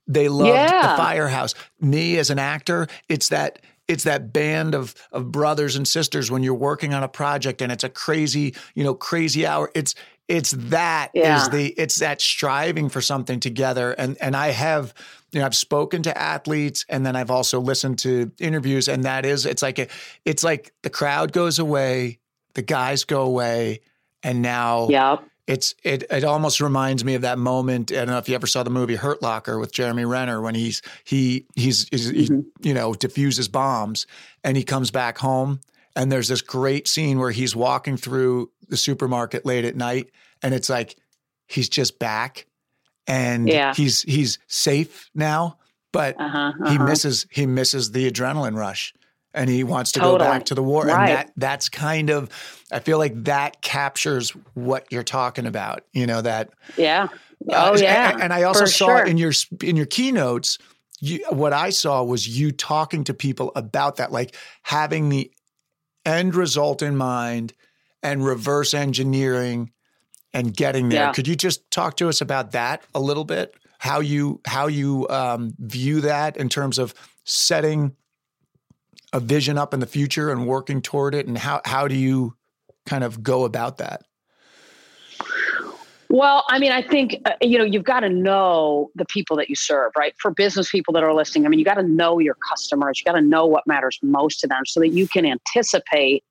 They 0.07 0.29
loved 0.29 0.51
yeah. 0.51 0.93
the 0.93 0.97
firehouse. 0.97 1.55
Me 1.81 2.19
as 2.19 2.31
an 2.31 2.39
actor, 2.39 2.89
it's 3.09 3.29
that 3.29 3.61
it's 3.89 4.05
that 4.05 4.33
band 4.33 4.75
of 4.75 4.95
of 5.11 5.33
brothers 5.33 5.75
and 5.77 5.89
sisters 5.89 6.31
when 6.31 6.43
you're 6.43 6.55
working 6.55 6.95
on 6.95 7.03
a 7.03 7.09
project 7.09 7.63
and 7.63 7.73
it's 7.73 7.85
a 7.85 7.89
crazy, 7.89 8.55
you 8.75 8.85
know, 8.85 8.95
crazy 8.95 9.47
hour. 9.47 9.71
It's 9.75 9.95
it's 10.29 10.51
that 10.51 11.11
yeah. 11.15 11.41
is 11.41 11.49
the 11.49 11.69
it's 11.69 11.97
that 11.97 12.21
striving 12.21 12.91
for 12.91 13.01
something 13.01 13.41
together. 13.41 13.93
And 13.93 14.17
and 14.21 14.37
I 14.37 14.49
have 14.49 14.95
you 15.33 15.41
know, 15.41 15.47
I've 15.47 15.57
spoken 15.57 16.03
to 16.05 16.17
athletes 16.17 16.85
and 16.89 17.05
then 17.05 17.17
I've 17.17 17.31
also 17.31 17.61
listened 17.61 17.99
to 18.01 18.31
interviews 18.39 18.89
and 18.89 19.05
that 19.05 19.27
is 19.27 19.47
it's 19.47 19.63
like 19.63 19.79
a, 19.79 19.89
it's 20.25 20.45
like 20.45 20.73
the 20.83 20.91
crowd 20.91 21.33
goes 21.33 21.59
away, 21.59 22.19
the 22.55 22.63
guys 22.63 23.05
go 23.05 23.23
away 23.23 23.81
and 24.23 24.43
now 24.43 24.89
yeah. 24.89 25.17
It's 25.49 25.75
it 25.83 26.05
it 26.11 26.25
almost 26.25 26.61
reminds 26.61 27.05
me 27.07 27.15
of 27.15 27.23
that 27.23 27.39
moment. 27.39 27.91
I 27.91 27.97
don't 27.97 28.09
know 28.09 28.19
if 28.19 28.29
you 28.29 28.35
ever 28.35 28.47
saw 28.47 28.63
the 28.63 28.71
movie 28.71 28.97
Hurt 28.97 29.23
Locker 29.23 29.59
with 29.59 29.73
Jeremy 29.73 30.05
Renner 30.05 30.43
when 30.43 30.55
he's 30.55 30.83
he 31.05 31.47
he's, 31.57 31.89
he's 31.89 32.13
mm-hmm. 32.13 32.41
he, 32.61 32.69
you 32.69 32.75
know 32.75 32.93
diffuses 32.93 33.49
bombs 33.49 34.07
and 34.45 34.59
he 34.59 34.63
comes 34.63 34.91
back 34.91 35.17
home 35.17 35.61
and 35.97 36.13
there's 36.13 36.29
this 36.29 36.43
great 36.43 36.87
scene 36.87 37.19
where 37.19 37.31
he's 37.31 37.57
walking 37.57 37.97
through 37.97 38.51
the 38.69 38.77
supermarket 38.77 39.47
late 39.47 39.65
at 39.65 39.75
night 39.75 40.11
and 40.43 40.53
it's 40.53 40.69
like 40.69 40.97
he's 41.47 41.71
just 41.71 41.99
back 41.99 42.47
and 43.07 43.49
yeah. 43.49 43.75
he's 43.75 44.03
he's 44.03 44.39
safe 44.49 45.11
now, 45.15 45.57
but 45.93 46.21
uh-huh, 46.21 46.53
uh-huh. 46.61 46.71
he 46.71 46.79
misses 46.79 47.27
he 47.31 47.47
misses 47.47 47.91
the 47.93 48.11
adrenaline 48.11 48.55
rush. 48.55 48.93
And 49.35 49.49
he 49.51 49.63
wants 49.65 49.93
to 49.93 50.01
Totally. 50.01 50.19
go 50.19 50.25
back 50.25 50.45
to 50.47 50.55
the 50.55 50.63
war. 50.63 50.87
Right. 50.87 51.09
And 51.11 51.19
that 51.19 51.33
that's 51.37 51.69
kind 51.69 52.11
of 52.11 52.31
I 52.73 52.79
feel 52.81 52.99
like 52.99 53.25
that 53.25 53.63
captures 53.63 54.31
what 54.55 54.87
you're 54.91 55.03
talking 55.03 55.47
about. 55.47 55.85
You 55.93 56.07
know 56.07 56.21
that 56.23 56.51
Yeah. 56.77 57.09
uh, 57.51 57.71
Oh 57.73 57.77
yeah. 57.77 58.13
and, 58.13 58.23
and 58.25 58.33
I 58.33 58.45
also 58.45 58.61
for 58.61 58.67
saw 58.67 58.87
sure. 58.99 59.05
in 59.07 59.19
your 59.19 59.33
in 59.63 59.77
your 59.77 59.87
keynotes, 59.87 60.59
you, 61.01 61.25
what 61.31 61.53
I 61.53 61.71
saw 61.71 62.03
was 62.03 62.27
you 62.29 62.51
talking 62.53 63.05
to 63.05 63.15
people 63.15 63.53
about 63.55 63.97
that, 63.97 64.11
like 64.11 64.35
having 64.63 65.09
the 65.11 65.31
end 66.05 66.35
result 66.35 66.83
in 66.83 66.97
mind 66.97 67.53
and 68.03 68.25
reverse 68.25 68.75
engineering 68.75 69.71
and 70.33 70.57
getting 70.57 70.89
there. 70.89 71.05
Yeah. 71.07 71.13
Could 71.13 71.29
you 71.29 71.37
just 71.37 71.71
talk 71.71 71.97
to 71.99 72.09
us 72.09 72.21
about 72.21 72.53
that 72.53 72.83
a 72.95 73.01
little 73.01 73.25
bit? 73.25 73.55
How 73.79 74.01
you 74.01 74.41
how 74.45 74.67
you 74.67 75.07
um, 75.09 75.55
view 75.59 76.01
that 76.03 76.37
in 76.37 76.49
terms 76.49 76.79
of 76.79 76.95
setting 77.25 77.95
a 79.13 79.21
vision 79.21 79.59
up 79.59 79.73
in 79.75 79.81
the 79.81 79.87
future 79.87 80.31
and 80.31 80.47
working 80.47 80.83
toward 80.83 81.15
it, 81.15 81.27
and 81.27 81.39
how 81.39 81.61
how 81.65 81.89
do 81.89 81.95
you 81.95 82.35
kind 82.87 83.05
of 83.05 83.23
go 83.23 83.45
about 83.45 83.79
that? 83.79 84.03
Well, 86.11 86.45
I 86.49 86.59
mean, 86.59 86.73
I 86.73 86.81
think 86.81 87.17
uh, 87.27 87.33
you 87.43 87.59
know 87.59 87.65
you've 87.65 87.85
got 87.85 88.01
to 88.01 88.09
know 88.09 88.91
the 88.95 89.05
people 89.07 89.37
that 89.37 89.49
you 89.49 89.57
serve, 89.57 89.93
right? 89.97 90.15
For 90.19 90.31
business 90.31 90.71
people 90.71 90.95
that 90.95 91.03
are 91.03 91.15
listening, 91.15 91.45
I 91.45 91.49
mean, 91.49 91.59
you 91.59 91.65
got 91.65 91.75
to 91.75 91.83
know 91.83 92.19
your 92.19 92.37
customers. 92.49 93.01
You 93.01 93.05
got 93.05 93.19
to 93.19 93.25
know 93.25 93.47
what 93.47 93.67
matters 93.67 93.99
most 94.03 94.41
to 94.41 94.47
them, 94.47 94.65
so 94.65 94.81
that 94.81 94.89
you 94.89 95.07
can 95.07 95.27
anticipate 95.27 96.25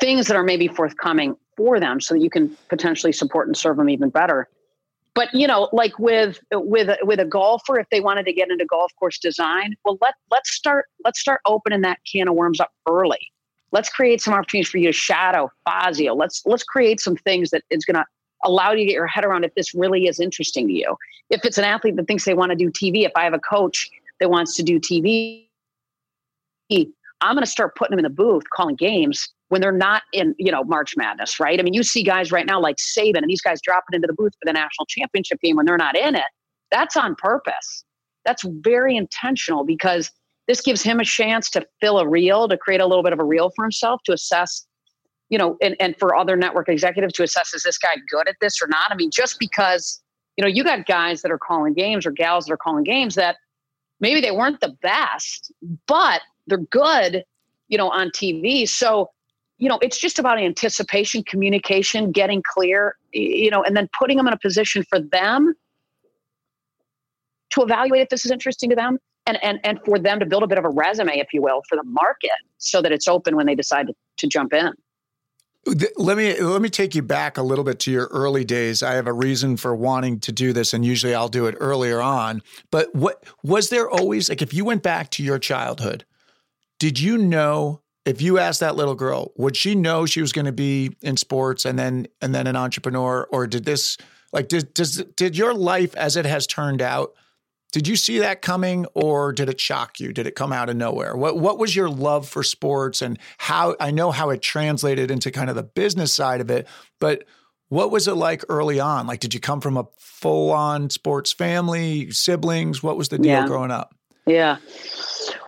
things 0.00 0.26
that 0.26 0.36
are 0.36 0.42
maybe 0.42 0.68
forthcoming 0.68 1.36
for 1.56 1.78
them, 1.78 2.00
so 2.00 2.14
that 2.14 2.20
you 2.20 2.30
can 2.30 2.56
potentially 2.68 3.12
support 3.12 3.46
and 3.46 3.56
serve 3.56 3.76
them 3.76 3.90
even 3.90 4.08
better. 4.08 4.48
But 5.14 5.32
you 5.32 5.46
know, 5.46 5.68
like 5.72 5.98
with 5.98 6.40
with 6.52 6.96
with 7.02 7.20
a 7.20 7.24
golfer, 7.24 7.78
if 7.78 7.88
they 7.90 8.00
wanted 8.00 8.26
to 8.26 8.32
get 8.32 8.50
into 8.50 8.64
golf 8.64 8.92
course 8.98 9.18
design, 9.18 9.76
well, 9.84 9.96
let 10.00 10.14
let's 10.30 10.52
start 10.52 10.86
let's 11.04 11.20
start 11.20 11.40
opening 11.46 11.82
that 11.82 12.00
can 12.10 12.28
of 12.28 12.34
worms 12.34 12.60
up 12.60 12.72
early. 12.88 13.30
Let's 13.70 13.88
create 13.88 14.20
some 14.20 14.34
opportunities 14.34 14.70
for 14.70 14.78
you 14.78 14.88
to 14.88 14.92
shadow 14.92 15.50
Fazio. 15.64 16.14
Let's 16.14 16.42
let's 16.46 16.64
create 16.64 17.00
some 17.00 17.16
things 17.16 17.50
that 17.50 17.62
is 17.70 17.84
going 17.84 17.96
to 17.96 18.04
allow 18.44 18.72
you 18.72 18.78
to 18.78 18.84
get 18.86 18.94
your 18.94 19.06
head 19.06 19.24
around 19.24 19.44
if 19.44 19.54
this 19.54 19.74
really 19.74 20.06
is 20.06 20.20
interesting 20.20 20.66
to 20.66 20.72
you. 20.72 20.96
If 21.30 21.44
it's 21.44 21.58
an 21.58 21.64
athlete 21.64 21.96
that 21.96 22.06
thinks 22.06 22.24
they 22.24 22.34
want 22.34 22.50
to 22.50 22.56
do 22.56 22.70
TV, 22.70 23.04
if 23.04 23.12
I 23.16 23.24
have 23.24 23.34
a 23.34 23.38
coach 23.38 23.88
that 24.20 24.30
wants 24.30 24.54
to 24.56 24.62
do 24.62 24.78
TV, 24.78 25.46
I'm 27.20 27.34
going 27.34 27.44
to 27.44 27.50
start 27.50 27.74
putting 27.76 27.92
them 27.92 28.00
in 28.00 28.04
the 28.04 28.10
booth 28.10 28.44
calling 28.50 28.76
games 28.76 29.32
when 29.54 29.60
they're 29.60 29.70
not 29.70 30.02
in, 30.12 30.34
you 30.36 30.50
know, 30.50 30.64
March 30.64 30.96
Madness, 30.96 31.38
right? 31.38 31.60
I 31.60 31.62
mean, 31.62 31.74
you 31.74 31.84
see 31.84 32.02
guys 32.02 32.32
right 32.32 32.44
now 32.44 32.60
like 32.60 32.74
Saban 32.76 33.18
and 33.18 33.28
these 33.28 33.40
guys 33.40 33.60
dropping 33.62 33.94
into 33.94 34.08
the 34.08 34.12
booth 34.12 34.32
for 34.32 34.46
the 34.46 34.52
national 34.52 34.86
championship 34.88 35.40
game 35.40 35.54
when 35.54 35.64
they're 35.64 35.76
not 35.76 35.96
in 35.96 36.16
it. 36.16 36.24
That's 36.72 36.96
on 36.96 37.14
purpose. 37.14 37.84
That's 38.24 38.42
very 38.42 38.96
intentional 38.96 39.64
because 39.64 40.10
this 40.48 40.60
gives 40.60 40.82
him 40.82 40.98
a 40.98 41.04
chance 41.04 41.48
to 41.50 41.64
fill 41.80 42.00
a 42.00 42.08
reel, 42.08 42.48
to 42.48 42.58
create 42.58 42.80
a 42.80 42.86
little 42.86 43.04
bit 43.04 43.12
of 43.12 43.20
a 43.20 43.24
reel 43.24 43.52
for 43.54 43.64
himself, 43.64 44.00
to 44.06 44.12
assess 44.12 44.66
you 45.30 45.38
know, 45.38 45.56
and, 45.62 45.76
and 45.80 45.96
for 45.98 46.14
other 46.14 46.36
network 46.36 46.68
executives 46.68 47.14
to 47.14 47.22
assess 47.22 47.54
is 47.54 47.62
this 47.62 47.78
guy 47.78 47.94
good 48.10 48.28
at 48.28 48.36
this 48.40 48.60
or 48.62 48.68
not? 48.68 48.90
I 48.90 48.94
mean, 48.94 49.10
just 49.10 49.38
because, 49.38 50.02
you 50.36 50.42
know, 50.42 50.48
you 50.48 50.64
got 50.64 50.86
guys 50.86 51.22
that 51.22 51.30
are 51.30 51.38
calling 51.38 51.74
games 51.74 52.06
or 52.06 52.10
gals 52.10 52.46
that 52.46 52.52
are 52.52 52.58
calling 52.58 52.84
games 52.84 53.14
that 53.14 53.36
maybe 54.00 54.20
they 54.20 54.30
weren't 54.30 54.60
the 54.60 54.76
best, 54.82 55.52
but 55.86 56.20
they're 56.46 56.58
good, 56.58 57.24
you 57.68 57.78
know, 57.78 57.90
on 57.90 58.10
TV. 58.10 58.68
So, 58.68 59.10
you 59.58 59.68
know, 59.68 59.78
it's 59.82 59.98
just 59.98 60.18
about 60.18 60.38
anticipation, 60.38 61.22
communication, 61.22 62.10
getting 62.10 62.42
clear, 62.42 62.96
you 63.12 63.50
know, 63.50 63.62
and 63.62 63.76
then 63.76 63.88
putting 63.98 64.16
them 64.16 64.26
in 64.26 64.32
a 64.32 64.38
position 64.38 64.84
for 64.88 65.00
them 65.00 65.54
to 67.50 67.62
evaluate 67.62 68.02
if 68.02 68.08
this 68.08 68.24
is 68.24 68.30
interesting 68.30 68.70
to 68.70 68.76
them 68.76 68.98
and, 69.26 69.42
and, 69.42 69.60
and 69.64 69.80
for 69.84 69.98
them 69.98 70.18
to 70.20 70.26
build 70.26 70.42
a 70.42 70.46
bit 70.46 70.58
of 70.58 70.64
a 70.64 70.70
resume, 70.70 71.18
if 71.18 71.28
you 71.32 71.40
will, 71.40 71.62
for 71.68 71.76
the 71.76 71.84
market 71.84 72.30
so 72.58 72.82
that 72.82 72.92
it's 72.92 73.06
open 73.06 73.36
when 73.36 73.46
they 73.46 73.54
decide 73.54 73.86
to, 73.86 73.94
to 74.18 74.26
jump 74.26 74.52
in. 74.52 74.72
Let 75.96 76.18
me 76.18 76.38
let 76.42 76.60
me 76.60 76.68
take 76.68 76.94
you 76.94 77.00
back 77.00 77.38
a 77.38 77.42
little 77.42 77.64
bit 77.64 77.78
to 77.80 77.90
your 77.90 78.08
early 78.08 78.44
days. 78.44 78.82
I 78.82 78.92
have 78.96 79.06
a 79.06 79.14
reason 79.14 79.56
for 79.56 79.74
wanting 79.74 80.20
to 80.20 80.30
do 80.30 80.52
this, 80.52 80.74
and 80.74 80.84
usually 80.84 81.14
I'll 81.14 81.30
do 81.30 81.46
it 81.46 81.56
earlier 81.58 82.02
on. 82.02 82.42
But 82.70 82.94
what 82.94 83.24
was 83.42 83.70
there 83.70 83.88
always 83.88 84.28
like 84.28 84.42
if 84.42 84.52
you 84.52 84.66
went 84.66 84.82
back 84.82 85.08
to 85.12 85.22
your 85.22 85.38
childhood, 85.38 86.04
did 86.78 87.00
you 87.00 87.16
know 87.16 87.80
if 88.04 88.20
you 88.20 88.38
asked 88.38 88.60
that 88.60 88.76
little 88.76 88.94
girl, 88.94 89.32
would 89.36 89.56
she 89.56 89.74
know 89.74 90.04
she 90.06 90.20
was 90.20 90.32
going 90.32 90.44
to 90.44 90.52
be 90.52 90.96
in 91.02 91.16
sports 91.16 91.64
and 91.64 91.78
then 91.78 92.06
and 92.20 92.34
then 92.34 92.46
an 92.46 92.56
entrepreneur, 92.56 93.26
or 93.30 93.46
did 93.46 93.64
this 93.64 93.96
like 94.32 94.48
did 94.48 94.74
does 94.74 95.02
did 95.16 95.36
your 95.36 95.54
life 95.54 95.94
as 95.96 96.16
it 96.16 96.26
has 96.26 96.46
turned 96.46 96.82
out? 96.82 97.14
Did 97.72 97.88
you 97.88 97.96
see 97.96 98.20
that 98.20 98.40
coming 98.40 98.86
or 98.94 99.32
did 99.32 99.48
it 99.48 99.60
shock 99.60 99.98
you? 99.98 100.12
Did 100.12 100.28
it 100.28 100.36
come 100.36 100.52
out 100.52 100.68
of 100.68 100.76
nowhere? 100.76 101.16
What 101.16 101.38
what 101.38 101.58
was 101.58 101.74
your 101.74 101.88
love 101.88 102.28
for 102.28 102.42
sports 102.42 103.02
and 103.02 103.18
how 103.38 103.74
I 103.80 103.90
know 103.90 104.10
how 104.12 104.30
it 104.30 104.42
translated 104.42 105.10
into 105.10 105.30
kind 105.30 105.50
of 105.50 105.56
the 105.56 105.62
business 105.64 106.12
side 106.12 106.40
of 106.40 106.50
it, 106.50 106.68
but 107.00 107.24
what 107.70 107.90
was 107.90 108.06
it 108.06 108.14
like 108.14 108.44
early 108.48 108.78
on? 108.78 109.06
Like 109.06 109.18
did 109.20 109.34
you 109.34 109.40
come 109.40 109.60
from 109.60 109.76
a 109.76 109.86
full-on 109.98 110.90
sports 110.90 111.32
family, 111.32 112.10
siblings? 112.12 112.82
What 112.82 112.96
was 112.96 113.08
the 113.08 113.18
deal 113.18 113.32
Yeah. 113.32 113.46
growing 113.46 113.70
up? 113.72 113.94
Yeah. 114.26 114.56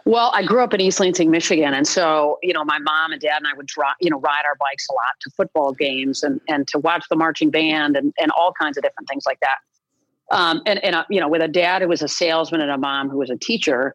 Well, 0.04 0.30
I 0.34 0.42
grew 0.42 0.62
up 0.62 0.74
in 0.74 0.80
East 0.80 1.00
Lansing, 1.00 1.30
Michigan, 1.30 1.74
and 1.74 1.86
so 1.86 2.38
you 2.42 2.52
know, 2.52 2.64
my 2.64 2.78
mom 2.78 3.12
and 3.12 3.20
dad 3.20 3.38
and 3.38 3.46
I 3.46 3.54
would 3.56 3.66
drive, 3.66 3.94
you 4.00 4.10
know, 4.10 4.20
ride 4.20 4.44
our 4.44 4.54
bikes 4.56 4.86
a 4.90 4.92
lot 4.92 5.12
to 5.22 5.30
football 5.36 5.72
games 5.72 6.22
and 6.22 6.40
and 6.48 6.68
to 6.68 6.78
watch 6.78 7.04
the 7.10 7.16
marching 7.16 7.50
band 7.50 7.96
and 7.96 8.12
and 8.18 8.30
all 8.32 8.52
kinds 8.52 8.76
of 8.76 8.82
different 8.82 9.08
things 9.08 9.24
like 9.26 9.40
that. 9.40 10.36
Um, 10.36 10.62
and 10.66 10.82
and 10.84 10.94
uh, 10.94 11.04
you 11.10 11.20
know, 11.20 11.28
with 11.28 11.42
a 11.42 11.48
dad 11.48 11.82
who 11.82 11.88
was 11.88 12.02
a 12.02 12.08
salesman 12.08 12.60
and 12.60 12.70
a 12.70 12.78
mom 12.78 13.08
who 13.08 13.18
was 13.18 13.30
a 13.30 13.36
teacher, 13.36 13.94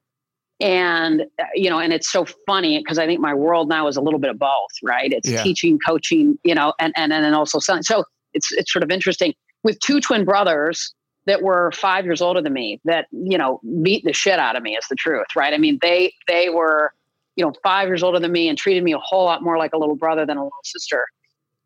and 0.59 1.21
uh, 1.39 1.45
you 1.53 1.69
know, 1.69 1.79
and 1.79 1.93
it's 1.93 2.11
so 2.11 2.25
funny 2.47 2.79
because 2.79 2.97
I 2.97 3.05
think 3.05 3.19
my 3.19 3.33
world 3.33 3.69
now 3.69 3.87
is 3.87 3.97
a 3.97 4.01
little 4.01 4.19
bit 4.19 4.31
of 4.31 4.39
both, 4.39 4.71
right? 4.83 5.11
It's 5.13 5.29
Yeah. 5.29 5.43
teaching, 5.43 5.79
coaching, 5.85 6.37
you 6.43 6.55
know, 6.55 6.73
and 6.79 6.93
and 6.97 7.13
and 7.13 7.23
then 7.23 7.33
also 7.33 7.59
selling. 7.59 7.83
So 7.83 8.03
it's 8.33 8.51
it's 8.53 8.71
sort 8.71 8.83
of 8.83 8.91
interesting 8.91 9.33
with 9.63 9.79
two 9.79 10.01
twin 10.01 10.25
brothers 10.25 10.93
that 11.25 11.41
were 11.41 11.71
five 11.71 12.05
years 12.05 12.21
older 12.21 12.41
than 12.41 12.53
me 12.53 12.79
that 12.85 13.07
you 13.11 13.37
know 13.37 13.61
beat 13.81 14.03
the 14.03 14.13
shit 14.13 14.39
out 14.39 14.55
of 14.55 14.63
me 14.63 14.75
is 14.75 14.85
the 14.89 14.95
truth 14.95 15.27
right? 15.35 15.53
I 15.53 15.57
mean 15.57 15.79
they 15.81 16.13
they 16.27 16.49
were 16.49 16.93
you 17.35 17.45
know 17.45 17.53
five 17.63 17.87
years 17.87 18.03
older 18.03 18.19
than 18.19 18.31
me 18.31 18.49
and 18.49 18.57
treated 18.57 18.83
me 18.83 18.93
a 18.93 18.99
whole 18.99 19.25
lot 19.25 19.43
more 19.43 19.57
like 19.57 19.73
a 19.73 19.77
little 19.77 19.95
brother 19.95 20.25
than 20.25 20.37
a 20.37 20.43
little 20.43 20.63
sister. 20.63 21.05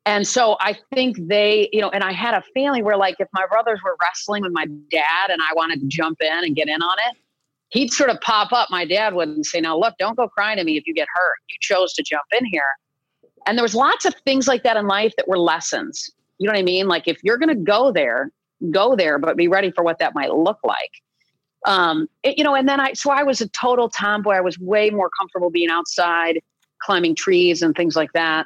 And 0.08 0.28
so 0.28 0.56
i 0.60 0.78
think 0.94 1.18
they 1.28 1.68
you 1.74 1.82
know 1.82 1.90
and 1.90 2.04
i 2.04 2.12
had 2.12 2.36
a 2.36 2.44
family 2.54 2.84
where 2.84 2.96
like 2.96 3.16
if 3.20 3.28
my 3.34 3.48
brothers 3.48 3.80
were 3.84 3.98
wrestling 4.02 4.44
with 4.44 4.52
my 4.52 4.66
dad 4.92 5.30
and 5.30 5.42
i 5.42 5.52
wanted 5.56 5.80
to 5.80 5.88
jump 5.88 6.22
in 6.22 6.44
and 6.44 6.56
get 6.56 6.68
in 6.68 6.82
on 6.84 6.96
it 7.10 7.18
he'd 7.70 7.92
sort 7.92 8.10
of 8.10 8.20
pop 8.22 8.52
up. 8.54 8.70
My 8.72 8.86
dad 8.86 9.14
would 9.14 9.46
say 9.46 9.62
now 9.62 9.78
look 9.78 9.96
don't 10.00 10.16
go 10.16 10.28
crying 10.28 10.58
to 10.58 10.64
me 10.64 10.78
if 10.78 10.88
you 10.88 10.94
get 10.94 11.08
hurt. 11.14 11.36
You 11.50 11.58
chose 11.60 11.94
to 11.94 12.04
jump 12.04 12.24
in 12.40 12.46
here. 12.46 12.64
And 13.46 13.58
there 13.58 13.64
was 13.64 13.76
lots 13.76 14.06
of 14.06 14.16
things 14.26 14.48
like 14.48 14.64
that 14.64 14.78
in 14.78 14.88
life 14.88 15.14
that 15.18 15.28
were 15.28 15.38
lessons. 15.38 16.10
You 16.40 16.48
know 16.48 16.54
what 16.54 16.60
i 16.60 16.64
mean? 16.64 16.88
Like 16.88 17.08
if 17.08 17.18
you're 17.24 17.38
going 17.38 17.50
to 17.50 17.64
go 17.64 17.92
there 17.92 18.32
go 18.72 18.96
there, 18.96 19.18
but 19.20 19.38
be 19.38 19.48
ready 19.48 19.72
for 19.72 19.84
what 19.84 20.00
that 20.00 20.16
might 20.16 20.34
look 20.34 20.60
like. 20.64 20.92
Um, 21.66 22.08
it- 22.24 22.38
you 22.38 22.44
know, 22.44 22.56
and 22.56 22.68
then 22.68 22.80
I, 22.80 22.94
so 22.94 23.12
I 23.12 23.24
was 23.24 23.42
a 23.42 23.48
total 23.50 23.90
tomboy. 23.90 24.34
I 24.34 24.42
was 24.42 24.58
way 24.60 24.90
more 24.90 25.10
comfortable 25.10 25.50
being 25.50 25.70
outside, 25.70 26.42
climbing 26.80 27.16
trees 27.16 27.62
and 27.62 27.76
things 27.76 27.96
like 27.96 28.14
that, 28.14 28.46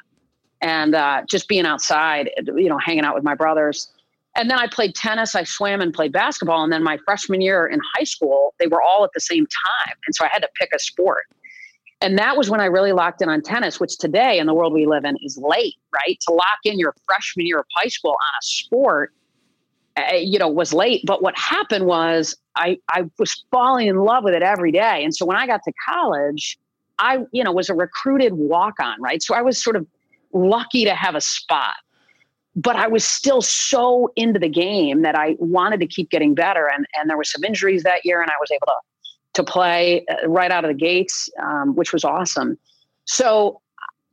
and 0.62 0.96
uh, 0.96 1.24
just 1.28 1.48
being 1.48 1.66
outside, 1.66 2.32
you 2.46 2.70
know, 2.70 2.78
hanging 2.78 3.06
out 3.06 3.16
with 3.16 3.24
my 3.24 3.36
brothers. 3.36 3.92
And 4.36 4.50
then 4.50 4.60
I 4.60 4.68
played 4.68 4.96
tennis, 4.96 5.36
I 5.36 5.44
swam 5.44 5.82
and 5.82 5.94
played 5.94 6.14
basketball. 6.14 6.64
And 6.64 6.72
then 6.72 6.84
my 6.84 6.98
freshman 7.04 7.42
year 7.42 7.66
in 7.66 7.80
high 7.98 8.04
school, 8.04 8.54
they 8.60 8.68
were 8.68 8.82
all 8.82 9.04
at 9.04 9.10
the 9.14 9.20
same 9.20 9.46
time. 9.46 9.96
And 10.06 10.16
so 10.16 10.24
I 10.24 10.30
had 10.32 10.42
to 10.42 10.50
pick 10.56 10.70
a 10.74 10.80
sport. 10.80 11.24
And 12.02 12.18
that 12.18 12.38
was 12.38 12.50
when 12.50 12.62
I 12.62 12.66
really 12.66 12.94
locked 12.94 13.22
in 13.22 13.28
on 13.28 13.42
tennis, 13.42 13.80
which 13.80 13.98
today 13.98 14.40
in 14.40 14.48
the 14.48 14.54
world 14.54 14.72
we 14.72 14.86
live 14.86 15.04
in 15.04 15.18
is 15.24 15.38
late, 15.38 15.76
right? 15.94 16.18
To 16.28 16.34
lock 16.34 16.60
in 16.64 16.80
your 16.80 16.96
freshman 17.06 17.46
year 17.46 17.60
of 17.60 17.66
high 17.76 17.90
school 17.90 18.12
on 18.12 18.34
a 18.40 18.44
sport 18.44 19.14
you 20.14 20.40
know 20.40 20.48
was 20.48 20.74
late 20.74 21.02
but 21.06 21.22
what 21.22 21.38
happened 21.38 21.86
was 21.86 22.36
i 22.56 22.78
i 22.94 23.04
was 23.18 23.44
falling 23.52 23.88
in 23.88 23.98
love 23.98 24.24
with 24.24 24.34
it 24.34 24.42
every 24.42 24.72
day. 24.72 25.04
And 25.04 25.16
so 25.16 25.26
when 25.26 25.38
i 25.38 25.46
got 25.48 25.62
to 25.64 25.74
college 25.88 26.58
i 27.00 27.20
you 27.32 27.44
know 27.44 27.52
was 27.52 27.70
a 27.70 27.74
recruited 27.74 28.34
walk 28.34 28.76
on 28.80 29.02
right? 29.02 29.22
So 29.22 29.36
i 29.36 29.42
was 29.42 29.62
sort 29.62 29.76
of 29.76 29.86
lucky 30.34 30.86
to 30.86 30.94
have 30.94 31.16
a 31.16 31.22
spot 31.22 31.76
but 32.56 32.76
i 32.76 32.88
was 32.88 33.06
still 33.06 33.42
so 33.42 34.12
into 34.16 34.40
the 34.40 34.50
game 34.50 35.02
that 35.02 35.16
i 35.16 35.36
wanted 35.40 35.80
to 35.80 35.88
keep 35.88 36.10
getting 36.10 36.34
better. 36.36 36.70
And 36.74 36.86
and 36.98 37.10
there 37.10 37.18
were 37.18 37.24
some 37.24 37.44
injuries 37.44 37.84
that 37.84 38.06
year 38.06 38.22
and 38.22 38.30
i 38.30 38.36
was 38.40 38.52
able 38.52 38.68
to 38.68 38.74
to 39.36 39.44
play 39.44 40.06
uh, 40.10 40.28
right 40.28 40.52
out 40.52 40.66
of 40.66 40.70
the 40.70 40.78
gates 40.78 41.30
um, 41.42 41.76
which 41.76 41.94
was 41.94 42.04
awesome. 42.04 42.58
So 43.06 43.62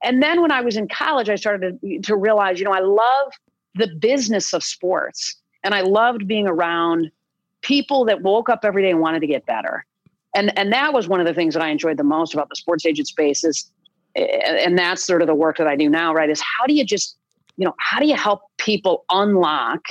and 0.02 0.22
then 0.22 0.40
when 0.40 0.52
i 0.52 0.60
was 0.60 0.76
in 0.76 0.88
college 0.88 1.28
i 1.28 1.34
started 1.34 1.78
to, 1.80 1.98
to 2.00 2.16
realize 2.16 2.58
you 2.58 2.64
know 2.64 2.72
i 2.72 2.80
love 2.80 3.32
the 3.74 3.88
business 3.98 4.52
of 4.52 4.62
sports 4.62 5.36
and 5.66 5.74
I 5.74 5.82
loved 5.82 6.26
being 6.26 6.46
around 6.46 7.10
people 7.60 8.04
that 8.04 8.22
woke 8.22 8.48
up 8.48 8.60
every 8.62 8.82
day 8.82 8.90
and 8.90 9.00
wanted 9.00 9.20
to 9.20 9.26
get 9.26 9.44
better. 9.44 9.84
And 10.34 10.56
and 10.56 10.72
that 10.72 10.94
was 10.94 11.08
one 11.08 11.20
of 11.20 11.26
the 11.26 11.34
things 11.34 11.54
that 11.54 11.62
I 11.62 11.68
enjoyed 11.68 11.96
the 11.96 12.04
most 12.04 12.32
about 12.32 12.48
the 12.48 12.56
sports 12.56 12.86
agent 12.86 13.08
space 13.08 13.44
is 13.44 13.70
and 14.14 14.78
that's 14.78 15.04
sort 15.04 15.20
of 15.20 15.26
the 15.26 15.34
work 15.34 15.58
that 15.58 15.66
I 15.66 15.76
do 15.76 15.90
now, 15.90 16.14
right? 16.14 16.30
Is 16.30 16.40
how 16.40 16.66
do 16.66 16.72
you 16.72 16.84
just, 16.84 17.18
you 17.56 17.66
know, 17.66 17.74
how 17.80 17.98
do 17.98 18.06
you 18.06 18.14
help 18.14 18.42
people 18.56 19.04
unlock, 19.10 19.84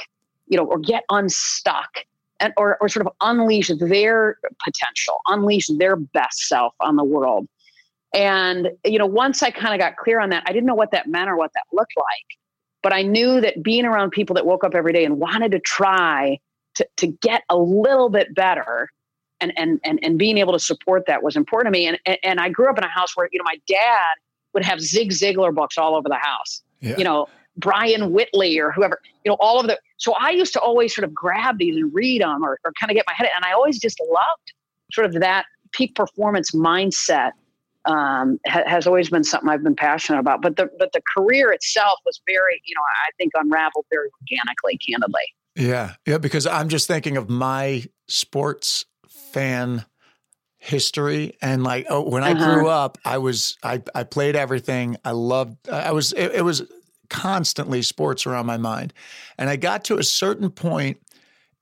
you 0.47 0.57
know, 0.57 0.65
or 0.65 0.79
get 0.79 1.03
unstuck 1.11 1.89
and 2.39 2.53
or 2.57 2.77
or 2.81 2.87
sort 2.87 3.05
of 3.05 3.11
unleash 3.21 3.69
their 3.79 4.37
potential, 4.63 5.17
unleash 5.27 5.67
their 5.77 5.97
best 5.97 6.47
self 6.47 6.73
on 6.79 6.95
the 6.95 7.03
world. 7.03 7.47
And, 8.13 8.69
you 8.85 8.97
know, 8.97 9.05
once 9.05 9.43
I 9.43 9.51
kind 9.51 9.73
of 9.73 9.79
got 9.79 9.97
clear 9.97 10.21
on 10.21 10.29
that, 10.29 10.43
I 10.47 10.53
didn't 10.53 10.67
know 10.67 10.75
what 10.75 10.91
that 10.91 11.07
meant 11.07 11.29
or 11.29 11.35
what 11.35 11.51
that 11.53 11.63
looked 11.73 11.93
like. 11.97 12.39
But 12.85 12.93
I 12.93 13.01
knew 13.01 13.41
that 13.41 13.63
being 13.63 13.83
around 13.83 14.11
people 14.11 14.35
that 14.35 14.45
woke 14.45 14.63
up 14.63 14.75
every 14.75 14.93
day 14.93 15.03
and 15.05 15.17
wanted 15.17 15.51
to 15.53 15.59
try 15.59 16.37
to, 16.75 16.87
to 16.97 17.07
get 17.07 17.41
a 17.49 17.57
little 17.57 18.09
bit 18.09 18.35
better 18.35 18.89
and, 19.41 19.51
and, 19.57 19.79
and, 19.83 19.97
and 20.03 20.19
being 20.19 20.37
able 20.37 20.53
to 20.53 20.59
support 20.59 21.07
that 21.07 21.23
was 21.23 21.35
important 21.35 21.73
to 21.73 21.79
me. 21.79 21.87
And, 21.87 21.97
and, 22.05 22.19
and 22.21 22.39
I 22.39 22.49
grew 22.49 22.69
up 22.69 22.77
in 22.77 22.83
a 22.83 22.87
house 22.87 23.17
where, 23.17 23.27
you 23.31 23.39
know, 23.39 23.43
my 23.43 23.59
dad 23.67 24.13
would 24.53 24.63
have 24.63 24.79
Zig 24.81 25.09
Ziglar 25.09 25.51
books 25.51 25.79
all 25.79 25.95
over 25.95 26.07
the 26.07 26.19
house. 26.21 26.61
Yeah. 26.79 26.95
You 26.95 27.05
know, 27.05 27.27
Brian 27.57 28.11
Whitley 28.11 28.59
or 28.59 28.71
whoever, 28.71 28.99
you 29.23 29.31
know, 29.31 29.37
all 29.39 29.59
of 29.59 29.65
the. 29.65 29.79
So 29.97 30.13
I 30.19 30.29
used 30.29 30.53
to 30.53 30.59
always 30.59 30.93
sort 30.93 31.05
of 31.05 31.11
grab 31.11 31.57
these 31.57 31.75
and 31.75 31.91
read 31.91 32.21
them 32.21 32.45
or, 32.45 32.59
or 32.63 32.71
kind 32.79 32.91
of 32.91 32.95
get 32.95 33.05
my 33.07 33.13
head. 33.15 33.27
And 33.35 33.45
I 33.45 33.53
always 33.53 33.79
just 33.79 33.99
loved 33.99 34.53
sort 34.91 35.07
of 35.07 35.19
that 35.21 35.47
peak 35.71 35.95
performance 35.95 36.51
mindset. 36.51 37.31
Um, 37.85 38.39
ha- 38.47 38.63
has 38.65 38.87
always 38.87 39.09
been 39.09 39.23
something 39.23 39.47
I've 39.49 39.63
been 39.63 39.75
passionate 39.75 40.19
about. 40.19 40.41
But 40.41 40.57
the 40.57 40.69
but 40.79 40.91
the 40.93 41.01
career 41.15 41.51
itself 41.51 41.99
was 42.05 42.19
very, 42.25 42.61
you 42.65 42.73
know, 42.75 42.81
I 42.81 43.11
think 43.17 43.31
unraveled 43.35 43.85
very 43.91 44.09
organically, 44.21 44.77
candidly. 44.77 45.21
Yeah, 45.55 45.93
yeah. 46.05 46.17
Because 46.17 46.47
I'm 46.47 46.69
just 46.69 46.87
thinking 46.87 47.15
of 47.15 47.29
my 47.29 47.83
sports 48.07 48.85
fan 49.07 49.85
history 50.57 51.37
and 51.43 51.63
like 51.63 51.85
oh, 51.89 52.09
when 52.09 52.23
uh-huh. 52.23 52.43
I 52.43 52.55
grew 52.55 52.67
up, 52.67 52.97
I 53.05 53.19
was 53.19 53.57
I 53.61 53.83
I 53.93 54.03
played 54.03 54.35
everything. 54.35 54.97
I 55.05 55.11
loved. 55.11 55.69
I 55.69 55.91
was 55.91 56.11
it, 56.13 56.33
it 56.35 56.41
was 56.43 56.63
constantly 57.09 57.81
sports 57.81 58.25
around 58.25 58.45
my 58.45 58.57
mind. 58.57 58.93
And 59.37 59.49
I 59.49 59.55
got 59.55 59.83
to 59.85 59.97
a 59.97 60.03
certain 60.03 60.49
point 60.49 60.97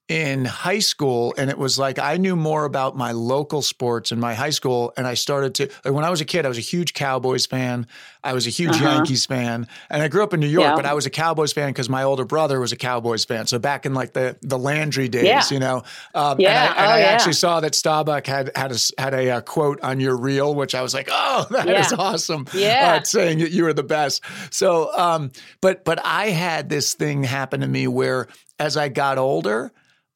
in 0.10 0.44
high 0.44 0.80
school 0.80 1.34
and 1.38 1.50
it 1.50 1.58
was 1.58 1.80
like 1.80 1.98
I 1.98 2.18
knew 2.18 2.36
more 2.36 2.66
about 2.66 2.98
my 2.98 3.14
local 3.14 3.62
sports 3.62 4.12
in 4.12 4.20
my 4.20 4.34
high 4.34 4.50
school 4.50 4.92
and 4.98 5.08
I 5.08 5.14
started 5.14 5.56
to 5.56 5.70
like 5.86 5.94
when 5.94 6.04
I 6.04 6.10
was 6.10 6.20
a 6.20 6.26
kid 6.26 6.46
I 6.46 6.50
was 6.50 6.58
a 6.58 6.62
huge 6.62 6.94
Cowboys 6.94 7.46
fan 7.46 7.88
I 8.22 8.34
was 8.34 8.46
a 8.46 8.50
huge 8.50 8.72
uh-huh. 8.72 8.84
Yankees 8.84 9.26
fan 9.26 9.66
and 9.90 10.04
I 10.04 10.10
grew 10.10 10.22
up 10.22 10.34
in 10.34 10.42
New 10.42 10.48
York 10.48 10.66
yeah. 10.66 10.76
but 10.76 10.86
I 10.86 10.94
was 10.94 11.06
a 11.06 11.10
Cowboys 11.10 11.54
fan 11.54 11.70
because 11.70 11.88
my 11.88 12.04
older 12.04 12.26
brother 12.26 12.60
was 12.60 12.74
a 12.74 12.76
Cowboys 12.76 13.24
fan 13.24 13.48
so 13.48 13.60
back 13.60 13.86
in 13.86 13.94
like 13.94 14.12
the 14.12 14.36
the 14.42 14.60
Landry 14.60 15.08
days 15.08 15.24
yeah. 15.24 15.44
you 15.50 15.60
know 15.60 15.84
um, 16.14 16.38
yeah. 16.38 16.72
and 16.72 16.74
I, 16.74 16.84
and 16.84 16.86
oh, 16.86 16.96
I 16.96 17.00
actually 17.04 17.34
saw 17.34 17.62
that 17.62 17.74
Staubach 17.74 18.28
had 18.28 18.52
had 18.58 18.74
a, 18.74 19.02
had 19.02 19.14
a, 19.14 19.18
a, 19.18 19.30
uh, 19.38 19.42
quote 19.42 19.80
on 19.80 20.02
your 20.02 20.18
reel 20.18 20.54
which 20.54 20.76
I 20.76 20.82
was 20.82 20.94
like 20.94 21.08
oh 21.10 21.48
that 21.52 21.70
is 21.70 21.94
awesome 21.94 22.46
yeah 22.54 23.00
uh, 23.00 23.04
saying 23.04 23.40
that 23.40 23.52
you 23.52 23.64
were 23.64 23.74
the 23.74 23.84
best 23.84 24.22
so 24.50 24.94
um 24.98 25.32
but 25.62 25.86
but 25.86 26.06
I 26.06 26.28
had 26.28 26.68
this 26.68 26.94
thing 26.94 27.24
happen 27.24 27.62
to 27.62 27.68
me 27.68 27.88
where 27.88 28.28
as 28.60 28.76
I 28.76 28.90
got 28.90 29.18
older 29.18 29.72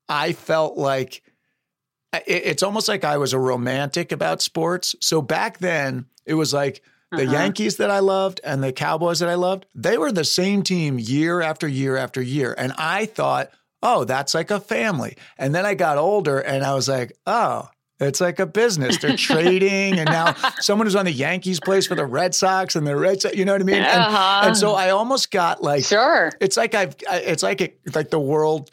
I 0.09 0.33
felt 0.33 0.77
like 0.77 1.23
it's 2.25 2.63
almost 2.63 2.87
like 2.87 3.03
I 3.03 3.17
was 3.17 3.33
a 3.33 3.39
romantic 3.39 4.11
about 4.11 4.41
sports. 4.41 4.95
So 5.01 5.21
back 5.21 5.59
then, 5.59 6.05
it 6.25 6.33
was 6.33 6.53
like 6.53 6.81
the 7.11 7.23
uh-huh. 7.23 7.31
Yankees 7.31 7.77
that 7.77 7.91
I 7.91 7.99
loved 7.99 8.41
and 8.43 8.63
the 8.63 8.73
Cowboys 8.73 9.19
that 9.19 9.29
I 9.29 9.35
loved, 9.35 9.65
they 9.75 9.97
were 9.97 10.11
the 10.11 10.25
same 10.25 10.63
team 10.63 10.99
year 10.99 11.41
after 11.41 11.67
year 11.67 11.97
after 11.97 12.21
year. 12.21 12.55
And 12.57 12.73
I 12.77 13.05
thought, 13.05 13.51
oh, 13.83 14.03
that's 14.03 14.33
like 14.33 14.51
a 14.51 14.59
family. 14.59 15.17
And 15.37 15.53
then 15.53 15.65
I 15.65 15.73
got 15.73 15.97
older 15.97 16.39
and 16.39 16.63
I 16.63 16.73
was 16.73 16.89
like, 16.89 17.13
oh, 17.25 17.69
it's 17.99 18.21
like 18.21 18.39
a 18.39 18.45
business. 18.45 18.97
They're 18.97 19.17
trading, 19.17 19.97
and 19.99 20.05
now 20.05 20.35
someone 20.59 20.85
who's 20.85 20.95
on 20.95 21.05
the 21.05 21.11
Yankees 21.11 21.59
plays 21.59 21.87
for 21.87 21.95
the 21.95 22.05
Red 22.05 22.35
Sox, 22.35 22.75
and 22.75 22.85
the 22.85 22.95
Red 22.95 23.21
Sox. 23.21 23.35
You 23.35 23.43
know 23.43 23.53
what 23.53 23.61
I 23.61 23.63
mean? 23.63 23.77
And, 23.77 23.87
uh-huh. 23.87 24.41
and 24.45 24.57
so 24.57 24.73
I 24.73 24.91
almost 24.91 25.31
got 25.31 25.63
like, 25.63 25.83
sure. 25.83 26.31
It's 26.39 26.57
like 26.57 26.75
I've. 26.75 26.95
It's 27.09 27.41
like 27.41 27.61
it, 27.61 27.79
like 27.95 28.11
the 28.11 28.19
world 28.19 28.69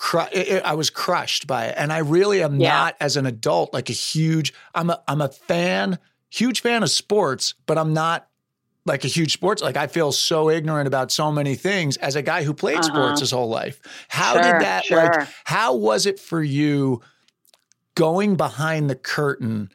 cru- 0.00 0.26
it, 0.32 0.64
I 0.64 0.74
was 0.74 0.90
crushed 0.90 1.46
by 1.46 1.66
it. 1.66 1.74
And 1.76 1.92
I 1.92 1.98
really 1.98 2.42
am 2.42 2.58
yeah. 2.58 2.70
not, 2.70 2.96
as 3.00 3.16
an 3.16 3.26
adult, 3.26 3.72
like 3.72 3.90
a 3.90 3.92
huge. 3.92 4.52
I'm 4.74 4.90
a 4.90 5.00
I'm 5.06 5.20
a 5.20 5.28
fan, 5.28 5.98
huge 6.30 6.62
fan 6.62 6.82
of 6.82 6.90
sports, 6.90 7.54
but 7.66 7.78
I'm 7.78 7.92
not 7.92 8.26
like 8.86 9.04
a 9.04 9.08
huge 9.08 9.32
sports. 9.32 9.62
Like 9.62 9.76
I 9.76 9.86
feel 9.86 10.10
so 10.10 10.50
ignorant 10.50 10.88
about 10.88 11.12
so 11.12 11.30
many 11.30 11.54
things 11.54 11.98
as 11.98 12.16
a 12.16 12.22
guy 12.22 12.42
who 12.42 12.54
played 12.54 12.78
uh-huh. 12.78 12.88
sports 12.88 13.20
his 13.20 13.30
whole 13.30 13.48
life. 13.48 13.80
How 14.08 14.32
sure, 14.32 14.42
did 14.42 14.62
that 14.62 14.84
sure. 14.86 14.96
like? 14.96 15.28
How 15.44 15.74
was 15.74 16.06
it 16.06 16.18
for 16.18 16.42
you 16.42 17.02
going 17.94 18.36
behind 18.36 18.88
the 18.88 18.96
curtain? 18.96 19.70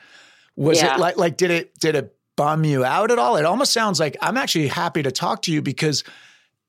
Was 0.55 0.82
yeah. 0.82 0.95
it 0.95 0.99
like 0.99 1.17
like 1.17 1.38
did 1.38 1.51
it 1.51 1.78
did 1.80 1.95
it 1.95 2.15
bum 2.36 2.65
you 2.65 2.84
out 2.84 3.11
at 3.11 3.19
all? 3.19 3.38
It 3.38 3.45
almost 3.45 3.71
sounds 3.71 3.99
like 3.99 4.17
I'm 4.21 4.38
actually 4.38 4.67
happy 4.67 5.03
to 5.03 5.11
talk 5.11 5.43
to 5.43 5.53
you 5.53 5.61
because 5.61 6.03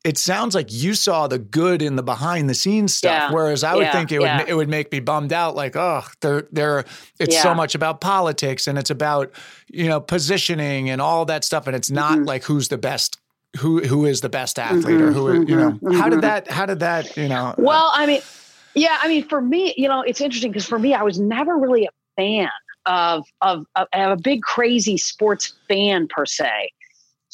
it 0.06 0.16
sounds 0.16 0.54
like 0.54 0.72
you 0.72 0.94
saw 0.94 1.26
the 1.26 1.38
good 1.38 1.82
in 1.82 1.96
the 1.96 2.02
behind 2.02 2.48
the 2.48 2.54
scenes 2.54 2.94
stuff, 2.94 3.10
yeah. 3.10 3.32
whereas 3.32 3.64
I 3.64 3.74
would 3.74 3.82
yeah. 3.82 3.92
think 3.92 4.12
it 4.12 4.20
would 4.20 4.26
yeah. 4.26 4.44
it 4.46 4.54
would 4.54 4.68
make 4.68 4.92
me 4.92 5.00
bummed 5.00 5.32
out. 5.32 5.56
Like, 5.56 5.74
oh, 5.74 6.04
they're 6.20 6.46
they're 6.52 6.84
it's 7.18 7.42
so 7.42 7.52
much 7.54 7.74
about 7.74 8.00
politics 8.00 8.68
and 8.68 8.78
it's 8.78 8.90
about 8.90 9.32
you 9.66 9.88
know 9.88 9.98
positioning 10.00 10.90
and 10.90 11.02
all 11.02 11.24
that 11.24 11.42
stuff, 11.42 11.66
and 11.66 11.74
it's 11.74 11.90
not 11.90 12.18
mm-hmm. 12.18 12.24
like 12.24 12.44
who's 12.44 12.68
the 12.68 12.78
best 12.78 13.18
who 13.58 13.80
who 13.80 14.04
is 14.04 14.20
the 14.20 14.28
best 14.28 14.60
athlete 14.60 14.84
mm-hmm, 14.84 15.02
or 15.02 15.12
who 15.12 15.24
mm-hmm, 15.24 15.50
you 15.50 15.56
know 15.56 15.72
mm-hmm. 15.72 15.98
how 15.98 16.04
did 16.04 16.20
mm-hmm. 16.20 16.20
that 16.20 16.48
how 16.50 16.66
did 16.66 16.80
that 16.80 17.16
you 17.16 17.28
know 17.28 17.54
well 17.56 17.90
i 17.94 18.04
mean 18.04 18.20
yeah 18.74 18.98
i 19.00 19.08
mean 19.08 19.26
for 19.26 19.40
me 19.40 19.72
you 19.78 19.88
know 19.88 20.02
it's 20.02 20.20
interesting 20.20 20.50
because 20.50 20.66
for 20.66 20.78
me 20.78 20.92
i 20.92 21.02
was 21.02 21.18
never 21.18 21.56
really 21.56 21.86
a 21.86 21.88
fan 22.16 22.50
of, 22.84 23.24
of 23.40 23.64
of, 23.76 23.88
of 23.94 24.10
a 24.10 24.16
big 24.20 24.42
crazy 24.42 24.98
sports 24.98 25.54
fan 25.68 26.06
per 26.06 26.26
se 26.26 26.70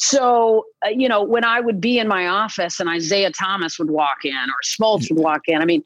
so, 0.02 0.64
uh, 0.84 0.88
you 0.88 1.08
know, 1.08 1.22
when 1.22 1.44
I 1.44 1.60
would 1.60 1.80
be 1.80 2.00
in 2.00 2.08
my 2.08 2.26
office 2.26 2.80
and 2.80 2.92
Isiah 2.92 3.30
Thomas 3.30 3.78
would 3.78 3.88
walk 3.88 4.24
in 4.24 4.34
or 4.34 4.56
Smoltz 4.64 5.08
would 5.08 5.22
walk 5.22 5.42
in, 5.46 5.62
I 5.62 5.64
mean, 5.64 5.84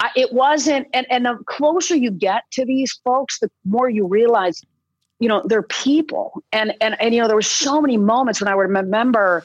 I, 0.00 0.08
it 0.16 0.32
wasn't, 0.32 0.86
and, 0.94 1.06
and 1.10 1.26
the 1.26 1.38
closer 1.44 1.94
you 1.94 2.10
get 2.10 2.44
to 2.52 2.64
these 2.64 2.98
folks, 3.04 3.40
the 3.40 3.50
more 3.66 3.90
you 3.90 4.06
realize, 4.06 4.62
you 5.20 5.28
know, 5.28 5.42
they're 5.44 5.64
people. 5.64 6.42
And, 6.50 6.72
and, 6.80 6.98
and, 6.98 7.14
you 7.14 7.20
know, 7.20 7.26
there 7.26 7.36
were 7.36 7.42
so 7.42 7.82
many 7.82 7.98
moments 7.98 8.40
when 8.40 8.48
I 8.48 8.54
would 8.54 8.70
remember, 8.70 9.44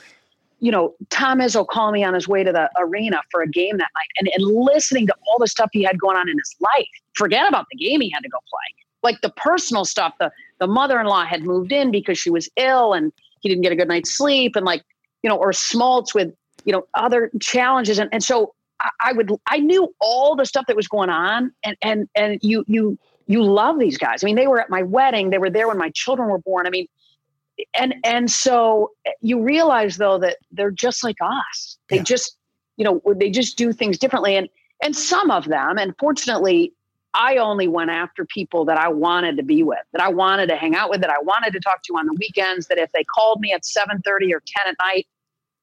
you 0.62 0.72
know, 0.72 0.94
Tom 1.10 1.40
Izzo 1.40 1.68
calling 1.68 1.92
me 1.92 2.06
on 2.06 2.14
his 2.14 2.26
way 2.26 2.46
to 2.46 2.54
the 2.54 2.70
arena 2.80 3.20
for 3.30 3.42
a 3.42 3.48
game 3.48 3.76
that 3.78 3.90
night 3.94 4.08
and, 4.20 4.30
and 4.34 4.46
listening 4.46 5.06
to 5.08 5.16
all 5.28 5.38
the 5.38 5.48
stuff 5.48 5.70
he 5.74 5.84
had 5.84 6.00
going 6.00 6.16
on 6.16 6.30
in 6.30 6.38
his 6.38 6.56
life. 6.62 6.88
Forget 7.16 7.46
about 7.46 7.66
the 7.74 7.78
game 7.78 8.00
he 8.00 8.10
had 8.10 8.22
to 8.22 8.30
go 8.30 8.38
play. 8.50 8.86
Like 9.04 9.20
the 9.20 9.32
personal 9.32 9.84
stuff, 9.84 10.14
the, 10.18 10.32
the 10.60 10.68
mother-in-law 10.68 11.26
had 11.26 11.44
moved 11.44 11.74
in 11.74 11.92
because 11.92 12.18
she 12.18 12.30
was 12.30 12.48
ill 12.56 12.94
and 12.94 13.12
he 13.44 13.50
didn't 13.50 13.62
get 13.62 13.72
a 13.72 13.76
good 13.76 13.88
night's 13.88 14.12
sleep 14.12 14.56
and 14.56 14.66
like 14.66 14.84
you 15.22 15.30
know 15.30 15.38
or 15.38 15.52
smoltz 15.52 16.16
with 16.16 16.34
you 16.66 16.72
know 16.72 16.88
other 16.96 17.30
challenges. 17.40 18.00
And, 18.00 18.10
and 18.12 18.24
so 18.24 18.56
I, 18.80 18.90
I 19.00 19.14
would 19.14 19.32
i 19.48 19.58
knew 19.58 19.94
all 20.00 20.36
the 20.36 20.46
stuff 20.46 20.66
that 20.68 20.76
was 20.76 20.88
going 20.88 21.10
on 21.10 21.52
and 21.64 21.78
and 21.82 22.10
and 22.16 22.40
you 22.42 22.64
you 22.68 22.98
you 23.28 23.44
love 23.44 23.80
these 23.80 23.98
guys. 23.98 24.24
I 24.24 24.26
mean 24.26 24.36
they 24.36 24.48
were 24.48 24.60
at 24.60 24.70
my 24.70 24.82
wedding. 24.82 25.30
They 25.30 25.38
were 25.38 25.50
there 25.50 25.68
when 25.68 25.78
my 25.78 25.92
children 25.92 26.30
were 26.30 26.40
born. 26.40 26.66
I 26.66 26.72
mean 26.72 26.88
and 27.76 27.96
and 28.04 28.32
so 28.32 28.92
you 29.22 29.42
realize 29.42 29.98
though 29.98 30.18
that 30.20 30.38
they're 30.52 30.72
just 30.72 31.04
like 31.04 31.18
us. 31.22 31.78
They 31.90 31.98
yeah. 31.98 32.04
just 32.04 32.38
you 32.78 32.86
know 32.86 33.02
they 33.16 33.30
just 33.30 33.58
do 33.58 33.74
things 33.74 34.00
differently. 34.00 34.36
And 34.36 34.50
and 34.82 34.96
some 34.96 35.32
of 35.32 35.46
them 35.46 35.78
and 35.78 35.94
fortunately 36.00 36.74
I 37.14 37.38
only 37.38 37.68
went 37.68 37.92
after 37.92 38.26
people 38.26 38.66
that 38.66 38.78
I 38.78 38.90
wanted 38.90 39.38
to 39.38 39.44
be 39.44 39.64
with, 39.64 39.80
that 39.92 40.02
I 40.02 40.10
wanted 40.10 40.50
to 40.50 40.56
hang 40.56 40.76
out 40.76 40.90
with, 40.90 41.02
that 41.02 41.10
I 41.10 41.22
wanted 41.22 41.54
to 41.54 41.60
talk 41.60 41.84
to 41.84 41.94
on 41.94 42.08
the 42.08 42.14
weekends, 42.14 42.68
that 42.68 42.80
if 42.80 42.92
they 42.92 43.04
called 43.04 43.40
me 43.40 43.54
at 43.54 43.64
7:30 43.64 44.34
or 44.34 44.42
10 44.46 44.68
at 44.68 44.76
night, 44.82 45.08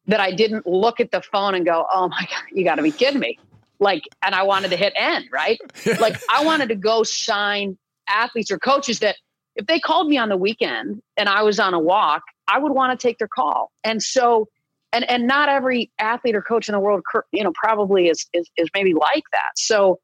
that 0.07 0.21
I 0.21 0.33
didn't 0.33 0.67
look 0.67 1.01
at 1.01 1.11
the 1.11 1.21
phone 1.21 1.55
and 1.55 1.65
go, 1.65 1.87
"Oh 1.93 2.09
my 2.09 2.21
god, 2.21 2.43
you 2.53 2.65
got 2.65 2.77
to 2.77 2.83
be 2.83 2.93
kidding 2.93 3.21
me." 3.21 3.39
Like 3.81 4.05
and 4.23 4.35
I 4.35 4.43
wanted 4.45 4.71
to 4.71 4.77
hit 4.77 4.93
end, 4.95 5.27
right? 5.33 5.59
like 6.01 6.21
I 6.31 6.45
wanted 6.45 6.69
to 6.69 6.77
go 6.77 7.03
sign 7.03 7.79
athletes 8.09 8.51
or 8.51 8.59
coaches 8.59 9.01
that 9.01 9.17
if 9.57 9.67
they 9.67 9.81
called 9.81 10.09
me 10.09 10.19
on 10.19 10.29
the 10.29 10.37
weekend 10.37 11.03
and 11.17 11.29
I 11.29 11.43
was 11.43 11.59
on 11.59 11.75
a 11.75 11.79
walk, 11.79 12.23
I 12.47 12.59
would 12.59 12.73
want 12.73 12.99
to 12.99 13.03
take 13.03 13.19
their 13.19 13.29
call. 13.29 13.73
And 13.83 14.03
so 14.03 14.49
and 14.93 15.09
and 15.09 15.27
not 15.27 15.49
every 15.49 15.91
athlete 15.99 16.35
or 16.35 16.43
coach 16.43 16.69
in 16.69 16.75
the 16.75 16.81
world 16.81 17.03
you 17.33 17.43
know 17.43 17.53
probably 17.55 18.09
is 18.09 18.27
is, 18.33 18.49
is 18.57 18.69
maybe 18.75 18.95
like 18.95 19.25
that. 19.33 19.53
So 19.57 19.99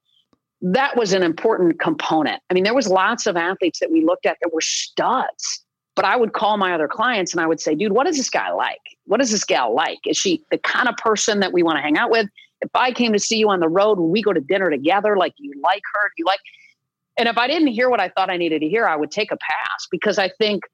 that 0.62 0.96
was 0.96 1.12
an 1.12 1.22
important 1.22 1.80
component. 1.80 2.42
I 2.50 2.54
mean, 2.54 2.64
there 2.64 2.74
was 2.74 2.88
lots 2.88 3.26
of 3.26 3.36
athletes 3.36 3.78
that 3.80 3.90
we 3.90 4.04
looked 4.04 4.26
at 4.26 4.38
that 4.42 4.52
were 4.52 4.60
studs. 4.60 5.62
But 5.94 6.04
I 6.04 6.16
would 6.16 6.34
call 6.34 6.58
my 6.58 6.74
other 6.74 6.88
clients 6.88 7.32
and 7.32 7.40
I 7.40 7.46
would 7.46 7.60
say, 7.60 7.74
dude, 7.74 7.92
what 7.92 8.06
is 8.06 8.18
this 8.18 8.28
guy 8.28 8.52
like? 8.52 8.80
What 9.06 9.20
is 9.22 9.30
this 9.30 9.44
gal 9.44 9.74
like? 9.74 9.98
Is 10.06 10.16
she 10.16 10.42
the 10.50 10.58
kind 10.58 10.88
of 10.88 10.96
person 10.96 11.40
that 11.40 11.54
we 11.54 11.62
want 11.62 11.78
to 11.78 11.82
hang 11.82 11.96
out 11.96 12.10
with? 12.10 12.26
If 12.60 12.70
I 12.74 12.92
came 12.92 13.12
to 13.14 13.18
see 13.18 13.38
you 13.38 13.48
on 13.48 13.60
the 13.60 13.68
road, 13.68 13.98
we 13.98 14.22
go 14.22 14.32
to 14.32 14.40
dinner 14.40 14.70
together? 14.70 15.16
Like, 15.16 15.32
you 15.38 15.52
like 15.62 15.82
her? 15.94 16.10
You 16.18 16.26
like? 16.26 16.40
And 17.18 17.28
if 17.28 17.38
I 17.38 17.46
didn't 17.46 17.68
hear 17.68 17.88
what 17.88 18.00
I 18.00 18.10
thought 18.10 18.30
I 18.30 18.36
needed 18.36 18.60
to 18.60 18.68
hear, 18.68 18.86
I 18.86 18.94
would 18.94 19.10
take 19.10 19.32
a 19.32 19.38
pass 19.38 19.86
because 19.90 20.18
I 20.18 20.30
think, 20.38 20.64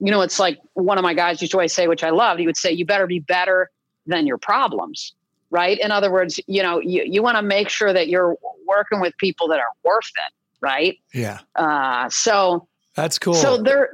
you 0.00 0.10
know, 0.10 0.22
it's 0.22 0.40
like 0.40 0.58
one 0.74 0.98
of 0.98 1.02
my 1.02 1.14
guys 1.14 1.40
used 1.40 1.52
to 1.52 1.58
always 1.58 1.72
say, 1.72 1.86
which 1.86 2.02
I 2.02 2.10
loved. 2.10 2.40
He 2.40 2.46
would 2.46 2.56
say, 2.56 2.72
you 2.72 2.84
better 2.84 3.06
be 3.06 3.20
better 3.20 3.70
than 4.06 4.26
your 4.26 4.38
problems 4.38 5.14
right? 5.52 5.78
In 5.78 5.92
other 5.92 6.10
words, 6.10 6.40
you 6.48 6.62
know, 6.62 6.80
you, 6.80 7.04
you 7.06 7.22
want 7.22 7.36
to 7.36 7.42
make 7.42 7.68
sure 7.68 7.92
that 7.92 8.08
you're 8.08 8.36
working 8.66 9.00
with 9.00 9.16
people 9.18 9.46
that 9.48 9.60
are 9.60 9.72
worth 9.84 10.10
it, 10.16 10.32
right? 10.60 10.98
Yeah. 11.14 11.38
Uh, 11.54 12.08
so 12.08 12.66
that's 12.96 13.18
cool. 13.18 13.34
So 13.34 13.58
they're, 13.58 13.92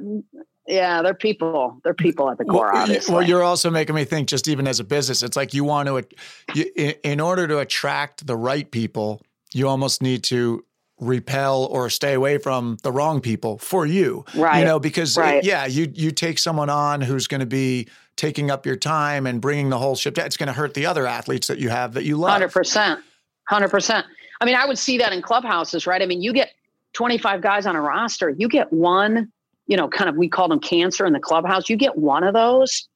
yeah, 0.67 1.03
they're 1.03 1.15
people. 1.15 1.81
They're 1.83 1.95
people 1.95 2.31
at 2.31 2.39
the 2.39 2.45
core, 2.45 2.71
well, 2.73 2.83
obviously. 2.83 3.15
Well, 3.15 3.23
you're 3.23 3.43
also 3.43 3.71
making 3.71 3.97
me 3.97 4.05
think, 4.05 4.29
just 4.29 4.49
even 4.49 4.67
as 4.69 4.81
a 4.81 4.85
business, 4.85 5.23
it's 5.23 5.37
like 5.37 5.53
you 5.53 5.65
want 5.65 5.89
to, 5.89 6.07
you, 6.55 6.95
in 7.03 7.21
order 7.21 7.49
to 7.49 7.59
attract 7.59 8.27
the 8.27 8.37
right 8.37 8.71
people, 8.71 9.21
you 9.53 9.67
almost 9.69 10.01
need 10.01 10.23
to 10.25 10.65
repel 11.01 11.65
or 11.67 11.89
stay 11.91 12.15
away 12.15 12.39
from 12.39 12.77
the 12.83 12.93
wrong 12.93 13.21
people 13.21 13.59
for 13.59 13.87
you. 13.87 14.25
Right. 14.35 14.61
You 14.61 14.65
know, 14.65 14.79
because 14.79 15.17
right. 15.17 15.43
yeah, 15.43 15.65
you 15.67 15.91
you 15.95 16.11
take 16.11 16.39
someone 16.39 16.71
on 16.71 17.01
who's 17.01 17.27
going 17.29 17.41
to 17.41 17.47
be 17.47 17.89
taking 18.19 18.51
up 18.51 18.67
your 18.67 18.77
time 18.77 19.27
and 19.27 19.41
bringing 19.41 19.71
the 19.71 19.79
whole 19.79 19.97
ship 19.97 20.15
down. 20.15 20.27
It's 20.27 20.37
going 20.37 20.49
to 20.49 20.53
hurt 20.53 20.75
the 20.75 20.85
other 20.85 21.07
athletes 21.07 21.47
that 21.47 21.59
you 21.59 21.71
have 21.71 21.95
that 21.95 22.05
you 22.05 22.17
love. 22.17 22.33
Hundred 22.33 22.53
percent, 22.53 23.01
hundred 23.49 23.71
percent. 23.71 24.05
I 24.41 24.45
mean, 24.45 24.57
I 24.57 24.67
would 24.67 24.79
see 24.79 24.99
that 24.99 25.13
in 25.13 25.23
clubhouses, 25.23 25.87
right? 25.87 26.03
I 26.03 26.07
mean, 26.07 26.21
you 26.21 26.35
get 26.35 26.51
twenty 26.93 27.17
five 27.17 27.41
guys 27.41 27.65
on 27.65 27.77
a 27.77 27.81
roster, 27.81 28.31
you 28.31 28.49
get 28.49 28.71
one, 28.73 29.33
you 29.67 29.77
know, 29.77 29.89
kind 29.89 30.11
of 30.11 30.17
we 30.17 30.29
call 30.29 30.49
them 30.49 30.61
cancer 30.61 31.07
in 31.07 31.13
the 31.15 31.21
clubhouse. 31.21 31.71
You 31.71 31.77
get 31.77 31.97
one 31.97 32.25
of 32.25 32.35
those, 32.35 32.89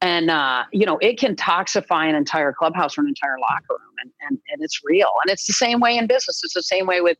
and 0.00 0.30
uh, 0.30 0.64
you 0.72 0.86
know, 0.86 0.98
it 0.98 1.18
can 1.18 1.34
toxify 1.34 2.08
an 2.08 2.14
entire 2.14 2.52
clubhouse 2.52 2.96
or 2.96 3.00
an 3.00 3.08
entire 3.08 3.38
locker 3.40 3.70
room, 3.70 3.94
and 4.02 4.12
and 4.28 4.38
and 4.52 4.62
it's 4.62 4.80
real. 4.84 5.08
And 5.24 5.32
it's 5.32 5.46
the 5.46 5.54
same 5.54 5.80
way 5.80 5.96
in 5.96 6.06
business. 6.06 6.42
It's 6.44 6.54
the 6.54 6.62
same 6.62 6.86
way 6.86 7.00
with 7.00 7.18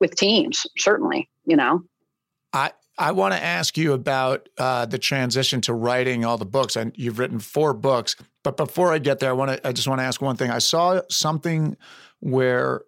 with 0.00 0.16
teams, 0.16 0.66
certainly. 0.78 1.28
You 1.44 1.56
know. 1.56 1.84
I 2.54 2.72
I 2.98 3.12
want 3.12 3.32
to 3.32 3.42
ask 3.42 3.78
you 3.78 3.92
about 3.92 4.48
uh, 4.58 4.86
the 4.86 4.98
transition 4.98 5.60
to 5.62 5.72
writing 5.72 6.24
all 6.24 6.36
the 6.36 6.44
books. 6.44 6.74
And 6.74 6.92
you've 6.96 7.18
written 7.18 7.38
four 7.38 7.72
books, 7.72 8.16
but 8.42 8.56
before 8.56 8.92
I 8.92 8.98
get 8.98 9.20
there, 9.20 9.30
I 9.30 9.34
want 9.34 9.52
to. 9.52 9.66
I 9.66 9.72
just 9.72 9.86
want 9.86 10.00
to 10.00 10.04
ask 10.04 10.20
one 10.20 10.36
thing. 10.36 10.50
I 10.50 10.58
saw 10.58 11.00
something 11.08 11.76
where 12.20 12.82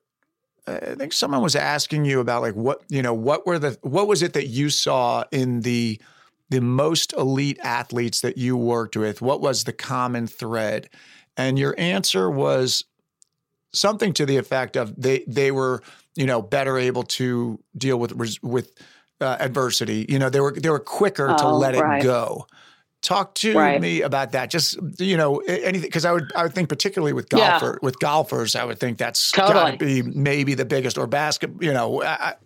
I 0.66 0.94
think 0.94 1.12
someone 1.12 1.42
was 1.42 1.56
asking 1.56 2.04
you 2.04 2.20
about 2.20 2.42
like 2.42 2.54
what 2.54 2.82
you 2.88 3.02
know 3.02 3.14
what 3.14 3.46
were 3.46 3.58
the 3.58 3.78
what 3.82 4.08
was 4.08 4.22
it 4.22 4.32
that 4.34 4.46
you 4.46 4.70
saw 4.70 5.24
in 5.30 5.61
the 5.61 6.00
the 6.48 6.61
most 6.61 7.12
elite 7.12 7.58
athletes 7.62 8.20
that 8.20 8.36
you 8.36 8.56
worked 8.56 8.96
with? 8.96 9.22
What 9.22 9.40
was 9.40 9.64
the 9.64 9.72
common 9.72 10.26
thread? 10.26 10.88
And 11.36 11.58
your 11.58 11.74
answer 11.78 12.28
was 12.28 12.84
something 13.72 14.12
to 14.14 14.26
the 14.26 14.36
effect 14.36 14.76
of 14.76 15.00
they 15.00 15.24
they 15.26 15.50
were 15.50 15.82
you 16.16 16.26
know 16.26 16.42
better 16.42 16.76
able 16.78 17.04
to 17.04 17.61
deal 17.76 17.98
with 17.98 18.42
with 18.42 18.72
uh, 19.20 19.36
adversity. 19.40 20.06
You 20.08 20.18
know, 20.18 20.30
they 20.30 20.40
were 20.40 20.52
they 20.52 20.70
were 20.70 20.78
quicker 20.78 21.30
oh, 21.30 21.36
to 21.36 21.48
let 21.48 21.74
right. 21.74 22.00
it 22.00 22.04
go. 22.04 22.46
Talk 23.02 23.34
to 23.36 23.54
right. 23.54 23.80
me 23.80 24.02
about 24.02 24.32
that. 24.32 24.50
Just 24.50 24.78
you 24.98 25.16
know, 25.16 25.38
anything 25.38 25.88
because 25.88 26.04
I 26.04 26.12
would 26.12 26.30
I 26.36 26.42
would 26.42 26.52
think 26.52 26.68
particularly 26.68 27.12
with 27.12 27.30
golfer 27.30 27.72
yeah. 27.72 27.78
with 27.82 27.98
golfers, 27.98 28.54
I 28.54 28.64
would 28.64 28.78
think 28.78 28.98
that's 28.98 29.32
totally. 29.32 29.54
got 29.54 29.78
to 29.78 29.78
be 29.78 30.02
maybe 30.02 30.54
the 30.54 30.66
biggest 30.66 30.98
or 30.98 31.06
basket. 31.06 31.50
You 31.60 31.72
know, 31.72 32.02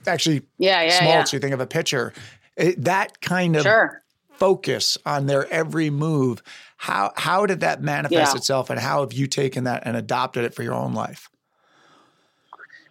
actually, 0.07 0.43
yeah, 0.59 0.83
yeah, 0.83 0.99
small. 0.99 1.09
Yeah. 1.11 1.25
So 1.25 1.37
you 1.37 1.41
think 1.41 1.55
of 1.55 1.61
a 1.61 1.66
pitcher, 1.66 2.12
it, 2.57 2.85
that 2.85 3.20
kind 3.20 3.57
of 3.57 3.62
sure. 3.62 4.03
focus 4.35 4.97
on 5.05 5.27
their 5.27 5.53
every 5.53 5.91
move. 5.91 6.41
How 6.77 7.12
how 7.16 7.47
did 7.47 7.61
that 7.61 7.83
manifest 7.83 8.35
yeah. 8.35 8.37
itself, 8.37 8.70
and 8.70 8.79
how 8.79 9.01
have 9.01 9.12
you 9.12 9.27
taken 9.27 9.64
that 9.64 9.83
and 9.85 9.97
adopted 9.97 10.45
it 10.45 10.55
for 10.55 10.62
your 10.62 10.75
own 10.75 10.95
life? 10.95 11.29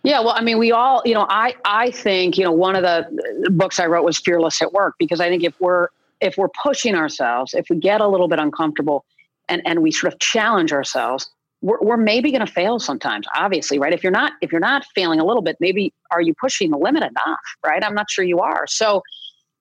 Yeah, 0.03 0.19
well, 0.19 0.33
I 0.35 0.41
mean, 0.41 0.57
we 0.57 0.71
all, 0.73 1.01
you 1.05 1.13
know, 1.13 1.25
I 1.29 1.55
I 1.63 1.89
think, 1.91 2.37
you 2.37 2.43
know, 2.43 2.51
one 2.51 2.75
of 2.75 2.83
the 2.83 3.49
books 3.49 3.79
I 3.79 3.85
wrote 3.85 4.03
was 4.03 4.19
Fearless 4.19 4.61
at 4.61 4.73
Work 4.73 4.95
because 4.99 5.21
I 5.21 5.29
think 5.29 5.43
if 5.43 5.59
we're 5.61 5.87
if 6.19 6.37
we're 6.37 6.49
pushing 6.61 6.93
ourselves, 6.93 7.53
if 7.53 7.65
we 7.69 7.77
get 7.77 8.01
a 8.01 8.07
little 8.07 8.27
bit 8.27 8.39
uncomfortable 8.39 9.05
and 9.47 9.61
and 9.65 9.81
we 9.81 9.91
sort 9.91 10.13
of 10.13 10.19
challenge 10.19 10.73
ourselves, 10.73 11.31
we're, 11.61 11.79
we're 11.81 11.97
maybe 11.97 12.31
going 12.31 12.45
to 12.45 12.51
fail 12.51 12.79
sometimes. 12.79 13.25
Obviously, 13.33 13.79
right? 13.79 13.93
If 13.93 14.03
you're 14.03 14.11
not 14.11 14.33
if 14.41 14.51
you're 14.51 14.59
not 14.59 14.83
failing 14.93 15.21
a 15.21 15.25
little 15.25 15.41
bit, 15.41 15.55
maybe 15.61 15.93
are 16.11 16.21
you 16.21 16.33
pushing 16.33 16.69
the 16.71 16.77
limit 16.77 17.03
enough? 17.03 17.39
Right? 17.65 17.81
I'm 17.81 17.95
not 17.95 18.11
sure 18.11 18.25
you 18.25 18.39
are. 18.41 18.67
So, 18.67 19.03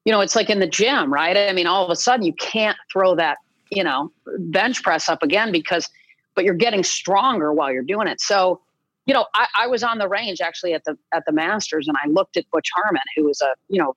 you 0.05 0.13
know, 0.13 0.21
it's 0.23 0.35
like 0.35 0.51
in 0.51 0.59
the 0.59 0.67
gym, 0.67 1.13
right? 1.13 1.37
I 1.37 1.53
mean, 1.53 1.69
all 1.69 1.85
of 1.85 1.91
a 1.91 1.97
sudden 1.97 2.27
you 2.27 2.33
can't 2.33 2.77
throw 2.93 3.15
that, 3.15 3.39
you 3.71 3.85
know, 3.85 4.11
bench 4.39 4.83
press 4.83 5.09
up 5.09 5.23
again 5.23 5.53
because, 5.53 5.89
but 6.35 6.45
you're 6.45 6.55
getting 6.55 6.83
stronger 6.83 7.53
while 7.53 7.73
you're 7.73 7.85
doing 7.85 8.09
it. 8.09 8.21
So 8.21 8.61
you 9.07 9.15
know, 9.15 9.27
I, 9.35 9.47
I, 9.61 9.67
was 9.67 9.83
on 9.83 9.99
the 9.99 10.09
range 10.09 10.41
actually 10.41 10.75
at 10.75 10.85
the 10.85 10.97
at 11.13 11.25
the 11.27 11.33
Masters, 11.33 11.89
and 11.89 11.97
I 12.03 12.09
looked 12.09 12.37
at 12.37 12.49
Butch 12.51 12.69
Harmon, 12.75 13.03
who 13.17 13.29
is 13.29 13.41
a 13.41 13.55
you 13.69 13.81
know 13.81 13.95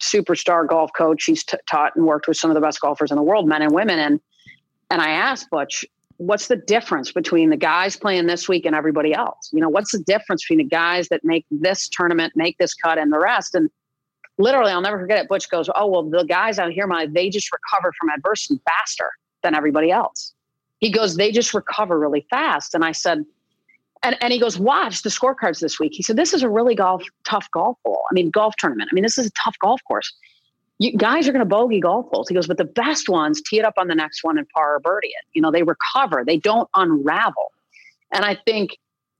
superstar 0.00 0.66
golf 0.66 0.90
coach. 0.96 1.24
He's 1.24 1.44
t- 1.44 1.58
taught 1.70 1.94
and 1.96 2.06
worked 2.06 2.28
with 2.28 2.36
some 2.36 2.50
of 2.50 2.54
the 2.54 2.60
best 2.60 2.80
golfers 2.80 3.10
in 3.10 3.16
the 3.16 3.22
world, 3.22 3.46
men 3.46 3.62
and 3.62 3.72
women, 3.72 3.98
and 3.98 4.20
and 4.90 5.00
I 5.00 5.10
asked 5.10 5.50
Butch, 5.50 5.84
what's 6.16 6.48
the 6.48 6.56
difference 6.56 7.12
between 7.12 7.50
the 7.50 7.56
guys 7.56 7.96
playing 7.96 8.26
this 8.26 8.48
week 8.48 8.64
and 8.64 8.74
everybody 8.74 9.14
else? 9.14 9.50
You 9.52 9.60
know, 9.60 9.68
what's 9.68 9.92
the 9.92 10.02
difference 10.02 10.44
between 10.44 10.58
the 10.58 10.70
guys 10.70 11.08
that 11.08 11.24
make 11.24 11.46
this 11.50 11.88
tournament, 11.88 12.34
make 12.36 12.58
this 12.58 12.74
cut, 12.74 12.98
and 12.98 13.12
the 13.12 13.18
rest? 13.18 13.54
And 13.54 13.70
literally, 14.38 14.72
I'll 14.72 14.80
never 14.80 14.98
forget 14.98 15.18
it. 15.18 15.28
Butch 15.28 15.48
goes, 15.50 15.70
"Oh 15.74 15.86
well, 15.86 16.02
the 16.02 16.24
guys 16.24 16.58
out 16.58 16.72
here, 16.72 16.86
my 16.86 17.06
they 17.06 17.30
just 17.30 17.50
recover 17.52 17.92
from 17.98 18.10
adversity 18.10 18.60
faster 18.68 19.10
than 19.42 19.54
everybody 19.54 19.90
else." 19.90 20.34
He 20.78 20.90
goes, 20.90 21.16
"They 21.16 21.30
just 21.30 21.54
recover 21.54 21.98
really 21.98 22.26
fast," 22.28 22.74
and 22.74 22.84
I 22.84 22.92
said 22.92 23.24
and, 24.02 24.16
and 24.20 24.32
he 24.32 24.38
goes, 24.38 24.58
watch 24.58 25.02
the 25.02 25.10
scorecards 25.10 25.60
this 25.60 25.78
week. 25.78 25.92
He 25.94 26.02
said, 26.02 26.16
this 26.16 26.32
is 26.32 26.42
a 26.42 26.48
really 26.48 26.74
golf 26.74 27.02
tough 27.24 27.48
golf 27.52 27.78
hole. 27.84 28.02
I 28.10 28.14
mean, 28.14 28.30
golf 28.30 28.54
tournament. 28.58 28.88
I 28.92 28.94
mean, 28.94 29.02
this 29.02 29.18
is 29.18 29.26
a 29.26 29.30
tough 29.30 29.56
golf 29.60 29.80
course. 29.86 30.12
You 30.78 30.96
guys 30.96 31.26
are 31.26 31.32
going 31.32 31.40
to 31.40 31.48
bogey 31.48 31.80
golf 31.80 32.06
holes. 32.12 32.28
He 32.28 32.34
goes, 32.34 32.46
but 32.46 32.56
the 32.56 32.64
best 32.64 33.08
ones 33.08 33.42
tee 33.42 33.58
it 33.58 33.64
up 33.64 33.74
on 33.76 33.88
the 33.88 33.96
next 33.96 34.22
one 34.22 34.38
and 34.38 34.48
par 34.50 34.76
or 34.76 34.80
birdie 34.80 35.08
it. 35.08 35.24
You 35.32 35.42
know, 35.42 35.50
they 35.50 35.64
recover. 35.64 36.22
They 36.24 36.36
don't 36.36 36.68
unravel. 36.76 37.52
And 38.12 38.24
I 38.24 38.36
think, 38.46 38.70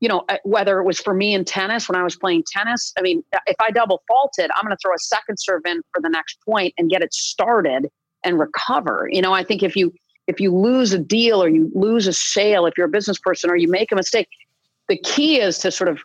you 0.00 0.08
know, 0.08 0.24
uh, 0.28 0.36
whether 0.44 0.78
it 0.78 0.84
was 0.84 1.00
for 1.00 1.14
me 1.14 1.34
in 1.34 1.44
tennis 1.44 1.88
when 1.88 1.96
I 1.96 2.04
was 2.04 2.14
playing 2.14 2.44
tennis, 2.52 2.92
I 2.96 3.02
mean, 3.02 3.24
if 3.46 3.56
I 3.60 3.72
double 3.72 4.02
faulted, 4.06 4.50
I'm 4.54 4.64
going 4.64 4.76
to 4.76 4.80
throw 4.80 4.94
a 4.94 4.98
second 4.98 5.38
serve 5.40 5.62
in 5.66 5.82
for 5.92 6.00
the 6.00 6.08
next 6.08 6.38
point 6.44 6.74
and 6.78 6.88
get 6.88 7.02
it 7.02 7.12
started 7.12 7.88
and 8.22 8.38
recover. 8.38 9.08
You 9.10 9.22
know, 9.22 9.32
I 9.32 9.42
think 9.42 9.62
if 9.64 9.74
you 9.74 9.92
if 10.28 10.40
you 10.40 10.54
lose 10.54 10.92
a 10.92 10.98
deal 10.98 11.42
or 11.42 11.48
you 11.48 11.72
lose 11.74 12.06
a 12.06 12.12
sale, 12.12 12.66
if 12.66 12.74
you're 12.76 12.86
a 12.86 12.90
business 12.90 13.18
person 13.18 13.50
or 13.50 13.56
you 13.56 13.66
make 13.66 13.90
a 13.90 13.96
mistake, 13.96 14.28
the 14.88 14.96
key 14.98 15.40
is 15.40 15.58
to 15.58 15.70
sort 15.70 15.88
of 15.88 16.00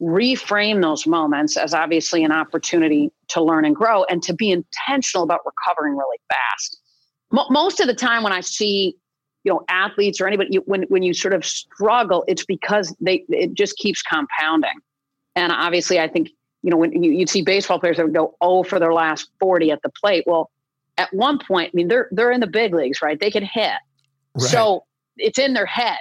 reframe 0.00 0.82
those 0.82 1.06
moments 1.06 1.56
as 1.56 1.72
obviously 1.72 2.22
an 2.22 2.32
opportunity 2.32 3.10
to 3.28 3.42
learn 3.42 3.64
and 3.64 3.74
grow 3.74 4.04
and 4.04 4.22
to 4.22 4.34
be 4.34 4.50
intentional 4.50 5.24
about 5.24 5.40
recovering 5.46 5.96
really 5.96 6.18
fast. 6.28 6.78
most 7.50 7.80
of 7.80 7.86
the 7.86 7.94
time 7.94 8.22
when 8.22 8.32
I 8.32 8.40
see, 8.40 8.94
you 9.44 9.52
know, 9.52 9.62
athletes 9.68 10.20
or 10.20 10.26
anybody, 10.26 10.50
you, 10.52 10.62
when, 10.66 10.82
when 10.84 11.02
you 11.02 11.14
sort 11.14 11.32
of 11.32 11.44
struggle, 11.44 12.24
it's 12.28 12.44
because 12.44 12.94
they, 13.00 13.24
it 13.30 13.54
just 13.54 13.76
keeps 13.78 14.02
compounding. 14.02 14.78
And 15.34 15.50
obviously 15.50 15.98
I 15.98 16.08
think, 16.08 16.28
you 16.62 16.70
know, 16.70 16.76
when 16.76 17.02
you, 17.02 17.12
you 17.12 17.26
see 17.26 17.42
baseball 17.42 17.80
players 17.80 17.96
that 17.96 18.04
would 18.04 18.14
go, 18.14 18.34
oh, 18.40 18.64
for 18.64 18.78
their 18.78 18.92
last 18.92 19.30
40 19.40 19.70
at 19.70 19.80
the 19.82 19.90
plate. 19.90 20.24
Well, 20.26 20.50
at 20.98 21.12
one 21.14 21.38
point, 21.38 21.70
I 21.72 21.74
mean, 21.74 21.88
they're, 21.88 22.08
they're 22.10 22.32
in 22.32 22.40
the 22.40 22.46
big 22.46 22.74
leagues, 22.74 23.00
right? 23.00 23.18
They 23.18 23.30
can 23.30 23.44
hit. 23.44 23.72
Right. 24.34 24.50
So 24.50 24.84
it's 25.16 25.38
in 25.38 25.54
their 25.54 25.66
head. 25.66 25.98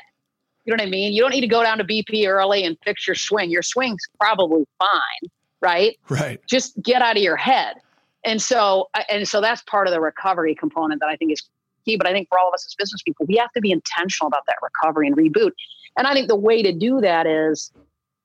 You 0.65 0.75
know 0.75 0.81
what 0.81 0.87
I 0.87 0.89
mean? 0.89 1.13
You 1.13 1.21
don't 1.21 1.31
need 1.31 1.41
to 1.41 1.47
go 1.47 1.63
down 1.63 1.77
to 1.77 1.83
BP 1.83 2.27
early 2.27 2.63
and 2.63 2.75
fix 2.83 3.07
your 3.07 3.15
swing. 3.15 3.51
Your 3.51 3.61
swing's 3.61 4.01
probably 4.19 4.65
fine, 4.79 5.31
right? 5.61 5.97
Right. 6.09 6.41
Just 6.47 6.81
get 6.81 7.01
out 7.01 7.17
of 7.17 7.23
your 7.23 7.35
head. 7.35 7.75
And 8.23 8.41
so, 8.41 8.89
and 9.07 9.27
so 9.27 9.41
that's 9.41 9.61
part 9.63 9.87
of 9.87 9.93
the 9.93 10.01
recovery 10.01 10.55
component 10.55 10.99
that 11.01 11.09
I 11.09 11.15
think 11.15 11.31
is 11.31 11.43
key. 11.85 11.95
But 11.95 12.07
I 12.07 12.11
think 12.11 12.27
for 12.29 12.39
all 12.39 12.47
of 12.47 12.53
us 12.55 12.65
as 12.65 12.73
business 12.73 13.03
people, 13.03 13.27
we 13.27 13.35
have 13.35 13.51
to 13.53 13.61
be 13.61 13.71
intentional 13.71 14.27
about 14.27 14.45
that 14.47 14.55
recovery 14.63 15.07
and 15.07 15.15
reboot. 15.15 15.51
And 15.97 16.07
I 16.07 16.13
think 16.13 16.27
the 16.27 16.35
way 16.35 16.63
to 16.63 16.73
do 16.73 16.99
that 17.01 17.27
is, 17.27 17.71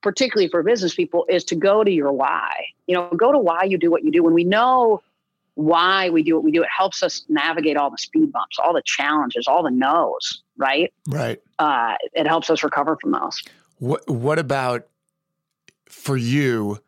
particularly 0.02 0.48
for 0.48 0.62
business 0.62 0.94
people, 0.94 1.26
is 1.28 1.44
to 1.44 1.54
go 1.54 1.84
to 1.84 1.90
your 1.90 2.10
why. 2.10 2.64
You 2.86 2.94
know, 2.94 3.10
go 3.16 3.30
to 3.32 3.38
why 3.38 3.64
you 3.64 3.76
do 3.76 3.90
what 3.90 4.02
you 4.02 4.10
do. 4.10 4.22
When 4.22 4.32
we 4.32 4.44
know 4.44 5.02
why 5.60 6.08
we 6.10 6.22
do 6.22 6.34
what 6.34 6.44
we 6.44 6.50
do, 6.50 6.62
it 6.62 6.68
helps 6.76 7.02
us 7.02 7.24
navigate 7.28 7.76
all 7.76 7.90
the 7.90 7.98
speed 7.98 8.32
bumps, 8.32 8.58
all 8.58 8.72
the 8.72 8.82
challenges, 8.84 9.46
all 9.46 9.62
the 9.62 9.70
no's, 9.70 10.42
right? 10.56 10.92
Right. 11.06 11.40
Uh, 11.58 11.94
it 12.14 12.26
helps 12.26 12.48
us 12.50 12.62
recover 12.64 12.96
from 13.00 13.12
those. 13.12 13.42
What 13.78 14.08
What 14.08 14.38
about 14.38 14.86
for 15.88 16.16
you? 16.16 16.78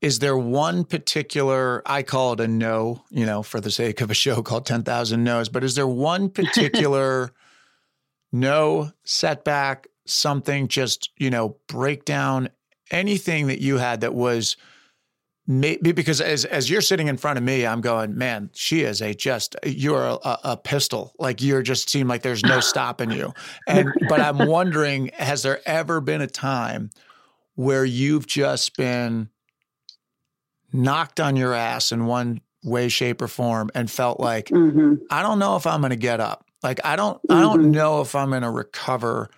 Is 0.00 0.20
there 0.20 0.38
one 0.38 0.84
particular? 0.84 1.82
I 1.84 2.04
call 2.04 2.34
it 2.34 2.40
a 2.40 2.46
no, 2.46 3.02
you 3.10 3.26
know, 3.26 3.42
for 3.42 3.60
the 3.60 3.70
sake 3.70 4.00
of 4.00 4.12
a 4.12 4.14
show 4.14 4.42
called 4.42 4.64
Ten 4.64 4.84
Thousand 4.84 5.24
No's. 5.24 5.48
But 5.48 5.64
is 5.64 5.74
there 5.74 5.88
one 5.88 6.30
particular 6.30 7.32
no 8.32 8.92
setback? 9.04 9.88
Something 10.06 10.68
just 10.68 11.10
you 11.18 11.30
know 11.30 11.56
breakdown 11.66 12.48
anything 12.90 13.48
that 13.48 13.60
you 13.60 13.76
had 13.76 14.00
that 14.00 14.14
was 14.14 14.56
Maybe 15.50 15.92
because 15.92 16.20
as 16.20 16.44
as 16.44 16.68
you're 16.68 16.82
sitting 16.82 17.08
in 17.08 17.16
front 17.16 17.38
of 17.38 17.42
me, 17.42 17.66
I'm 17.66 17.80
going, 17.80 18.18
man, 18.18 18.50
she 18.52 18.82
is 18.82 19.00
a 19.00 19.14
just 19.14 19.56
you're 19.64 20.04
a, 20.04 20.18
a 20.44 20.56
pistol. 20.58 21.14
Like 21.18 21.40
you're 21.40 21.62
just 21.62 21.88
seem 21.88 22.06
like 22.06 22.20
there's 22.20 22.42
no 22.42 22.60
stopping 22.60 23.10
you. 23.10 23.32
And 23.66 23.90
but 24.10 24.20
I'm 24.20 24.46
wondering, 24.46 25.10
has 25.14 25.42
there 25.42 25.60
ever 25.64 26.02
been 26.02 26.20
a 26.20 26.26
time 26.26 26.90
where 27.54 27.86
you've 27.86 28.26
just 28.26 28.76
been 28.76 29.30
knocked 30.70 31.18
on 31.18 31.34
your 31.34 31.54
ass 31.54 31.92
in 31.92 32.04
one 32.04 32.42
way, 32.62 32.90
shape, 32.90 33.22
or 33.22 33.28
form, 33.28 33.70
and 33.74 33.90
felt 33.90 34.20
like 34.20 34.48
mm-hmm. 34.48 34.96
I 35.10 35.22
don't 35.22 35.38
know 35.38 35.56
if 35.56 35.66
I'm 35.66 35.80
going 35.80 35.90
to 35.90 35.96
get 35.96 36.20
up. 36.20 36.44
Like 36.62 36.84
I 36.84 36.94
don't 36.94 37.16
mm-hmm. 37.22 37.32
I 37.32 37.40
don't 37.40 37.60
mm-hmm. 37.60 37.70
know 37.70 38.02
if 38.02 38.14
I'm 38.14 38.28
going 38.28 38.42
to 38.42 38.50
recover 38.50 39.30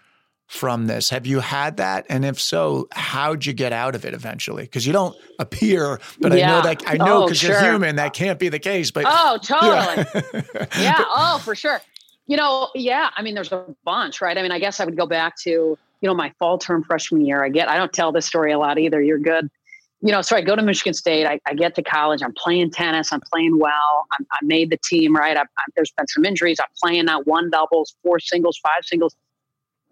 from 0.51 0.89
this. 0.89 1.11
Have 1.11 1.29
you 1.29 1.39
had 1.39 1.77
that? 1.77 2.05
And 2.09 2.25
if 2.25 2.41
so, 2.41 2.89
how'd 2.91 3.47
you 3.47 3.53
get 3.53 3.73
out 3.73 3.95
of 3.95 4.05
it 4.05 4.15
eventually? 4.15 4.65
Because 4.65 4.85
you 4.85 4.93
don't 4.93 5.17
appear, 5.39 6.01
but 6.19 6.37
yeah. 6.37 6.51
I 6.53 6.57
know 6.57 6.63
that 6.63 6.83
I 6.89 6.97
know 6.97 7.25
because 7.25 7.45
oh, 7.45 7.47
sure. 7.47 7.61
you're 7.61 7.71
human, 7.71 7.97
that 7.97 8.15
can't 8.15 8.37
be 8.37 8.49
the 8.49 8.59
case. 8.59 8.91
But 8.91 9.05
oh, 9.07 9.39
totally, 9.41 10.05
yeah. 10.43 10.67
yeah. 10.81 11.05
Oh, 11.07 11.41
for 11.45 11.55
sure. 11.55 11.81
You 12.27 12.37
know, 12.37 12.69
yeah. 12.75 13.11
I 13.17 13.23
mean, 13.23 13.37
there's 13.37 13.53
a 13.53 13.65
bunch, 13.85 14.21
right? 14.21 14.37
I 14.37 14.43
mean, 14.43 14.51
I 14.51 14.59
guess 14.59 14.81
I 14.81 14.85
would 14.85 14.97
go 14.97 15.07
back 15.07 15.37
to 15.43 15.51
you 15.51 15.79
know 16.03 16.15
my 16.15 16.33
fall 16.41 16.59
term 16.59 16.83
freshman 16.83 17.25
year. 17.25 17.45
I 17.45 17.49
get 17.49 17.69
I 17.69 17.77
don't 17.77 17.93
tell 17.93 18.11
this 18.11 18.27
story 18.27 18.51
a 18.51 18.59
lot 18.59 18.77
either. 18.77 19.01
You're 19.01 19.21
good. 19.21 19.49
you 20.01 20.11
know, 20.11 20.21
so 20.21 20.35
I 20.35 20.41
go 20.41 20.57
to 20.57 20.63
Michigan 20.63 20.95
State. 20.95 21.27
I, 21.27 21.39
I 21.47 21.55
get 21.55 21.77
to 21.77 21.83
college. 21.85 22.23
I'm 22.25 22.35
playing 22.35 22.73
tennis. 22.73 23.13
I'm 23.13 23.21
playing 23.33 23.57
well. 23.61 24.07
I'm, 24.19 24.27
i 24.33 24.39
made 24.43 24.71
the 24.71 24.79
team, 24.83 25.15
right? 25.15 25.37
I, 25.37 25.43
I, 25.43 25.63
there's 25.77 25.93
been 25.97 26.09
some 26.09 26.25
injuries. 26.25 26.59
I'm 26.59 26.73
playing 26.83 27.05
now 27.05 27.23
one 27.23 27.51
doubles, 27.51 27.95
four 28.03 28.19
singles, 28.19 28.59
five 28.61 28.85
singles. 28.85 29.15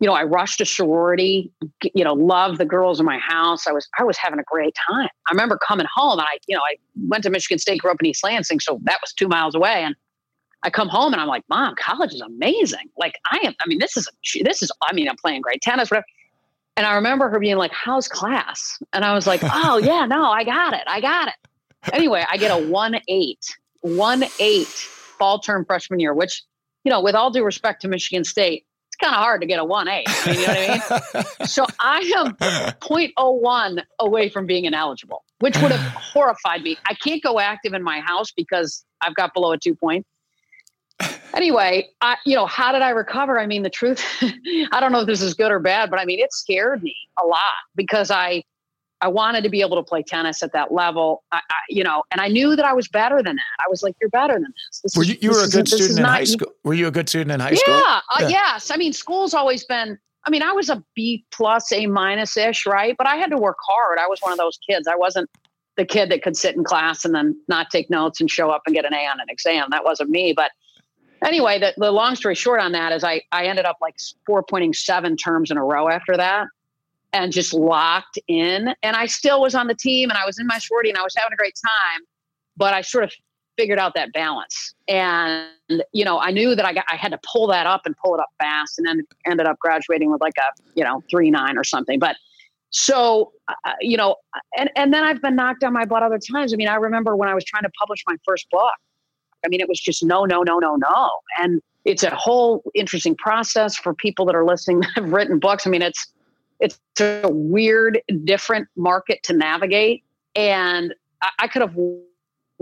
You 0.01 0.07
know, 0.07 0.15
I 0.15 0.23
rushed 0.23 0.59
to 0.59 0.67
sorority. 0.67 1.51
You 1.95 2.05
know, 2.05 2.15
love 2.15 2.59
the 2.59 2.65
girls 2.65 3.01
in 3.01 3.07
my 3.07 3.19
house. 3.19 3.67
I 3.67 3.73
was 3.73 3.89
I 3.99 4.05
was 4.05 4.17
having 4.17 4.39
a 4.39 4.45
great 4.45 4.75
time. 4.89 5.09
I 5.29 5.33
remember 5.33 5.59
coming 5.59 5.87
home, 5.95 6.19
and 6.19 6.27
I, 6.29 6.39
you 6.47 6.57
know, 6.57 6.63
I 6.63 6.77
went 7.09 7.25
to 7.25 7.31
Michigan 7.31 7.59
State, 7.59 7.81
grew 7.81 7.91
up 7.91 7.99
in 8.01 8.07
East 8.07 8.23
Lansing, 8.23 8.61
so 8.61 8.79
that 8.85 8.99
was 9.01 9.13
two 9.13 9.29
miles 9.29 9.55
away, 9.55 9.83
and 9.83 9.97
I 10.63 10.71
come 10.71 10.89
home 10.89 11.13
and 11.13 11.21
I'm 11.21 11.29
like, 11.29 11.45
Mom, 11.49 11.75
college 11.77 12.13
is 12.13 12.21
amazing. 12.21 12.91
Like 12.97 13.15
I 13.31 13.39
am. 13.45 13.55
I 13.61 13.69
mean, 13.69 13.79
this 13.79 13.97
is 13.97 14.09
this 14.43 14.63
is. 14.63 14.71
I 14.89 14.93
mean, 14.93 15.09
I'm 15.09 15.17
playing 15.17 15.43
great 15.43 15.63
tennis, 15.63 15.91
whatever. 15.91 16.07
And 16.77 16.87
I 16.87 16.95
remember 16.95 17.29
her 17.29 17.41
being 17.41 17.57
like, 17.57 17.73
How's 17.73 18.07
class? 18.09 18.79
And 18.93 19.05
I 19.05 19.13
was 19.15 19.27
like, 19.27 19.41
Oh, 19.45 19.79
yeah, 19.79 20.07
no, 20.07 20.31
I 20.31 20.45
got 20.45 20.75
it. 20.75 20.83
I 20.87 21.01
got 21.01 21.29
it. 21.29 21.35
Anyway, 21.93 22.25
I 22.29 22.37
get 22.37 22.51
a 22.51 22.69
1 22.69 23.01
8, 23.09 23.57
1 23.81 24.25
8 24.39 24.67
fall 24.67 25.39
term 25.41 25.65
freshman 25.65 26.01
year, 26.01 26.15
which, 26.15 26.43
you 26.85 26.91
know, 26.91 27.01
with 27.01 27.15
all 27.15 27.31
due 27.31 27.45
respect 27.45 27.83
to 27.83 27.89
Michigan 27.89 28.25
State, 28.25 28.65
kind 29.01 29.15
of 29.15 29.21
hard 29.21 29.41
to 29.41 29.47
get 29.47 29.59
a 29.59 29.65
1 29.65 29.89
8. 29.89 30.07
Mean, 30.27 30.35
you 30.35 30.47
know 30.47 30.53
what 30.53 31.13
I 31.15 31.25
mean? 31.39 31.47
so 31.47 31.67
I 31.81 31.99
am 32.17 32.35
0.01 32.37 33.83
away 33.99 34.29
from 34.29 34.47
being 34.47 34.65
ineligible, 34.65 35.25
which 35.39 35.57
would 35.59 35.73
have 35.73 35.93
horrified 35.95 36.63
me. 36.63 36.77
I 36.87 36.95
can't 36.95 37.23
go 37.23 37.41
active 37.41 37.75
in 37.75 37.83
my 37.83 38.01
house 38.01 38.33
because 38.33 38.85
I've 39.01 39.15
got 39.15 39.35
below 39.35 39.53
a 39.53 39.59
two 39.59 39.75
point 39.75 40.07
anyway, 41.35 41.89
I, 42.01 42.17
you 42.25 42.35
know, 42.35 42.47
how 42.47 42.73
did 42.73 42.83
I 42.83 42.91
recover? 42.91 43.39
I 43.39 43.47
mean, 43.47 43.63
the 43.63 43.71
truth, 43.71 44.05
I 44.73 44.81
don't 44.81 44.93
know 44.93 45.01
if 45.01 45.07
this 45.07 45.23
is 45.23 45.35
good 45.35 45.51
or 45.51 45.61
bad, 45.61 45.91
but 45.91 45.99
I 45.99 46.05
mean, 46.05 46.19
it 46.19 46.33
scared 46.33 46.83
me 46.83 46.95
a 47.23 47.27
lot 47.27 47.39
because 47.75 48.11
I, 48.11 48.43
I 49.01 49.09
wanted 49.09 49.45
to 49.45 49.49
be 49.49 49.61
able 49.61 49.77
to 49.77 49.83
play 49.83 50.03
tennis 50.03 50.43
at 50.43 50.53
that 50.53 50.73
level, 50.73 51.23
I, 51.31 51.37
I, 51.37 51.55
you 51.69 51.85
know, 51.85 52.03
and 52.11 52.21
I 52.21 52.29
knew 52.29 52.57
that 52.57 52.65
I 52.65 52.73
was 52.73 52.89
better 52.89 53.23
than 53.23 53.37
that. 53.37 53.65
I 53.65 53.69
was 53.69 53.83
like, 53.83 53.95
"You're 54.01 54.11
better 54.11 54.35
than 54.35 54.43
this." 54.43 54.81
this 54.81 54.97
were 54.97 55.05
you, 55.05 55.17
you 55.21 55.31
were 55.31 55.45
a 55.45 55.49
good 55.49 55.69
student 55.69 55.99
in 55.99 56.05
high 56.05 56.25
school? 56.25 56.53
Were 56.65 56.75
you 56.75 56.89
a 56.89 56.91
good 56.91 57.09
student 57.09 57.31
in 57.31 57.41
high 57.41 57.51
yeah, 57.51 57.57
school? 57.57 57.75
Uh, 57.75 58.03
yeah, 58.21 58.29
yes. 58.29 58.71
I 58.71 58.77
mean, 58.77 58.93
school's 58.93 59.35
always 59.35 59.65
been. 59.65 59.99
I 60.25 60.31
mean, 60.31 60.43
I 60.43 60.53
was 60.53 60.69
a 60.69 60.83
B 60.95 61.25
plus, 61.33 61.73
A 61.73 61.87
minus 61.87 62.37
ish, 62.37 62.67
right? 62.67 62.95
But 62.99 63.07
I 63.07 63.17
had 63.17 63.31
to 63.31 63.39
work 63.39 63.57
hard. 63.67 63.99
I 63.99 64.07
was 64.09 64.19
one 64.21 64.33
of 64.33 64.39
those 64.39 64.59
kids. 64.69 64.89
I 64.89 64.97
wasn't 64.97 65.31
the 65.77 65.85
kid 65.85 66.11
that 66.11 66.23
could 66.23 66.37
sit 66.37 66.57
in 66.57 66.65
class 66.65 67.05
and 67.05 67.15
then 67.15 67.41
not 67.47 67.71
take 67.71 67.89
notes 67.89 68.21
and 68.21 68.29
show 68.29 68.51
up 68.51 68.63
and 68.67 68.75
get 68.75 68.85
an 68.85 68.93
A 68.93 69.07
on 69.07 69.21
an 69.21 69.27
exam. 69.29 69.69
That 69.71 69.85
wasn't 69.85 70.11
me. 70.11 70.33
But 70.37 70.51
anyway, 71.25 71.61
the, 71.61 71.73
the 71.77 71.93
long 71.93 72.17
story 72.17 72.35
short 72.35 72.61
on 72.61 72.73
that 72.73 72.93
is 72.93 73.05
I, 73.05 73.23
I 73.31 73.47
ended 73.47 73.65
up 73.65 73.77
like 73.81 73.95
four 74.27 74.43
pointing 74.43 74.75
seven 74.75 75.17
terms 75.17 75.53
in 75.53 75.57
a 75.57 75.65
row 75.65 75.89
after 75.89 76.17
that 76.17 76.49
and 77.13 77.33
just 77.33 77.55
locked 77.55 78.19
in. 78.29 78.75
And 78.83 78.97
I 78.97 79.07
still 79.07 79.41
was 79.41 79.55
on 79.55 79.67
the 79.67 79.75
team 79.75 80.11
and 80.11 80.19
I 80.19 80.27
was 80.27 80.39
in 80.39 80.47
my 80.47 80.59
sorority 80.59 80.91
and 80.91 80.99
I 80.99 81.03
was 81.03 81.15
having 81.17 81.33
a 81.33 81.37
great 81.37 81.55
time, 81.65 82.03
but 82.57 82.75
I 82.75 82.83
sort 82.83 83.05
of 83.05 83.13
figured 83.57 83.79
out 83.79 83.95
that 83.95 84.13
balance. 84.13 84.75
And, 84.87 85.49
you 85.93 86.05
know, 86.05 86.21
I 86.21 86.31
knew 86.31 86.55
that 86.55 86.65
I 86.65 86.73
got, 86.73 86.85
I 86.89 86.97
had 86.97 87.11
to 87.13 87.19
pull 87.33 87.47
that 87.49 87.67
up 87.67 87.83
and 87.87 87.97
pull 87.97 88.15
it 88.15 88.21
up 88.21 88.29
fast 88.39 88.79
and 88.79 88.87
then 88.87 89.03
ended 89.27 89.47
up 89.47 89.59
graduating 89.59 90.11
with 90.13 90.21
like 90.21 90.35
a, 90.39 90.63
you 90.75 90.85
know, 90.85 91.03
three, 91.11 91.31
nine 91.31 91.59
or 91.59 91.65
something. 91.65 91.99
But 91.99 92.17
so, 92.71 93.33
uh, 93.49 93.73
you 93.81 93.97
know, 93.97 94.17
and, 94.57 94.71
and 94.77 94.93
then 94.93 95.03
I've 95.03 95.23
been 95.23 95.35
knocked 95.35 95.65
on 95.65 95.73
my 95.73 95.87
butt 95.87 96.03
other 96.03 96.19
times. 96.19 96.53
I 96.53 96.57
mean, 96.57 96.69
I 96.69 96.77
remember 96.77 97.17
when 97.17 97.29
I 97.29 97.35
was 97.35 97.45
trying 97.45 97.65
to 97.65 97.71
publish 97.81 98.05
my 98.07 98.17
first 98.25 98.47
book, 98.51 98.75
I 99.45 99.49
mean, 99.49 99.61
it 99.61 99.69
was 99.69 99.81
just 99.81 100.05
no, 100.05 100.25
no, 100.25 100.43
no, 100.43 100.59
no, 100.59 100.77
no. 100.77 101.11
And 101.39 101.63
it's 101.85 102.03
a 102.03 102.15
whole 102.15 102.63
interesting 102.75 103.17
process 103.17 103.77
for 103.77 103.95
people 103.95 104.27
that 104.27 104.35
are 104.35 104.45
listening 104.45 104.81
that 104.81 104.91
have 104.97 105.13
written 105.13 105.39
books. 105.39 105.67
I 105.67 105.71
mean, 105.71 105.83
it's 105.83 106.07
it's 106.61 106.79
a 107.01 107.29
weird, 107.31 108.01
different 108.25 108.69
market 108.77 109.23
to 109.25 109.33
navigate. 109.33 110.05
And 110.35 110.95
I, 111.23 111.31
I 111.41 111.49
could 111.49 111.63
have 111.63 111.77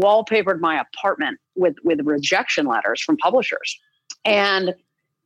wallpapered 0.00 0.60
my 0.60 0.80
apartment 0.80 1.38
with 1.54 1.76
with 1.82 2.00
rejection 2.04 2.66
letters 2.66 3.00
from 3.02 3.16
publishers. 3.16 3.78
And 4.24 4.74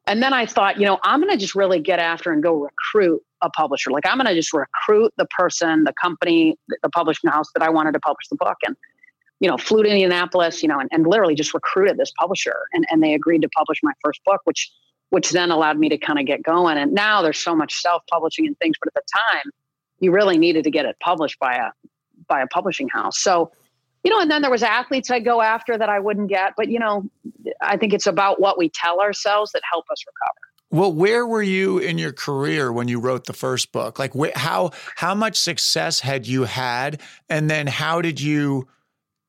and 0.06 0.22
then 0.22 0.32
I 0.32 0.46
thought, 0.46 0.78
you 0.78 0.86
know, 0.86 0.98
I'm 1.02 1.20
going 1.20 1.30
to 1.30 1.36
just 1.36 1.54
really 1.54 1.78
get 1.78 1.98
after 1.98 2.32
and 2.32 2.42
go 2.42 2.54
recruit 2.54 3.22
a 3.42 3.50
publisher. 3.50 3.90
Like 3.90 4.06
I'm 4.06 4.16
going 4.16 4.26
to 4.26 4.34
just 4.34 4.52
recruit 4.52 5.12
the 5.16 5.26
person, 5.26 5.84
the 5.84 5.92
company, 6.00 6.58
the 6.82 6.88
publishing 6.90 7.30
house 7.30 7.46
that 7.54 7.62
I 7.62 7.70
wanted 7.70 7.92
to 7.92 8.00
publish 8.00 8.26
the 8.28 8.36
book. 8.36 8.56
And 8.66 8.76
you 9.40 9.48
know, 9.48 9.56
flew 9.56 9.82
to 9.82 9.88
Indianapolis, 9.88 10.62
you 10.62 10.68
know, 10.68 10.78
and, 10.78 10.88
and 10.92 11.06
literally 11.06 11.34
just 11.34 11.54
recruited 11.54 11.96
this 11.96 12.12
publisher 12.18 12.66
and, 12.74 12.86
and 12.90 13.02
they 13.02 13.14
agreed 13.14 13.40
to 13.42 13.48
publish 13.48 13.78
my 13.82 13.92
first 14.04 14.20
book, 14.24 14.42
which 14.44 14.70
which 15.10 15.30
then 15.30 15.50
allowed 15.50 15.78
me 15.78 15.88
to 15.88 15.98
kind 15.98 16.18
of 16.18 16.26
get 16.26 16.42
going. 16.42 16.78
And 16.78 16.92
now 16.92 17.22
there's 17.22 17.38
so 17.38 17.54
much 17.54 17.80
self-publishing 17.80 18.46
and 18.46 18.58
things, 18.58 18.76
but 18.82 18.92
at 18.96 19.02
the 19.02 19.18
time, 19.32 19.52
you 19.98 20.12
really 20.12 20.38
needed 20.38 20.64
to 20.64 20.70
get 20.70 20.86
it 20.86 20.96
published 21.00 21.38
by 21.38 21.54
a 21.54 21.70
by 22.26 22.40
a 22.40 22.46
publishing 22.46 22.88
house. 22.88 23.18
So, 23.18 23.50
you 24.04 24.10
know, 24.10 24.20
and 24.20 24.30
then 24.30 24.40
there 24.40 24.50
was 24.50 24.62
athletes 24.62 25.10
I 25.10 25.20
go 25.20 25.42
after 25.42 25.76
that 25.76 25.88
I 25.88 25.98
wouldn't 25.98 26.28
get, 26.28 26.54
but 26.56 26.68
you 26.68 26.78
know, 26.78 27.08
I 27.60 27.76
think 27.76 27.92
it's 27.92 28.06
about 28.06 28.40
what 28.40 28.56
we 28.56 28.70
tell 28.70 29.00
ourselves 29.00 29.52
that 29.52 29.62
help 29.70 29.84
us 29.90 30.02
recover. 30.06 30.50
Well, 30.72 30.92
where 30.92 31.26
were 31.26 31.42
you 31.42 31.78
in 31.78 31.98
your 31.98 32.12
career 32.12 32.72
when 32.72 32.86
you 32.86 33.00
wrote 33.00 33.24
the 33.24 33.32
first 33.32 33.72
book? 33.72 33.98
Like, 33.98 34.12
wh- 34.14 34.36
how 34.36 34.70
how 34.94 35.14
much 35.14 35.36
success 35.36 36.00
had 36.00 36.28
you 36.28 36.44
had, 36.44 37.00
and 37.28 37.50
then 37.50 37.66
how 37.66 38.00
did 38.00 38.20
you 38.20 38.68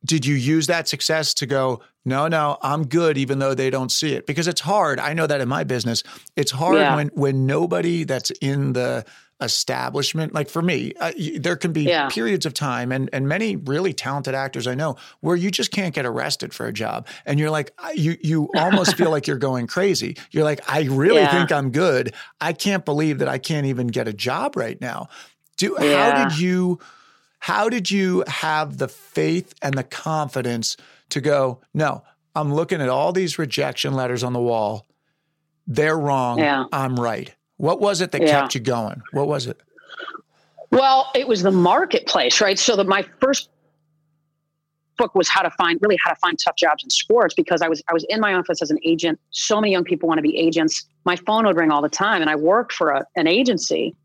did 0.06 0.26
you 0.26 0.36
use 0.36 0.68
that 0.68 0.88
success 0.88 1.34
to 1.36 1.46
go 1.48 1.82
no 2.06 2.28
no 2.28 2.58
i'm 2.62 2.88
good 2.88 3.18
even 3.18 3.40
though 3.40 3.54
they 3.54 3.70
don't 3.70 3.92
see 3.92 4.14
it. 4.14 4.26
Because 4.26 4.48
it's 4.48 4.62
hard. 4.62 5.00
I 5.00 5.14
know 5.14 5.28
that 5.28 5.42
in 5.42 5.48
my 5.48 5.64
business. 5.64 6.04
It's 6.36 6.52
hard 6.52 6.78
yeah. 6.78 6.96
when 6.96 7.08
when 7.10 7.46
nobody 7.46 8.04
that's 8.04 8.32
in 8.42 8.74
the 8.74 9.06
establishment 9.42 10.36
like 10.36 10.50
for 10.50 10.62
me 10.62 10.94
uh, 11.00 11.12
there 11.40 11.56
can 11.56 11.74
be 11.74 11.82
yeah. 11.82 12.08
periods 12.10 12.46
of 12.46 12.54
time 12.54 12.92
and 12.92 13.10
and 13.12 13.28
many 13.28 13.56
really 13.56 13.92
talented 13.92 14.36
actors 14.36 14.68
i 14.68 14.76
know 14.76 14.96
where 15.22 15.36
you 15.36 15.50
just 15.50 15.72
can't 15.72 15.96
get 15.96 16.06
arrested 16.06 16.54
for 16.54 16.68
a 16.68 16.74
job. 16.74 17.08
And 17.26 17.40
you're 17.40 17.50
like 17.50 17.72
you 17.96 18.18
you 18.22 18.50
almost 18.56 18.96
feel 18.96 19.10
like 19.10 19.26
you're 19.26 19.38
going 19.38 19.68
crazy. 19.68 20.18
You're 20.32 20.44
like 20.44 20.62
i 20.72 20.84
really 20.84 21.22
yeah. 21.22 21.32
think 21.32 21.52
i'm 21.52 21.72
good. 21.72 22.14
I 22.40 22.54
can't 22.54 22.86
believe 22.86 23.20
that 23.20 23.28
i 23.28 23.38
can't 23.38 23.66
even 23.66 23.88
get 23.88 24.08
a 24.08 24.14
job 24.14 24.56
right 24.56 24.80
now. 24.80 25.10
Do 25.58 25.76
how 25.78 26.24
did 26.24 26.38
you 26.38 26.80
how 27.40 27.70
did 27.70 27.90
you 27.90 28.24
have 28.28 28.78
the 28.78 28.88
faith 28.88 29.56
and 29.64 29.74
the 29.74 29.84
confidence 29.84 30.78
to 31.12 31.22
go, 31.22 31.62
no, 31.74 32.04
I'm 32.36 32.54
looking 32.54 32.82
at 32.82 32.90
all 32.90 33.12
these 33.12 33.38
rejection 33.38 33.94
letters 33.94 34.24
on 34.24 34.34
the 34.34 34.40
wall. 34.40 34.88
They're 35.68 35.98
wrong. 35.98 36.40
Yeah. 36.40 36.66
I'm 36.72 37.00
right. 37.00 37.34
What 37.58 37.80
was 37.80 38.02
it 38.02 38.12
that 38.12 38.22
yeah. 38.22 38.42
kept 38.42 38.56
you 38.56 38.62
going? 38.62 39.02
What 39.12 39.28
was 39.28 39.48
it? 39.48 39.62
Well, 40.72 41.12
it 41.14 41.28
was 41.28 41.44
the 41.44 41.52
marketplace, 41.52 42.42
right? 42.42 42.58
So 42.58 42.76
that 42.78 42.88
my 42.88 43.06
first 43.20 43.50
book 44.98 45.14
was 45.16 45.28
how 45.28 45.42
to 45.42 45.50
find 45.52 45.80
really 45.82 45.98
how 46.04 46.12
to 46.12 46.20
find 46.20 46.38
tough 46.40 46.56
jobs 46.56 46.84
in 46.84 46.90
sports 46.90 47.34
because 47.34 47.62
I 47.62 47.68
was 47.68 47.82
I 47.90 47.94
was 47.94 48.06
in 48.10 48.20
my 48.20 48.34
office 48.34 48.62
as 48.62 48.72
an 48.72 48.80
agent. 48.84 49.20
So 49.32 49.60
many 49.60 49.72
young 49.74 49.84
people 49.84 50.08
want 50.08 50.20
to 50.20 50.24
be 50.24 50.38
agents. 50.38 50.86
My 51.06 51.16
phone 51.16 51.46
would 51.46 51.58
ring 51.58 51.72
all 51.72 51.82
the 51.82 51.90
time, 51.90 52.22
and 52.22 52.30
I 52.30 52.36
worked 52.36 52.72
for 52.72 52.92
a, 52.92 53.06
an 53.16 53.28
agency, 53.28 53.96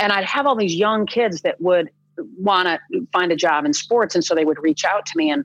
and 0.00 0.12
I'd 0.12 0.24
have 0.24 0.46
all 0.46 0.56
these 0.56 0.74
young 0.74 1.06
kids 1.06 1.42
that 1.42 1.60
would 1.60 1.90
want 2.38 2.66
to 2.68 3.06
find 3.12 3.30
a 3.32 3.36
job 3.36 3.64
in 3.64 3.72
sports. 3.72 4.14
And 4.14 4.24
so 4.24 4.34
they 4.34 4.44
would 4.44 4.58
reach 4.62 4.84
out 4.84 5.04
to 5.06 5.12
me. 5.16 5.30
And 5.30 5.44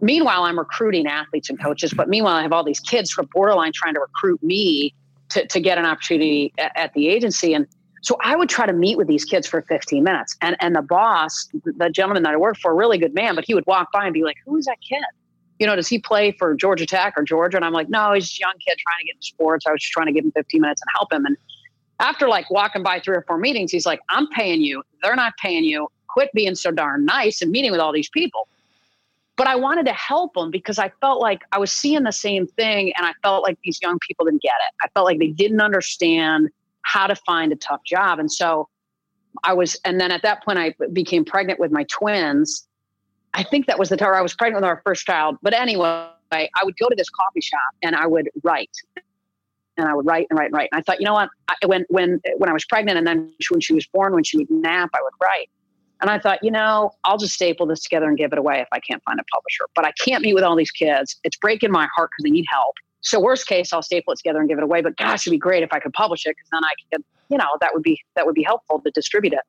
meanwhile, 0.00 0.44
I'm 0.44 0.58
recruiting 0.58 1.06
athletes 1.06 1.50
and 1.50 1.60
coaches. 1.60 1.92
But 1.92 2.08
meanwhile, 2.08 2.34
I 2.34 2.42
have 2.42 2.52
all 2.52 2.64
these 2.64 2.80
kids 2.80 3.10
from 3.10 3.28
borderline 3.32 3.72
trying 3.74 3.94
to 3.94 4.00
recruit 4.00 4.42
me 4.42 4.94
to, 5.30 5.46
to 5.46 5.60
get 5.60 5.78
an 5.78 5.84
opportunity 5.84 6.52
at, 6.58 6.72
at 6.76 6.94
the 6.94 7.08
agency. 7.08 7.54
And 7.54 7.66
so 8.02 8.16
I 8.20 8.36
would 8.36 8.48
try 8.48 8.66
to 8.66 8.72
meet 8.72 8.98
with 8.98 9.08
these 9.08 9.24
kids 9.24 9.46
for 9.46 9.62
15 9.62 10.04
minutes. 10.04 10.36
And, 10.42 10.56
and 10.60 10.76
the 10.76 10.82
boss, 10.82 11.48
the 11.64 11.88
gentleman 11.90 12.22
that 12.24 12.34
I 12.34 12.36
worked 12.36 12.60
for, 12.60 12.70
a 12.70 12.74
really 12.74 12.98
good 12.98 13.14
man, 13.14 13.34
but 13.34 13.44
he 13.46 13.54
would 13.54 13.66
walk 13.66 13.90
by 13.92 14.04
and 14.04 14.12
be 14.12 14.22
like, 14.22 14.36
Who 14.46 14.56
is 14.56 14.66
that 14.66 14.78
kid? 14.86 15.02
You 15.58 15.66
know, 15.66 15.76
does 15.76 15.88
he 15.88 15.98
play 15.98 16.32
for 16.32 16.54
Georgia 16.54 16.84
Tech 16.84 17.14
or 17.16 17.22
Georgia? 17.22 17.56
And 17.56 17.64
I'm 17.64 17.72
like, 17.72 17.88
No, 17.88 18.12
he's 18.12 18.30
a 18.38 18.40
young 18.40 18.54
kid 18.66 18.76
trying 18.78 19.00
to 19.00 19.06
get 19.06 19.14
into 19.14 19.26
sports. 19.26 19.64
I 19.66 19.72
was 19.72 19.80
just 19.80 19.92
trying 19.92 20.06
to 20.06 20.12
give 20.12 20.24
him 20.24 20.32
15 20.32 20.60
minutes 20.60 20.82
and 20.82 20.88
help 20.94 21.12
him. 21.12 21.24
And 21.24 21.36
after 22.00 22.28
like 22.28 22.50
walking 22.50 22.82
by 22.82 23.00
three 23.00 23.16
or 23.16 23.24
four 23.26 23.38
meetings, 23.38 23.72
he's 23.72 23.86
like, 23.86 24.00
I'm 24.10 24.28
paying 24.28 24.60
you. 24.60 24.82
They're 25.02 25.16
not 25.16 25.32
paying 25.42 25.64
you. 25.64 25.88
Quit 26.08 26.30
being 26.34 26.54
so 26.54 26.70
darn 26.70 27.06
nice 27.06 27.40
and 27.40 27.50
meeting 27.50 27.72
with 27.72 27.80
all 27.80 27.92
these 27.92 28.10
people. 28.10 28.48
But 29.36 29.48
I 29.48 29.56
wanted 29.56 29.86
to 29.86 29.92
help 29.92 30.34
them 30.34 30.50
because 30.50 30.78
I 30.78 30.92
felt 31.00 31.20
like 31.20 31.42
I 31.52 31.58
was 31.58 31.72
seeing 31.72 32.04
the 32.04 32.12
same 32.12 32.46
thing 32.46 32.92
and 32.96 33.06
I 33.06 33.12
felt 33.22 33.42
like 33.42 33.58
these 33.64 33.80
young 33.82 33.98
people 33.98 34.26
didn't 34.26 34.42
get 34.42 34.54
it. 34.68 34.74
I 34.82 34.88
felt 34.94 35.06
like 35.06 35.18
they 35.18 35.28
didn't 35.28 35.60
understand 35.60 36.50
how 36.82 37.06
to 37.06 37.16
find 37.16 37.52
a 37.52 37.56
tough 37.56 37.82
job. 37.84 38.20
And 38.20 38.30
so 38.30 38.68
I 39.42 39.52
was, 39.52 39.76
and 39.84 40.00
then 40.00 40.12
at 40.12 40.22
that 40.22 40.44
point, 40.44 40.58
I 40.58 40.74
became 40.92 41.24
pregnant 41.24 41.58
with 41.58 41.72
my 41.72 41.84
twins. 41.84 42.68
I 43.32 43.42
think 43.42 43.66
that 43.66 43.78
was 43.78 43.88
the 43.88 43.96
time 43.96 44.14
I 44.14 44.22
was 44.22 44.34
pregnant 44.34 44.62
with 44.62 44.68
our 44.68 44.80
first 44.84 45.04
child. 45.04 45.38
But 45.42 45.54
anyway, 45.54 46.06
I 46.30 46.48
would 46.62 46.76
go 46.76 46.88
to 46.88 46.94
this 46.94 47.10
coffee 47.10 47.40
shop 47.40 47.60
and 47.82 47.96
I 47.96 48.06
would 48.06 48.28
write 48.44 48.70
and 49.76 49.88
I 49.88 49.94
would 49.94 50.06
write 50.06 50.26
and 50.30 50.38
write 50.38 50.46
and 50.46 50.54
write. 50.54 50.68
And 50.72 50.78
I 50.78 50.82
thought, 50.82 51.00
you 51.00 51.04
know 51.04 51.14
what? 51.14 51.30
I, 51.48 51.54
when 51.66 51.84
when 51.88 52.20
when 52.38 52.48
I 52.48 52.52
was 52.52 52.64
pregnant, 52.64 52.98
and 52.98 53.06
then 53.06 53.32
when 53.50 53.60
she 53.60 53.74
was 53.74 53.86
born, 53.86 54.14
when 54.14 54.24
she 54.24 54.38
would 54.38 54.50
nap, 54.50 54.90
I 54.94 55.02
would 55.02 55.12
write. 55.22 55.50
And 56.04 56.10
I 56.10 56.18
thought, 56.18 56.40
you 56.42 56.50
know, 56.50 56.90
I'll 57.04 57.16
just 57.16 57.32
staple 57.32 57.64
this 57.64 57.80
together 57.80 58.06
and 58.06 58.18
give 58.18 58.30
it 58.30 58.38
away 58.38 58.60
if 58.60 58.68
I 58.72 58.78
can't 58.78 59.02
find 59.04 59.18
a 59.18 59.24
publisher. 59.34 59.64
But 59.74 59.86
I 59.86 59.92
can't 60.04 60.22
meet 60.22 60.34
with 60.34 60.44
all 60.44 60.54
these 60.54 60.70
kids. 60.70 61.16
It's 61.24 61.38
breaking 61.38 61.70
my 61.70 61.88
heart 61.96 62.10
because 62.10 62.24
they 62.24 62.30
need 62.30 62.44
help. 62.50 62.74
So 63.00 63.18
worst 63.18 63.46
case, 63.46 63.72
I'll 63.72 63.80
staple 63.80 64.12
it 64.12 64.18
together 64.18 64.38
and 64.38 64.46
give 64.46 64.58
it 64.58 64.64
away. 64.64 64.82
But 64.82 64.98
gosh, 64.98 65.26
it'd 65.26 65.30
be 65.30 65.38
great 65.38 65.62
if 65.62 65.72
I 65.72 65.78
could 65.78 65.94
publish 65.94 66.26
it 66.26 66.36
because 66.36 66.50
then 66.52 66.62
I 66.62 66.72
could, 66.92 67.04
you 67.30 67.38
know, 67.38 67.46
that 67.62 67.72
would 67.72 67.82
be 67.82 67.98
that 68.16 68.26
would 68.26 68.34
be 68.34 68.42
helpful 68.42 68.82
to 68.82 68.90
distribute 68.90 69.32
it. 69.32 69.40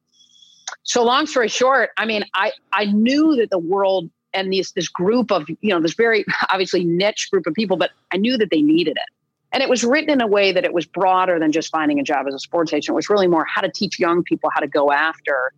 so 0.84 1.04
long 1.04 1.26
story 1.26 1.50
short, 1.50 1.90
I 1.98 2.06
mean, 2.06 2.24
I 2.34 2.54
I 2.72 2.86
knew 2.86 3.36
that 3.36 3.50
the 3.50 3.60
world 3.60 4.10
and 4.34 4.50
these 4.50 4.72
this 4.72 4.88
group 4.88 5.34
of 5.34 5.50
you 5.60 5.72
know 5.72 5.82
this 5.82 5.94
very 5.94 6.24
obviously 6.50 6.86
niche 6.86 7.28
group 7.34 7.48
of 7.48 7.54
people, 7.54 7.76
but 7.76 7.90
I 8.14 8.18
knew 8.18 8.38
that 8.38 8.48
they 8.50 8.62
needed 8.62 8.96
it. 8.96 9.14
And 9.52 9.62
it 9.62 9.68
was 9.68 9.84
written 9.84 10.10
in 10.10 10.22
a 10.22 10.28
way 10.28 10.54
that 10.54 10.64
it 10.64 10.72
was 10.72 10.86
broader 10.86 11.38
than 11.38 11.52
just 11.52 11.70
finding 11.70 12.00
a 12.00 12.04
job 12.04 12.28
as 12.30 12.34
a 12.34 12.40
sports 12.40 12.72
agent. 12.72 12.94
It 12.94 12.96
was 12.96 13.10
really 13.10 13.28
more 13.28 13.44
how 13.44 13.60
to 13.60 13.70
teach 13.70 14.00
young 14.00 14.24
people 14.24 14.50
how 14.54 14.62
to 14.62 14.70
go 14.70 14.94
after 14.94 15.52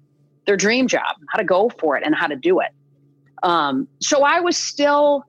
their 0.48 0.58
dream 0.58 0.88
job, 0.88 1.16
how 1.30 1.38
to 1.38 1.44
go 1.44 1.70
for 1.80 1.96
it, 1.96 2.04
and 2.04 2.16
how 2.16 2.26
to 2.26 2.36
do 2.36 2.60
it. 2.60 2.72
Um, 3.44 3.88
so 4.00 4.24
I 4.24 4.40
was 4.40 4.58
still, 4.58 5.24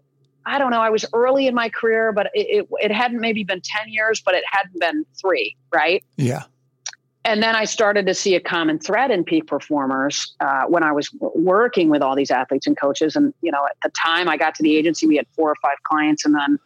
I 0.47 0.59
don't 0.59 0.71
know, 0.71 0.81
I 0.81 0.89
was 0.89 1.05
early 1.13 1.47
in 1.47 1.55
my 1.55 1.69
career, 1.69 2.13
but 2.13 2.29
it, 2.33 2.65
it, 2.65 2.69
it 2.79 2.91
hadn't 2.91 3.21
maybe 3.21 3.45
been 3.45 3.61
10 3.63 3.91
years, 3.91 4.23
but 4.25 4.35
it 4.35 4.45
hadn't 4.51 4.81
been 4.81 5.05
three, 5.21 5.55
right? 5.75 6.03
Yeah. 6.17 6.45
And 7.25 7.43
then 7.43 7.55
I 7.55 7.65
started 7.65 8.07
to 8.07 8.15
see 8.15 8.37
a 8.37 8.41
common 8.41 8.79
thread 8.79 9.11
in 9.11 9.23
peak 9.23 9.47
performers 9.47 10.35
uh, 10.41 10.63
when 10.63 10.83
I 10.83 10.93
was 10.93 11.11
working 11.21 11.91
with 11.91 12.01
all 12.01 12.17
these 12.17 12.31
athletes 12.31 12.67
and 12.67 12.79
coaches. 12.79 13.17
And 13.17 13.35
you 13.43 13.51
know, 13.51 13.67
at 13.67 13.77
the 13.83 13.91
time 13.91 14.31
I 14.31 14.39
got 14.39 14.55
to 14.55 14.63
the 14.63 14.75
agency, 14.77 15.07
we 15.07 15.17
had 15.17 15.27
four 15.37 15.51
or 15.51 15.57
five 15.61 15.77
clients, 15.83 16.25
and 16.25 16.35
then 16.35 16.59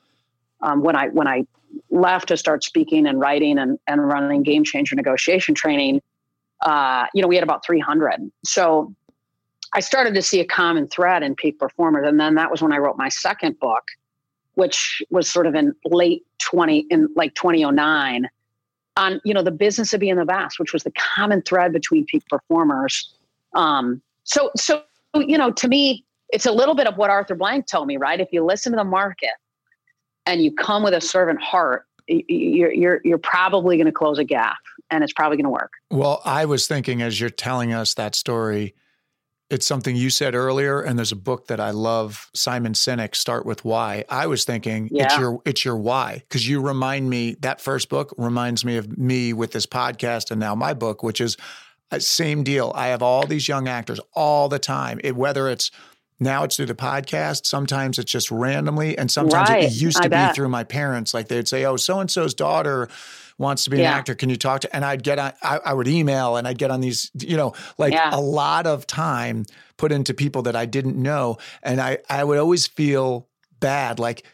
um, 0.61 0.83
when 0.83 0.95
I 0.95 1.09
when 1.09 1.27
I 1.27 1.47
left 1.91 2.29
to 2.29 2.37
start 2.37 2.63
speaking 2.63 3.07
and 3.07 3.19
writing 3.19 3.59
and, 3.59 3.79
and 3.89 4.07
running 4.07 4.45
game 4.45 4.63
changer 4.63 4.95
negotiation 4.95 5.55
training, 5.55 6.01
uh, 6.63 7.07
you 7.15 7.23
know, 7.23 7.29
we 7.29 7.35
had 7.35 7.45
about 7.45 7.65
300. 7.65 8.31
So 8.45 8.95
I 9.75 9.81
started 9.81 10.15
to 10.15 10.23
see 10.23 10.41
a 10.41 10.45
common 10.45 10.89
thread 10.89 11.23
in 11.23 11.35
peak 11.35 11.59
performers. 11.59 12.07
And 12.07 12.21
then 12.21 12.35
that 12.37 12.51
was 12.51 12.63
when 12.63 12.73
I 12.73 12.79
wrote 12.79 12.97
my 12.97 13.09
second 13.09 13.59
book, 13.59 13.83
which 14.55 15.03
was 15.11 15.29
sort 15.29 15.47
of 15.47 15.55
in 15.55 15.75
late 15.85 16.25
20, 16.39 16.87
in 16.91 17.09
like 17.17 17.35
2009 17.35 18.29
on, 18.97 19.21
you 19.25 19.33
know, 19.33 19.43
the 19.43 19.51
business 19.51 19.93
of 19.95 20.01
being 20.01 20.17
the 20.17 20.25
best, 20.25 20.59
which 20.59 20.73
was 20.73 20.83
the 20.83 20.93
common 20.93 21.43
thread 21.43 21.73
between 21.73 22.05
peak 22.05 22.23
performers. 22.29 23.15
Um, 23.55 24.03
so, 24.25 24.51
so, 24.57 24.83
you 25.15 25.39
know, 25.39 25.51
to 25.51 25.69
me, 25.69 26.05
it's 26.33 26.47
a 26.47 26.53
little 26.53 26.75
bit 26.75 26.87
of 26.87 26.97
what 26.97 27.11
Arthur 27.11 27.35
Blank 27.35 27.67
told 27.67 27.87
me, 27.87 27.97
right? 27.97 28.21
If 28.21 28.29
you 28.33 28.45
listen 28.45 28.73
to 28.73 28.77
the 28.77 28.85
market 28.85 29.31
and 30.27 30.43
you 30.43 30.53
come 30.53 30.83
with 30.83 30.95
a 30.95 31.01
servant 31.01 31.43
heart, 31.43 31.87
you're, 32.07 32.73
you're, 32.73 33.01
you're 33.05 33.19
probably 33.19 33.77
going 33.77 33.87
to 33.87 33.93
close 33.93 34.19
a 34.19 34.25
gap 34.25 34.59
and 34.91 35.03
it's 35.03 35.13
probably 35.13 35.37
going 35.37 35.45
to 35.45 35.51
work. 35.51 35.73
Well, 35.91 36.21
I 36.25 36.45
was 36.45 36.67
thinking 36.67 37.03
as 37.03 37.21
you're 37.21 37.31
telling 37.31 37.73
us 37.73 37.95
that 37.95 38.15
story, 38.15 38.75
it's 39.53 39.67
something 39.67 39.95
you 39.95 40.09
said 40.09 40.35
earlier, 40.35 40.81
and 40.81 40.99
there's 40.99 41.13
a 41.13 41.17
book 41.17 41.49
that 41.49 41.61
I 41.61 41.73
love, 41.73 42.31
Simon 42.33 42.73
Sinek, 42.73 43.15
Start 43.15 43.45
with 43.45 43.67
Why. 43.67 44.03
I 44.09 44.27
was 44.27 44.47
thinking 44.47 44.89
yeah. 44.91 45.05
it's 45.05 45.19
your 45.19 45.43
it's 45.45 45.63
your 45.63 45.77
why 45.77 46.23
because 46.27 46.49
you 46.49 46.63
remind 46.63 47.11
me 47.11 47.37
that 47.41 47.61
first 47.61 47.91
book 47.91 48.15
reminds 48.17 48.65
me 48.65 48.79
of 48.79 48.97
me 48.97 49.35
with 49.35 49.53
this 49.53 49.67
podcast 49.67 50.31
and 50.31 50.41
now 50.41 50.55
my 50.55 50.73
book, 50.73 51.03
which 51.03 51.21
is 51.21 51.37
uh, 51.91 51.99
same 51.99 52.43
deal. 52.43 52.73
I 52.75 52.87
have 52.89 53.03
all 53.03 53.27
these 53.27 53.47
young 53.47 53.69
actors 53.69 54.01
all 54.15 54.49
the 54.49 54.59
time. 54.59 54.99
It, 55.05 55.17
whether 55.17 55.51
it's 55.51 55.71
now 56.23 56.45
it's 56.45 56.57
through 56.57 56.67
the 56.67 56.75
podcast. 56.75 57.47
Sometimes 57.47 57.99
it's 57.99 58.11
just 58.11 58.31
randomly, 58.31 58.97
and 58.97 59.11
sometimes 59.11 59.51
right. 59.51 59.65
it 59.65 59.73
used 59.73 59.99
to 59.99 60.05
I 60.05 60.07
be 60.07 60.11
bet. 60.11 60.35
through 60.35 60.49
my 60.49 60.65
parents. 60.65 61.13
Like 61.15 61.29
they'd 61.29 61.49
say, 61.49 61.65
"Oh, 61.65 61.77
so 61.77 62.01
and 62.01 62.11
so's 62.11 62.35
daughter." 62.35 62.89
wants 63.39 63.65
to 63.65 63.71
be 63.71 63.79
yeah. 63.79 63.93
an 63.93 63.99
actor. 63.99 64.15
Can 64.15 64.31
you 64.31 64.37
talk 64.37 64.61
to? 64.61 64.77
And 64.77 64.85
I'd 64.85 65.03
get 65.03 65.19
on, 65.19 65.33
I, 65.43 65.59
I 65.65 65.75
would 65.75 65.89
email 65.89 66.37
and 66.37 66.47
I'd 66.47 66.59
get 66.59 66.71
on 66.71 66.81
these, 66.81 67.11
you 67.19 67.37
know, 67.37 67.55
like 67.77 67.93
yeah. 67.93 68.11
a 68.13 68.21
lot 68.21 68.67
of 68.67 68.87
time 68.87 69.45
put 69.77 69.93
into 69.93 70.15
people 70.15 70.43
that 70.43 70.55
I 70.55 70.67
didn't 70.67 70.97
know. 70.97 71.39
And 71.63 71.81
I, 71.81 71.99
I 72.09 72.25
would 72.25 72.39
always 72.39 72.67
feel 72.67 73.29
bad. 73.61 73.99
Like, 73.99 74.25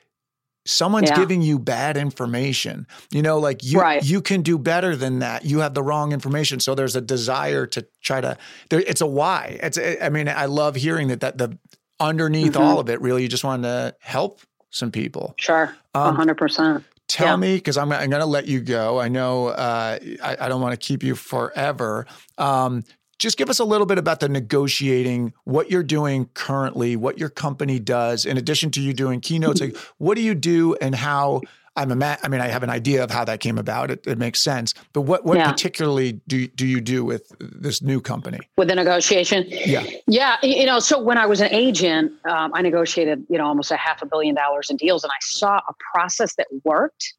someone's 0.68 1.08
yeah. 1.08 1.16
giving 1.16 1.40
you 1.40 1.58
bad 1.58 1.96
information 1.96 2.86
you 3.10 3.22
know 3.22 3.38
like 3.38 3.64
you 3.64 3.80
right. 3.80 4.04
you 4.04 4.20
can 4.20 4.42
do 4.42 4.58
better 4.58 4.94
than 4.94 5.20
that 5.20 5.42
you 5.42 5.60
have 5.60 5.72
the 5.72 5.82
wrong 5.82 6.12
information 6.12 6.60
so 6.60 6.74
there's 6.74 6.94
a 6.94 7.00
desire 7.00 7.66
to 7.66 7.86
try 8.02 8.20
to 8.20 8.36
there, 8.68 8.80
it's 8.80 9.00
a 9.00 9.06
why 9.06 9.58
it's 9.62 9.78
i 10.02 10.10
mean 10.10 10.28
i 10.28 10.44
love 10.44 10.76
hearing 10.76 11.08
that 11.08 11.20
that 11.20 11.38
the 11.38 11.58
underneath 12.00 12.52
mm-hmm. 12.52 12.62
all 12.62 12.80
of 12.80 12.88
it 12.88 13.00
really 13.00 13.22
you 13.22 13.28
just 13.28 13.44
want 13.44 13.62
to 13.62 13.94
help 14.00 14.40
some 14.70 14.90
people 14.90 15.34
sure 15.38 15.74
um, 15.94 16.16
100% 16.16 16.84
Tell 17.08 17.28
yeah. 17.28 17.36
me, 17.36 17.54
because 17.54 17.78
I'm, 17.78 17.90
I'm 17.90 18.10
going 18.10 18.20
to 18.20 18.26
let 18.26 18.46
you 18.46 18.60
go. 18.60 19.00
I 19.00 19.08
know 19.08 19.46
uh, 19.46 19.98
I, 20.22 20.36
I, 20.40 20.48
don't 20.50 20.60
want 20.60 20.78
to 20.78 20.86
keep 20.86 21.02
you 21.02 21.14
forever. 21.14 22.06
Um, 22.36 22.84
just 23.18 23.38
give 23.38 23.48
us 23.48 23.60
a 23.60 23.64
little 23.64 23.86
bit 23.86 23.96
about 23.96 24.20
the 24.20 24.28
negotiating, 24.28 25.32
what 25.44 25.70
you're 25.70 25.82
doing 25.82 26.26
currently, 26.34 26.96
what 26.96 27.18
your 27.18 27.30
company 27.30 27.78
does, 27.78 28.26
in 28.26 28.36
addition 28.36 28.70
to 28.72 28.82
you 28.82 28.92
doing 28.92 29.20
keynotes. 29.20 29.60
like, 29.62 29.76
what 29.96 30.16
do 30.16 30.22
you 30.22 30.34
do, 30.34 30.74
and 30.82 30.94
how 30.94 31.40
I'm 31.78 32.02
a 32.02 32.18
I 32.22 32.28
mean, 32.28 32.40
I 32.40 32.48
have 32.48 32.62
an 32.62 32.70
idea 32.70 33.04
of 33.04 33.10
how 33.10 33.24
that 33.24 33.40
came 33.40 33.56
about. 33.56 33.90
It, 33.90 34.06
it 34.06 34.18
makes 34.18 34.40
sense. 34.40 34.74
But 34.92 35.02
what 35.02 35.24
what 35.24 35.38
yeah. 35.38 35.50
particularly 35.50 36.20
do 36.26 36.48
do 36.48 36.66
you 36.66 36.80
do 36.80 37.04
with 37.04 37.32
this 37.38 37.80
new 37.80 38.00
company? 38.00 38.40
With 38.56 38.68
the 38.68 38.74
negotiation? 38.74 39.44
Yeah. 39.48 39.84
Yeah. 40.06 40.36
You 40.42 40.66
know, 40.66 40.80
so 40.80 41.00
when 41.00 41.18
I 41.18 41.26
was 41.26 41.40
an 41.40 41.52
agent, 41.52 42.12
um, 42.26 42.52
I 42.54 42.62
negotiated, 42.62 43.24
you 43.30 43.38
know, 43.38 43.46
almost 43.46 43.70
a 43.70 43.76
half 43.76 44.02
a 44.02 44.06
billion 44.06 44.34
dollars 44.34 44.70
in 44.70 44.76
deals, 44.76 45.04
and 45.04 45.12
I 45.12 45.20
saw 45.20 45.58
a 45.68 45.74
process 45.92 46.34
that 46.34 46.48
worked 46.64 47.14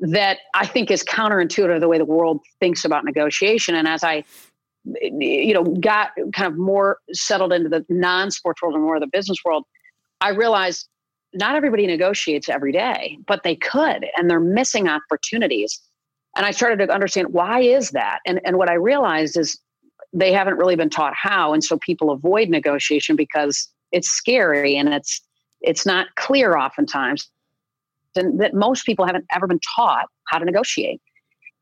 that 0.00 0.38
I 0.54 0.66
think 0.66 0.90
is 0.90 1.04
counterintuitive 1.04 1.74
to 1.74 1.80
the 1.80 1.88
way 1.88 1.98
the 1.98 2.04
world 2.04 2.40
thinks 2.58 2.84
about 2.84 3.04
negotiation. 3.04 3.74
And 3.74 3.86
as 3.86 4.02
I 4.02 4.24
you 5.02 5.52
know 5.52 5.62
got 5.62 6.10
kind 6.34 6.50
of 6.50 6.58
more 6.58 6.98
settled 7.12 7.52
into 7.52 7.68
the 7.68 7.84
non-sports 7.88 8.62
world 8.62 8.74
and 8.74 8.82
more 8.82 8.96
of 8.96 9.02
the 9.02 9.06
business 9.06 9.36
world 9.44 9.64
i 10.22 10.30
realized 10.30 10.88
not 11.32 11.54
everybody 11.54 11.86
negotiates 11.86 12.48
every 12.48 12.72
day, 12.72 13.18
but 13.26 13.42
they 13.42 13.56
could, 13.56 14.06
and 14.16 14.28
they're 14.28 14.40
missing 14.40 14.88
opportunities. 14.88 15.80
And 16.36 16.46
I 16.46 16.50
started 16.50 16.84
to 16.84 16.92
understand 16.92 17.28
why 17.32 17.60
is 17.60 17.90
that? 17.90 18.20
And 18.26 18.40
and 18.44 18.56
what 18.56 18.70
I 18.70 18.74
realized 18.74 19.36
is 19.36 19.58
they 20.12 20.32
haven't 20.32 20.56
really 20.56 20.76
been 20.76 20.90
taught 20.90 21.14
how, 21.16 21.52
and 21.52 21.62
so 21.62 21.78
people 21.78 22.10
avoid 22.10 22.48
negotiation 22.48 23.16
because 23.16 23.68
it's 23.92 24.08
scary 24.08 24.76
and 24.76 24.88
it's 24.92 25.20
it's 25.60 25.84
not 25.84 26.06
clear 26.16 26.56
oftentimes, 26.56 27.28
and 28.16 28.40
that 28.40 28.54
most 28.54 28.86
people 28.86 29.06
haven't 29.06 29.26
ever 29.32 29.46
been 29.46 29.60
taught 29.76 30.06
how 30.28 30.38
to 30.38 30.44
negotiate. 30.44 31.00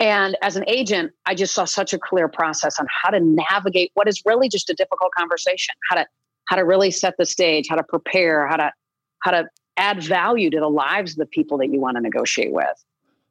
And 0.01 0.37
as 0.43 0.57
an 0.57 0.65
agent, 0.69 1.13
I 1.27 1.35
just 1.35 1.55
saw 1.55 1.65
such 1.65 1.93
a 1.93 1.99
clear 1.99 2.29
process 2.29 2.79
on 2.79 2.87
how 3.03 3.11
to 3.11 3.19
navigate 3.21 3.91
what 3.95 4.07
is 4.07 4.23
really 4.25 4.49
just 4.49 4.71
a 4.71 4.75
difficult 4.75 5.11
conversation, 5.17 5.75
how 5.91 5.97
to 5.97 6.07
how 6.49 6.57
to 6.57 6.65
really 6.65 6.91
set 6.91 7.15
the 7.19 7.27
stage, 7.27 7.67
how 7.69 7.77
to 7.77 7.83
prepare, 7.83 8.47
how 8.47 8.57
to 8.57 8.73
how 9.21 9.31
to 9.31 9.49
add 9.77 10.03
value 10.03 10.51
to 10.51 10.59
the 10.59 10.69
lives 10.69 11.13
of 11.13 11.19
the 11.19 11.27
people 11.27 11.59
that 11.59 11.73
you 11.73 11.81
want 11.81 11.97
to 11.97 12.01
negotiate 12.01 12.53
with, 12.53 12.85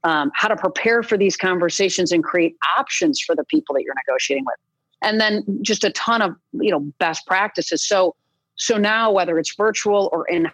um, 0.04 0.32
how 0.34 0.48
to 0.48 0.56
prepare 0.56 1.04
for 1.04 1.18
these 1.18 1.36
conversations 1.36 2.12
and 2.12 2.24
create 2.24 2.56
options 2.78 3.20
for 3.20 3.36
the 3.36 3.44
people 3.46 3.76
that 3.76 3.84
you're 3.84 3.96
negotiating 4.08 4.46
with, 4.46 4.56
and 5.04 5.20
then 5.20 5.44
just 5.62 5.84
a 5.84 5.92
ton 5.92 6.22
of 6.22 6.36
you 6.54 6.72
know 6.72 6.80
best 7.00 7.26
practices. 7.28 7.86
So 7.86 8.16
so 8.56 8.78
now 8.78 9.12
whether 9.12 9.38
it's 9.38 9.54
virtual 9.56 10.10
or 10.12 10.28
in 10.28 10.50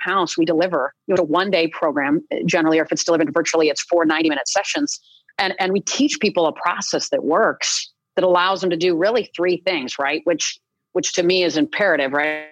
house, 0.00 0.36
we 0.36 0.44
deliver 0.44 0.92
you 1.06 1.14
know 1.14 1.22
a 1.22 1.24
one 1.24 1.50
day 1.50 1.68
program 1.68 2.20
generally, 2.46 2.78
or 2.78 2.84
if 2.84 2.92
it's 2.92 3.04
delivered 3.04 3.32
virtually, 3.32 3.68
it's 3.68 3.82
four 3.82 4.04
90 4.04 4.28
minute 4.28 4.48
sessions, 4.48 5.00
and 5.38 5.54
and 5.58 5.72
we 5.72 5.80
teach 5.80 6.18
people 6.20 6.46
a 6.46 6.52
process 6.52 7.08
that 7.10 7.24
works 7.24 7.92
that 8.16 8.24
allows 8.24 8.60
them 8.60 8.70
to 8.70 8.76
do 8.76 8.96
really 8.96 9.30
three 9.34 9.62
things, 9.64 9.98
right? 9.98 10.22
Which 10.24 10.60
which 10.92 11.12
to 11.14 11.22
me 11.22 11.42
is 11.44 11.56
imperative, 11.56 12.12
right? 12.12 12.46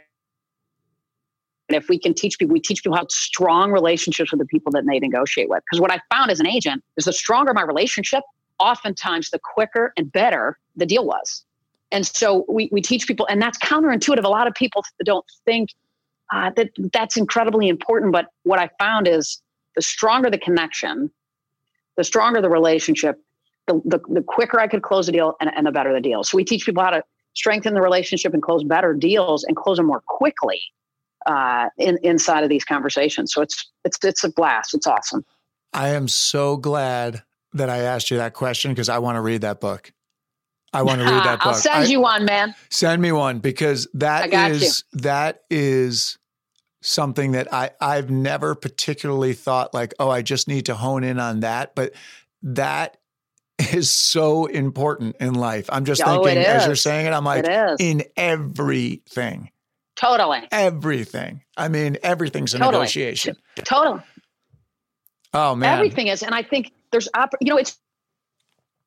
And 1.71 1.77
if 1.77 1.89
we 1.89 2.01
can 2.01 2.15
teach 2.15 2.37
people, 2.37 2.53
we 2.53 2.59
teach 2.59 2.83
people 2.83 2.97
how 2.97 3.07
strong 3.09 3.71
relationships 3.71 4.33
with 4.33 4.41
the 4.41 4.47
people 4.47 4.73
that 4.73 4.85
they 4.89 4.99
negotiate 4.99 5.49
with. 5.49 5.63
Because 5.65 5.81
what 5.81 5.93
I 5.93 6.01
found 6.13 6.29
as 6.33 6.41
an 6.41 6.49
agent 6.49 6.83
is 6.97 7.05
the 7.05 7.13
stronger 7.13 7.55
my 7.55 7.63
relationship, 7.63 8.25
oftentimes 8.59 9.31
the 9.31 9.39
quicker 9.39 9.93
and 9.97 10.11
better 10.11 10.59
the 10.75 10.85
deal 10.85 11.07
was. 11.07 11.45
And 11.93 12.05
so 12.05 12.45
we, 12.49 12.69
we 12.73 12.83
teach 12.83 13.07
people, 13.07 13.25
and 13.31 13.41
that's 13.41 13.57
counterintuitive. 13.59 14.25
A 14.25 14.29
lot 14.29 14.49
of 14.49 14.55
people 14.55 14.85
don't 15.05 15.25
think 15.45 15.71
uh, 16.33 16.51
that 16.57 16.71
that's 16.93 17.17
incredibly 17.17 17.69
important. 17.69 18.11
But 18.11 18.27
what 18.43 18.59
I 18.59 18.69
found 18.81 19.07
is 19.07 19.41
the 19.77 19.83
stronger 19.83 20.29
the 20.29 20.39
connection, 20.39 21.09
the 21.97 22.03
stronger 22.03 22.43
the 22.43 22.51
relationship, 22.51 23.23
the, 23.69 23.81
the, 23.85 24.01
the 24.09 24.23
quicker 24.23 24.59
I 24.59 24.67
could 24.67 24.83
close 24.83 25.09
a 25.09 25.13
deal 25.13 25.37
and, 25.41 25.53
and 25.55 25.69
the 25.69 25.71
better 25.71 25.93
the 25.93 26.01
deal. 26.01 26.25
So 26.25 26.37
we 26.37 26.45
teach 26.45 26.67
people 26.67 26.83
how 26.83 26.91
to 26.91 27.05
strengthen 27.35 27.75
the 27.75 27.81
relationship 27.81 28.35
and 28.35 28.43
close 28.43 28.65
better 28.65 28.93
deals 28.93 29.45
and 29.45 29.57
close 29.57 29.77
them 29.77 29.87
more 29.87 30.03
quickly 30.09 30.61
uh, 31.27 31.69
in, 31.79 31.99
inside 32.03 32.45
of 32.45 32.51
these 32.51 32.65
conversations. 32.65 33.33
So 33.33 33.43
it's 33.43 33.71
it's 33.85 33.99
it's 34.05 34.25
a 34.25 34.31
blast. 34.31 34.75
It's 34.75 34.87
awesome. 34.87 35.25
I 35.73 35.91
am 35.91 36.09
so 36.09 36.57
glad 36.57 37.23
that 37.53 37.71
I 37.71 37.79
asked 37.79 38.11
you 38.11 38.17
that 38.19 38.35
question 38.35 38.73
because 38.73 38.89
I 38.89 38.99
want 38.99 39.17
to 39.17 39.21
read 39.21 39.43
that 39.43 39.61
book. 39.61 39.93
I 40.73 40.83
want 40.83 41.01
to 41.01 41.05
read 41.05 41.25
that 41.25 41.39
book. 41.45 41.47
I'll 41.47 41.55
send 41.55 41.85
I, 41.85 41.87
you 41.87 42.01
one, 42.01 42.25
man. 42.25 42.55
Send 42.71 43.03
me 43.03 43.13
one 43.13 43.39
because 43.39 43.89
that 43.95 44.33
is 44.33 44.85
you. 44.93 45.01
that 45.01 45.43
is 45.51 46.19
something 46.83 47.33
that 47.33 47.53
I 47.53 47.71
I've 47.81 48.11
never 48.11 48.55
particularly 48.55 49.35
thought 49.35 49.75
like, 49.75 49.95
oh, 49.99 50.11
I 50.11 50.23
just 50.23 50.49
need 50.49 50.67
to 50.67 50.75
hone 50.75 51.05
in 51.05 51.19
on 51.19 51.41
that, 51.41 51.75
but 51.75 51.93
that 52.43 52.97
is 53.73 53.91
so 53.91 54.47
important 54.47 55.17
in 55.21 55.35
life. 55.35 55.69
I'm 55.71 55.85
just 55.85 56.03
oh, 56.05 56.25
thinking 56.25 56.45
as 56.45 56.67
you're 56.67 56.77
saying 56.77 57.07
it, 57.07 57.13
I'm 57.13 57.25
like 57.25 57.45
it 57.45 57.77
in 57.79 58.05
everything. 58.17 59.51
Totally. 60.01 60.49
Everything. 60.51 61.43
I 61.59 61.69
mean, 61.69 61.99
everything's 62.03 62.55
a 62.55 62.59
totally. 62.59 62.73
negotiation. 62.73 63.37
Totally. 63.65 64.01
Oh 65.35 65.55
man. 65.55 65.75
Everything 65.75 66.07
is. 66.07 66.23
And 66.23 66.35
I 66.35 66.43
think 66.43 66.73
there's, 66.91 67.07
you 67.41 67.51
know, 67.51 67.59
it's 67.59 67.79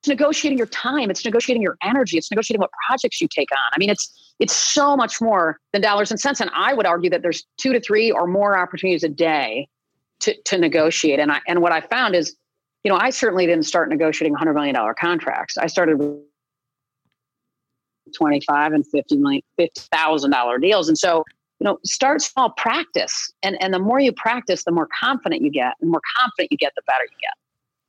negotiating 0.08 0.58
your 0.58 0.66
time, 0.66 1.10
it's 1.10 1.24
negotiating 1.24 1.62
your 1.62 1.76
energy, 1.82 2.18
it's 2.18 2.30
negotiating 2.30 2.60
what 2.60 2.70
projects 2.86 3.20
you 3.20 3.28
take 3.28 3.48
on. 3.52 3.70
I 3.74 3.78
mean, 3.78 3.90
it's 3.90 4.34
it's 4.40 4.52
so 4.52 4.96
much 4.96 5.20
more 5.20 5.58
than 5.72 5.80
dollars 5.80 6.10
and 6.10 6.18
cents. 6.18 6.40
And 6.40 6.50
I 6.52 6.74
would 6.74 6.84
argue 6.84 7.08
that 7.10 7.22
there's 7.22 7.44
two 7.58 7.72
to 7.72 7.80
three 7.80 8.10
or 8.10 8.26
more 8.26 8.58
opportunities 8.58 9.04
a 9.04 9.08
day 9.08 9.68
to, 10.20 10.34
to 10.42 10.58
negotiate. 10.58 11.20
And 11.20 11.30
I 11.30 11.40
and 11.46 11.62
what 11.62 11.70
I 11.70 11.80
found 11.80 12.16
is, 12.16 12.34
you 12.82 12.90
know, 12.90 12.98
I 12.98 13.10
certainly 13.10 13.46
didn't 13.46 13.66
start 13.66 13.88
negotiating 13.88 14.36
$100 14.36 14.52
million 14.52 14.76
contracts. 14.98 15.56
I 15.56 15.68
started 15.68 16.00
with 16.00 16.18
25 18.16 18.72
and 18.72 18.86
50 18.86 19.16
million, 19.16 19.42
$50,000 19.58 20.60
deals. 20.60 20.88
And 20.88 20.98
so, 20.98 21.24
you 21.60 21.64
know, 21.64 21.78
start 21.84 22.22
small 22.22 22.50
practice. 22.50 23.32
And, 23.42 23.60
and 23.62 23.72
the 23.72 23.78
more 23.78 24.00
you 24.00 24.12
practice, 24.12 24.64
the 24.64 24.72
more 24.72 24.88
confident 25.00 25.42
you 25.42 25.50
get. 25.50 25.74
And 25.80 25.88
the 25.88 25.92
more 25.92 26.02
confident 26.16 26.52
you 26.52 26.58
get, 26.58 26.72
the 26.76 26.82
better 26.86 27.04
you 27.04 27.16
get. 27.20 27.34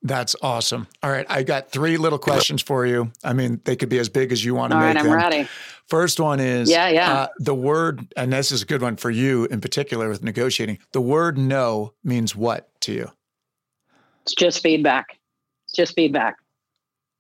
That's 0.06 0.36
awesome. 0.44 0.88
All 1.02 1.10
right. 1.10 1.26
I 1.30 1.42
got 1.42 1.72
three 1.72 1.98
little 1.98 2.20
questions 2.20 2.62
for 2.62 2.86
you. 2.86 3.12
I 3.24 3.34
mean, 3.34 3.60
they 3.66 3.76
could 3.76 3.90
be 3.90 3.98
as 3.98 4.08
big 4.08 4.32
as 4.32 4.46
you 4.46 4.54
want 4.54 4.72
to 4.72 4.76
All 4.76 4.82
make 4.84 4.96
right, 4.96 4.98
I'm 4.98 5.06
them. 5.06 5.16
ready. 5.16 5.50
First 5.88 6.20
one 6.20 6.40
is 6.40 6.70
Yeah, 6.70 6.90
yeah. 6.90 7.12
Uh, 7.12 7.28
the 7.40 7.56
word, 7.56 8.08
and 8.16 8.32
this 8.32 8.52
is 8.52 8.62
a 8.62 8.66
good 8.68 8.84
one 8.84 8.98
for 8.98 9.10
you 9.10 9.46
in 9.46 9.62
particular 9.62 10.08
with 10.08 10.24
negotiating. 10.24 10.78
The 10.92 11.02
word 11.02 11.40
no 11.40 11.94
means 12.04 12.36
what 12.36 12.70
to 12.82 12.94
you? 12.94 13.12
It's 14.22 14.36
just 14.36 14.62
feedback. 14.62 15.18
It's 15.66 15.74
just 15.74 15.96
feedback. 15.96 16.36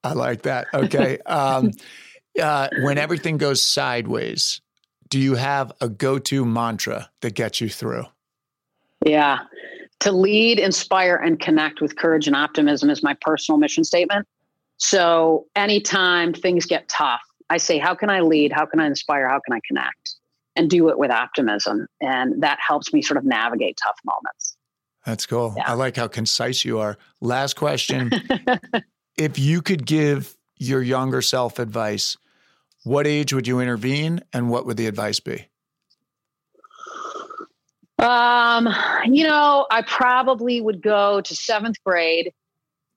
I 0.03 0.13
like 0.13 0.43
that. 0.43 0.67
Okay. 0.71 1.17
um, 1.25 1.71
uh, 2.41 2.69
when 2.81 2.97
everything 2.97 3.37
goes 3.37 3.63
sideways, 3.63 4.61
do 5.09 5.19
you 5.19 5.35
have 5.35 5.71
a 5.81 5.89
go 5.89 6.19
to 6.19 6.45
mantra 6.45 7.09
that 7.21 7.35
gets 7.35 7.61
you 7.61 7.69
through? 7.69 8.05
Yeah. 9.05 9.39
To 10.01 10.11
lead, 10.11 10.59
inspire, 10.59 11.15
and 11.15 11.39
connect 11.39 11.81
with 11.81 11.95
courage 11.95 12.27
and 12.27 12.35
optimism 12.35 12.89
is 12.89 13.03
my 13.03 13.15
personal 13.21 13.57
mission 13.57 13.83
statement. 13.83 14.27
So 14.77 15.45
anytime 15.55 16.33
things 16.33 16.65
get 16.65 16.89
tough, 16.89 17.21
I 17.49 17.57
say, 17.57 17.77
how 17.77 17.95
can 17.95 18.09
I 18.09 18.21
lead? 18.21 18.51
How 18.51 18.65
can 18.65 18.79
I 18.79 18.87
inspire? 18.87 19.29
How 19.29 19.39
can 19.45 19.53
I 19.53 19.59
connect? 19.67 20.15
And 20.55 20.69
do 20.69 20.89
it 20.89 20.97
with 20.97 21.11
optimism. 21.11 21.87
And 22.01 22.41
that 22.43 22.59
helps 22.65 22.91
me 22.93 23.01
sort 23.01 23.17
of 23.17 23.25
navigate 23.25 23.77
tough 23.81 23.97
moments. 24.05 24.57
That's 25.05 25.25
cool. 25.25 25.53
Yeah. 25.55 25.69
I 25.69 25.73
like 25.73 25.95
how 25.95 26.07
concise 26.07 26.65
you 26.65 26.79
are. 26.79 26.97
Last 27.21 27.55
question. 27.55 28.11
if 29.17 29.37
you 29.37 29.61
could 29.61 29.85
give 29.85 30.35
your 30.57 30.81
younger 30.81 31.21
self 31.21 31.59
advice, 31.59 32.17
what 32.85 33.07
age 33.07 33.33
would 33.33 33.47
you 33.47 33.59
intervene 33.59 34.21
and 34.31 34.49
what 34.49 34.65
would 34.65 34.77
the 34.77 34.85
advice 34.85 35.19
be? 35.19 35.47
Um, 37.97 38.69
you 39.05 39.23
know, 39.23 39.65
I 39.71 39.81
probably 39.81 40.61
would 40.61 40.81
go 40.83 41.19
to 41.21 41.35
seventh 41.35 41.77
grade 41.83 42.31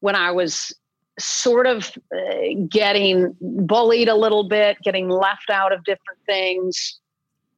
when 0.00 0.14
I 0.14 0.32
was 0.32 0.74
sort 1.18 1.66
of 1.66 1.90
uh, 2.14 2.18
getting 2.68 3.34
bullied 3.40 4.08
a 4.08 4.14
little 4.14 4.46
bit, 4.46 4.76
getting 4.82 5.08
left 5.08 5.48
out 5.50 5.72
of 5.72 5.82
different 5.84 6.20
things. 6.26 7.00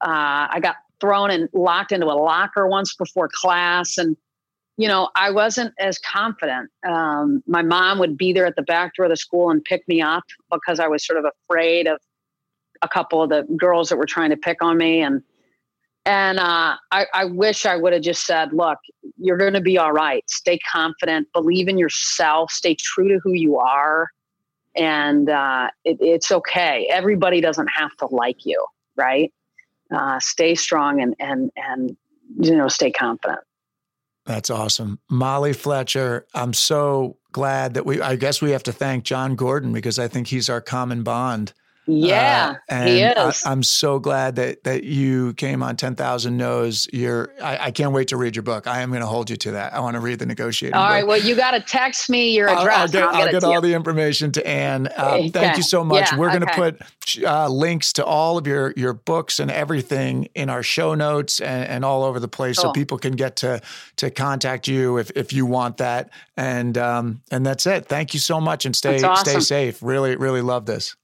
Uh, 0.00 0.46
I 0.50 0.60
got 0.62 0.76
thrown 1.00 1.30
and 1.30 1.48
locked 1.52 1.90
into 1.90 2.06
a 2.06 2.14
locker 2.14 2.68
once 2.68 2.94
before 2.94 3.28
class, 3.32 3.98
and 3.98 4.16
you 4.76 4.86
know, 4.86 5.10
I 5.16 5.30
wasn't 5.30 5.74
as 5.80 5.98
confident. 5.98 6.70
Um, 6.86 7.42
my 7.46 7.62
mom 7.62 7.98
would 7.98 8.16
be 8.16 8.32
there 8.32 8.46
at 8.46 8.54
the 8.54 8.62
back 8.62 8.94
door 8.94 9.06
of 9.06 9.10
the 9.10 9.16
school 9.16 9.50
and 9.50 9.62
pick 9.64 9.86
me 9.88 10.00
up 10.00 10.24
because 10.50 10.78
I 10.78 10.86
was 10.86 11.04
sort 11.04 11.18
of 11.18 11.26
afraid 11.26 11.88
of 11.88 11.98
a 12.82 12.88
couple 12.88 13.22
of 13.22 13.28
the 13.28 13.42
girls 13.56 13.88
that 13.88 13.96
were 13.96 14.06
trying 14.06 14.30
to 14.30 14.36
pick 14.36 14.62
on 14.62 14.78
me, 14.78 15.00
and 15.00 15.22
and 16.06 16.38
uh, 16.38 16.76
I, 16.90 17.06
I 17.12 17.24
wish 17.26 17.66
I 17.66 17.76
would 17.76 17.92
have 17.92 18.02
just 18.02 18.26
said, 18.26 18.52
look, 18.52 18.78
you're 19.18 19.36
going 19.36 19.52
to 19.52 19.60
be 19.60 19.76
all 19.76 19.92
right. 19.92 20.28
Stay 20.30 20.58
confident, 20.58 21.28
believe 21.34 21.68
in 21.68 21.76
yourself, 21.76 22.50
stay 22.50 22.74
true 22.74 23.08
to 23.08 23.20
who 23.22 23.32
you 23.32 23.58
are. 23.58 24.08
And 24.74 25.28
uh, 25.28 25.68
it, 25.84 25.98
it's 26.00 26.32
okay. 26.32 26.88
Everybody 26.90 27.40
doesn't 27.40 27.68
have 27.68 27.94
to 27.98 28.06
like 28.06 28.46
you, 28.46 28.64
right? 28.96 29.32
Uh, 29.94 30.18
stay 30.20 30.54
strong 30.54 31.02
and, 31.02 31.14
and, 31.18 31.50
and, 31.56 31.96
you 32.40 32.56
know, 32.56 32.68
stay 32.68 32.90
confident. 32.90 33.40
That's 34.24 34.48
awesome. 34.48 35.00
Molly 35.10 35.52
Fletcher, 35.52 36.26
I'm 36.34 36.54
so 36.54 37.18
glad 37.32 37.74
that 37.74 37.84
we, 37.84 38.00
I 38.00 38.16
guess 38.16 38.40
we 38.40 38.52
have 38.52 38.62
to 38.64 38.72
thank 38.72 39.04
Jon 39.04 39.34
Gordon 39.34 39.72
because 39.72 39.98
I 39.98 40.08
think 40.08 40.28
he's 40.28 40.48
our 40.48 40.60
common 40.60 41.02
bond. 41.02 41.52
Yeah, 41.86 42.56
Uh, 42.68 42.84
he 42.84 43.00
is. 43.00 43.42
I, 43.44 43.50
am 43.50 43.62
so 43.64 43.98
glad 43.98 44.36
that 44.36 44.62
that 44.64 44.84
you 44.84 45.34
came 45.34 45.62
on 45.62 45.76
Ten 45.76 45.96
Thousand 45.96 46.36
No's. 46.36 46.86
You're. 46.92 47.32
I, 47.42 47.66
I 47.66 47.70
can't 47.72 47.92
wait 47.92 48.08
to 48.08 48.16
read 48.16 48.36
your 48.36 48.42
book. 48.44 48.66
I 48.68 48.82
am 48.82 48.90
going 48.90 49.00
to 49.00 49.06
hold 49.08 49.28
you 49.28 49.36
to 49.36 49.50
that. 49.52 49.72
I 49.74 49.80
want 49.80 49.94
to 49.94 50.00
read 50.00 50.18
the 50.20 50.26
negotiating. 50.26 50.76
all 50.76 50.84
book. 50.84 50.90
right. 50.90 51.06
Well, 51.06 51.18
you 51.20 51.34
got 51.34 51.52
to 51.52 51.60
text 51.60 52.08
me 52.08 52.30
your 52.36 52.48
I'll, 52.48 52.60
address. 52.60 52.78
I'll 52.78 52.88
get, 52.88 53.02
I'll 53.02 53.08
I'll 53.08 53.14
get, 53.24 53.24
get 53.32 53.34
it 53.34 53.40
to 53.40 53.46
all 53.46 53.54
you. 53.54 53.60
the 53.62 53.74
information 53.74 54.30
to 54.32 54.46
Anne. 54.46 54.86
Uh, 54.96 55.10
Okay. 55.14 55.28
thank 55.30 55.56
you 55.56 55.62
so 55.64 55.82
much. 55.82 56.12
Yeah, 56.12 56.18
We're 56.18 56.28
going 56.28 56.42
to 56.42 56.52
okay. 56.52 56.76
put 56.78 57.24
uh, 57.26 57.48
links 57.48 57.92
to 57.94 58.04
all 58.04 58.38
of 58.38 58.46
your 58.46 58.72
your 58.76 58.92
books 58.92 59.40
and 59.40 59.50
everything 59.50 60.28
in 60.36 60.48
our 60.48 60.62
show 60.62 60.94
notes 60.94 61.40
and, 61.40 61.66
and 61.68 61.84
all 61.84 62.04
over 62.04 62.20
the 62.20 62.28
place, 62.28 62.56
so 62.58 62.70
people 62.72 62.98
can 62.98 63.14
get 63.14 63.36
to 63.36 63.60
to 63.96 64.10
contact 64.10 64.68
you 64.68 64.98
if 64.98 65.10
if 65.16 65.32
you 65.32 65.44
want 65.46 65.78
that. 65.78 66.10
And 66.36 66.78
um 66.78 67.22
and 67.32 67.44
that's 67.44 67.66
it. 67.66 67.86
Thank 67.86 68.14
you 68.14 68.20
so 68.20 68.40
much, 68.40 68.64
and 68.64 68.76
stay 68.76 69.00
That's 69.00 69.20
stay 69.28 69.40
safe. 69.40 69.82
Really 69.82 70.14
really 70.14 70.42
love 70.42 70.66
this. 70.66 70.94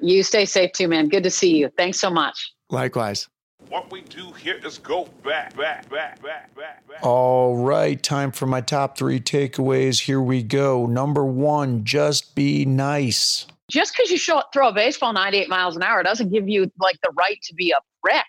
You 0.00 0.22
stay 0.22 0.44
safe 0.44 0.72
too, 0.72 0.88
man. 0.88 1.08
Good 1.08 1.22
to 1.24 1.30
see 1.30 1.56
you. 1.56 1.70
Thanks 1.76 2.00
so 2.00 2.10
much. 2.10 2.52
Likewise. 2.70 3.28
What 3.68 3.90
we 3.90 4.02
do 4.02 4.30
here 4.32 4.60
is 4.64 4.78
go 4.78 5.08
back, 5.24 5.56
back, 5.56 5.88
back, 5.90 6.22
back, 6.22 6.54
back, 6.54 6.86
back. 6.86 6.98
All 7.02 7.56
right, 7.56 8.00
time 8.00 8.30
for 8.30 8.46
my 8.46 8.60
top 8.60 8.96
three 8.96 9.18
takeaways. 9.18 10.02
Here 10.02 10.20
we 10.20 10.42
go. 10.44 10.86
Number 10.86 11.24
one, 11.24 11.84
just 11.84 12.36
be 12.36 12.64
nice. 12.64 13.46
Just 13.68 13.96
because 13.96 14.10
you 14.10 14.18
show, 14.18 14.42
throw 14.52 14.68
a 14.68 14.72
baseball 14.72 15.12
98 15.12 15.48
miles 15.48 15.74
an 15.74 15.82
hour 15.82 16.04
doesn't 16.04 16.30
give 16.30 16.48
you 16.48 16.70
like 16.78 16.96
the 17.02 17.10
right 17.18 17.40
to 17.42 17.54
be 17.54 17.72
a 17.72 17.78
prick. 18.02 18.24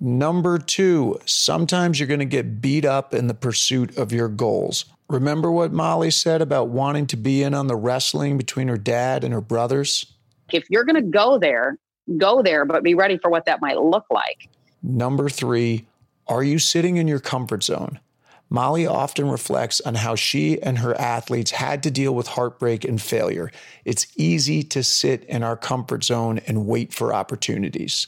Number 0.00 0.58
two, 0.58 1.20
sometimes 1.24 2.00
you're 2.00 2.08
going 2.08 2.18
to 2.18 2.26
get 2.26 2.60
beat 2.60 2.84
up 2.84 3.14
in 3.14 3.28
the 3.28 3.34
pursuit 3.34 3.96
of 3.96 4.12
your 4.12 4.28
goals. 4.28 4.86
Remember 5.08 5.52
what 5.52 5.72
Molly 5.72 6.10
said 6.10 6.42
about 6.42 6.68
wanting 6.68 7.06
to 7.08 7.16
be 7.16 7.42
in 7.44 7.54
on 7.54 7.68
the 7.68 7.76
wrestling 7.76 8.36
between 8.36 8.66
her 8.68 8.76
dad 8.76 9.22
and 9.22 9.32
her 9.32 9.40
brothers? 9.40 10.13
If 10.54 10.70
you're 10.70 10.84
going 10.84 10.96
to 10.96 11.02
go 11.02 11.38
there, 11.38 11.76
go 12.16 12.42
there, 12.42 12.64
but 12.64 12.82
be 12.82 12.94
ready 12.94 13.18
for 13.18 13.30
what 13.30 13.44
that 13.46 13.60
might 13.60 13.76
look 13.76 14.04
like. 14.10 14.48
Number 14.82 15.28
three, 15.28 15.86
are 16.28 16.44
you 16.44 16.58
sitting 16.58 16.96
in 16.96 17.08
your 17.08 17.18
comfort 17.18 17.64
zone? 17.64 17.98
Molly 18.50 18.86
often 18.86 19.28
reflects 19.28 19.80
on 19.80 19.96
how 19.96 20.14
she 20.14 20.62
and 20.62 20.78
her 20.78 20.94
athletes 21.00 21.50
had 21.50 21.82
to 21.82 21.90
deal 21.90 22.14
with 22.14 22.28
heartbreak 22.28 22.84
and 22.84 23.02
failure. 23.02 23.50
It's 23.84 24.06
easy 24.16 24.62
to 24.64 24.84
sit 24.84 25.24
in 25.24 25.42
our 25.42 25.56
comfort 25.56 26.04
zone 26.04 26.38
and 26.46 26.66
wait 26.66 26.94
for 26.94 27.12
opportunities. 27.12 28.06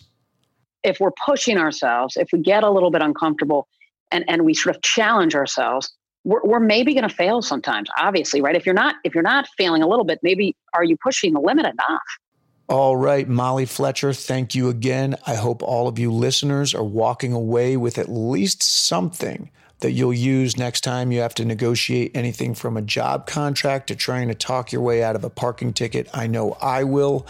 If 0.85 1.01
we're 1.01 1.11
pushing 1.25 1.59
ourselves, 1.59 2.17
if 2.17 2.29
we 2.33 2.39
get 2.39 2.63
a 2.63 2.71
little 2.71 2.93
bit 2.93 3.03
uncomfortable 3.03 3.67
and, 4.13 4.25
and 4.29 4.45
we 4.45 4.55
sort 4.55 4.77
of 4.77 4.83
challenge 4.83 5.35
ourselves, 5.35 5.93
we're, 6.23 6.43
we're 6.45 6.61
maybe 6.61 6.95
going 6.95 7.09
to 7.09 7.15
fail 7.15 7.43
sometimes, 7.43 7.89
obviously, 7.99 8.41
right? 8.41 8.55
If 8.55 8.67
you're 8.67 8.75
not, 8.75 8.97
if 9.03 9.15
you're 9.15 9.25
not 9.25 9.49
failing 9.59 9.83
a 9.83 9.89
little 9.89 10.05
bit, 10.05 10.21
maybe 10.23 10.55
are 10.75 10.85
you 10.85 10.97
pushing 11.03 11.33
the 11.33 11.41
limit 11.41 11.67
enough? 11.67 12.03
All 12.69 12.97
right, 12.97 13.29
Molly 13.29 13.65
Fletcher, 13.65 14.13
thank 14.13 14.57
you 14.57 14.69
again. 14.69 15.15
I 15.25 15.37
hope 15.37 15.63
all 15.63 15.87
of 15.87 16.01
you 16.01 16.11
listeners 16.11 16.75
are 16.75 16.83
walking 16.83 17.33
away 17.33 17.77
with 17.77 17.97
at 17.97 18.09
least 18.09 18.61
something 18.61 19.51
that 19.81 19.93
you'll 19.93 20.13
use 20.13 20.57
next 20.57 20.81
time 20.81 21.13
you 21.13 21.21
have 21.21 21.35
to 21.35 21.45
negotiate 21.45 22.11
anything 22.17 22.55
from 22.55 22.77
a 22.77 22.83
job 22.83 23.25
contract 23.27 23.87
to 23.87 23.95
trying 23.95 24.27
to 24.27 24.35
talk 24.35 24.73
your 24.73 24.83
way 24.83 25.01
out 25.01 25.15
of 25.15 25.23
a 25.23 25.31
parking 25.31 25.73
ticket. 25.73 26.09
I 26.13 26.27
know 26.27 26.57
I 26.61 26.83
will. 26.83 27.25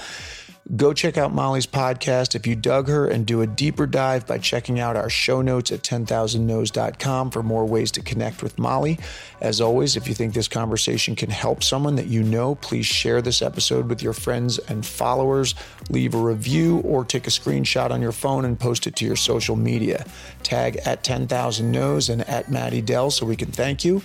Go 0.74 0.92
check 0.92 1.16
out 1.16 1.32
Molly's 1.32 1.66
podcast 1.66 2.34
if 2.34 2.44
you 2.44 2.56
dug 2.56 2.88
her 2.88 3.06
and 3.06 3.24
do 3.24 3.40
a 3.40 3.46
deeper 3.46 3.86
dive 3.86 4.26
by 4.26 4.38
checking 4.38 4.80
out 4.80 4.96
our 4.96 5.08
show 5.08 5.40
notes 5.40 5.70
at 5.70 5.82
10,000nos.com 5.82 7.30
for 7.30 7.42
more 7.44 7.64
ways 7.64 7.92
to 7.92 8.02
connect 8.02 8.42
with 8.42 8.58
Molly. 8.58 8.98
As 9.40 9.60
always, 9.60 9.96
if 9.96 10.08
you 10.08 10.14
think 10.14 10.34
this 10.34 10.48
conversation 10.48 11.14
can 11.14 11.30
help 11.30 11.62
someone 11.62 11.94
that 11.96 12.08
you 12.08 12.24
know, 12.24 12.56
please 12.56 12.84
share 12.84 13.22
this 13.22 13.42
episode 13.42 13.88
with 13.88 14.02
your 14.02 14.12
friends 14.12 14.58
and 14.58 14.84
followers. 14.84 15.54
Leave 15.88 16.14
a 16.14 16.18
review 16.18 16.78
or 16.78 17.04
take 17.04 17.28
a 17.28 17.30
screenshot 17.30 17.92
on 17.92 18.02
your 18.02 18.10
phone 18.10 18.44
and 18.44 18.58
post 18.58 18.88
it 18.88 18.96
to 18.96 19.04
your 19.04 19.14
social 19.14 19.54
media. 19.54 20.04
Tag 20.42 20.78
at 20.84 21.04
10,000 21.04 21.70
nos 21.70 22.08
and 22.08 22.28
at 22.28 22.50
Maddie 22.50 22.82
Dell 22.82 23.12
so 23.12 23.24
we 23.24 23.36
can 23.36 23.52
thank 23.52 23.84
you. 23.84 24.02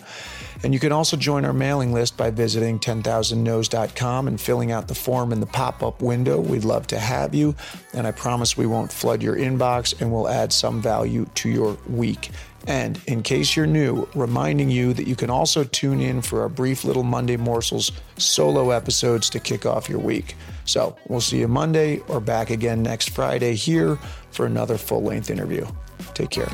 And 0.64 0.74
you 0.74 0.80
can 0.80 0.91
also 0.91 1.18
join 1.18 1.45
our 1.45 1.53
mailing 1.53 1.93
list 1.93 2.18
by 2.18 2.30
visiting 2.30 2.80
10,000nos.com 2.80 4.28
and 4.28 4.39
filling 4.39 4.72
out 4.72 4.88
the 4.88 4.95
form 4.95 5.32
in 5.32 5.39
the 5.39 5.45
pop 5.45 5.82
up 5.82 6.01
window. 6.01 6.39
We'd 6.39 6.64
love 6.64 6.88
to 6.88 6.99
have 6.99 7.34
you. 7.34 7.55
And 7.93 8.05
I 8.05 8.12
promise 8.12 8.55
we 8.55 8.68
won't 8.68 8.91
flood 8.91 9.24
your 9.24 9.36
inbox 9.36 9.99
and 9.99 10.12
we'll 10.12 10.30
add 10.30 10.53
some 10.53 10.82
value 10.82 11.26
to 11.36 11.49
your 11.49 11.78
week. 11.89 12.30
And 12.68 13.01
in 13.07 13.24
case 13.24 13.55
you're 13.55 13.66
new, 13.66 14.07
reminding 14.14 14.70
you 14.70 14.93
that 14.93 15.07
you 15.07 15.16
can 15.16 15.32
also 15.32 15.64
tune 15.64 15.99
in 15.99 16.22
for 16.22 16.41
our 16.41 16.49
brief 16.49 16.84
little 16.84 17.03
Monday 17.03 17.38
Morsels 17.38 17.91
solo 18.18 18.70
episodes 18.70 19.32
to 19.32 19.39
kick 19.39 19.66
off 19.66 19.89
your 19.89 19.99
week. 19.99 20.36
So 20.66 20.95
we'll 21.07 21.22
see 21.22 21.39
you 21.39 21.47
Monday 21.47 21.99
or 22.07 22.20
back 22.20 22.51
again 22.51 22.84
next 22.84 23.09
Friday 23.09 23.55
here 23.55 23.97
for 24.30 24.45
another 24.45 24.78
full 24.78 25.01
length 25.01 25.32
interview. 25.32 25.66
Take 26.14 26.30
care. 26.30 26.51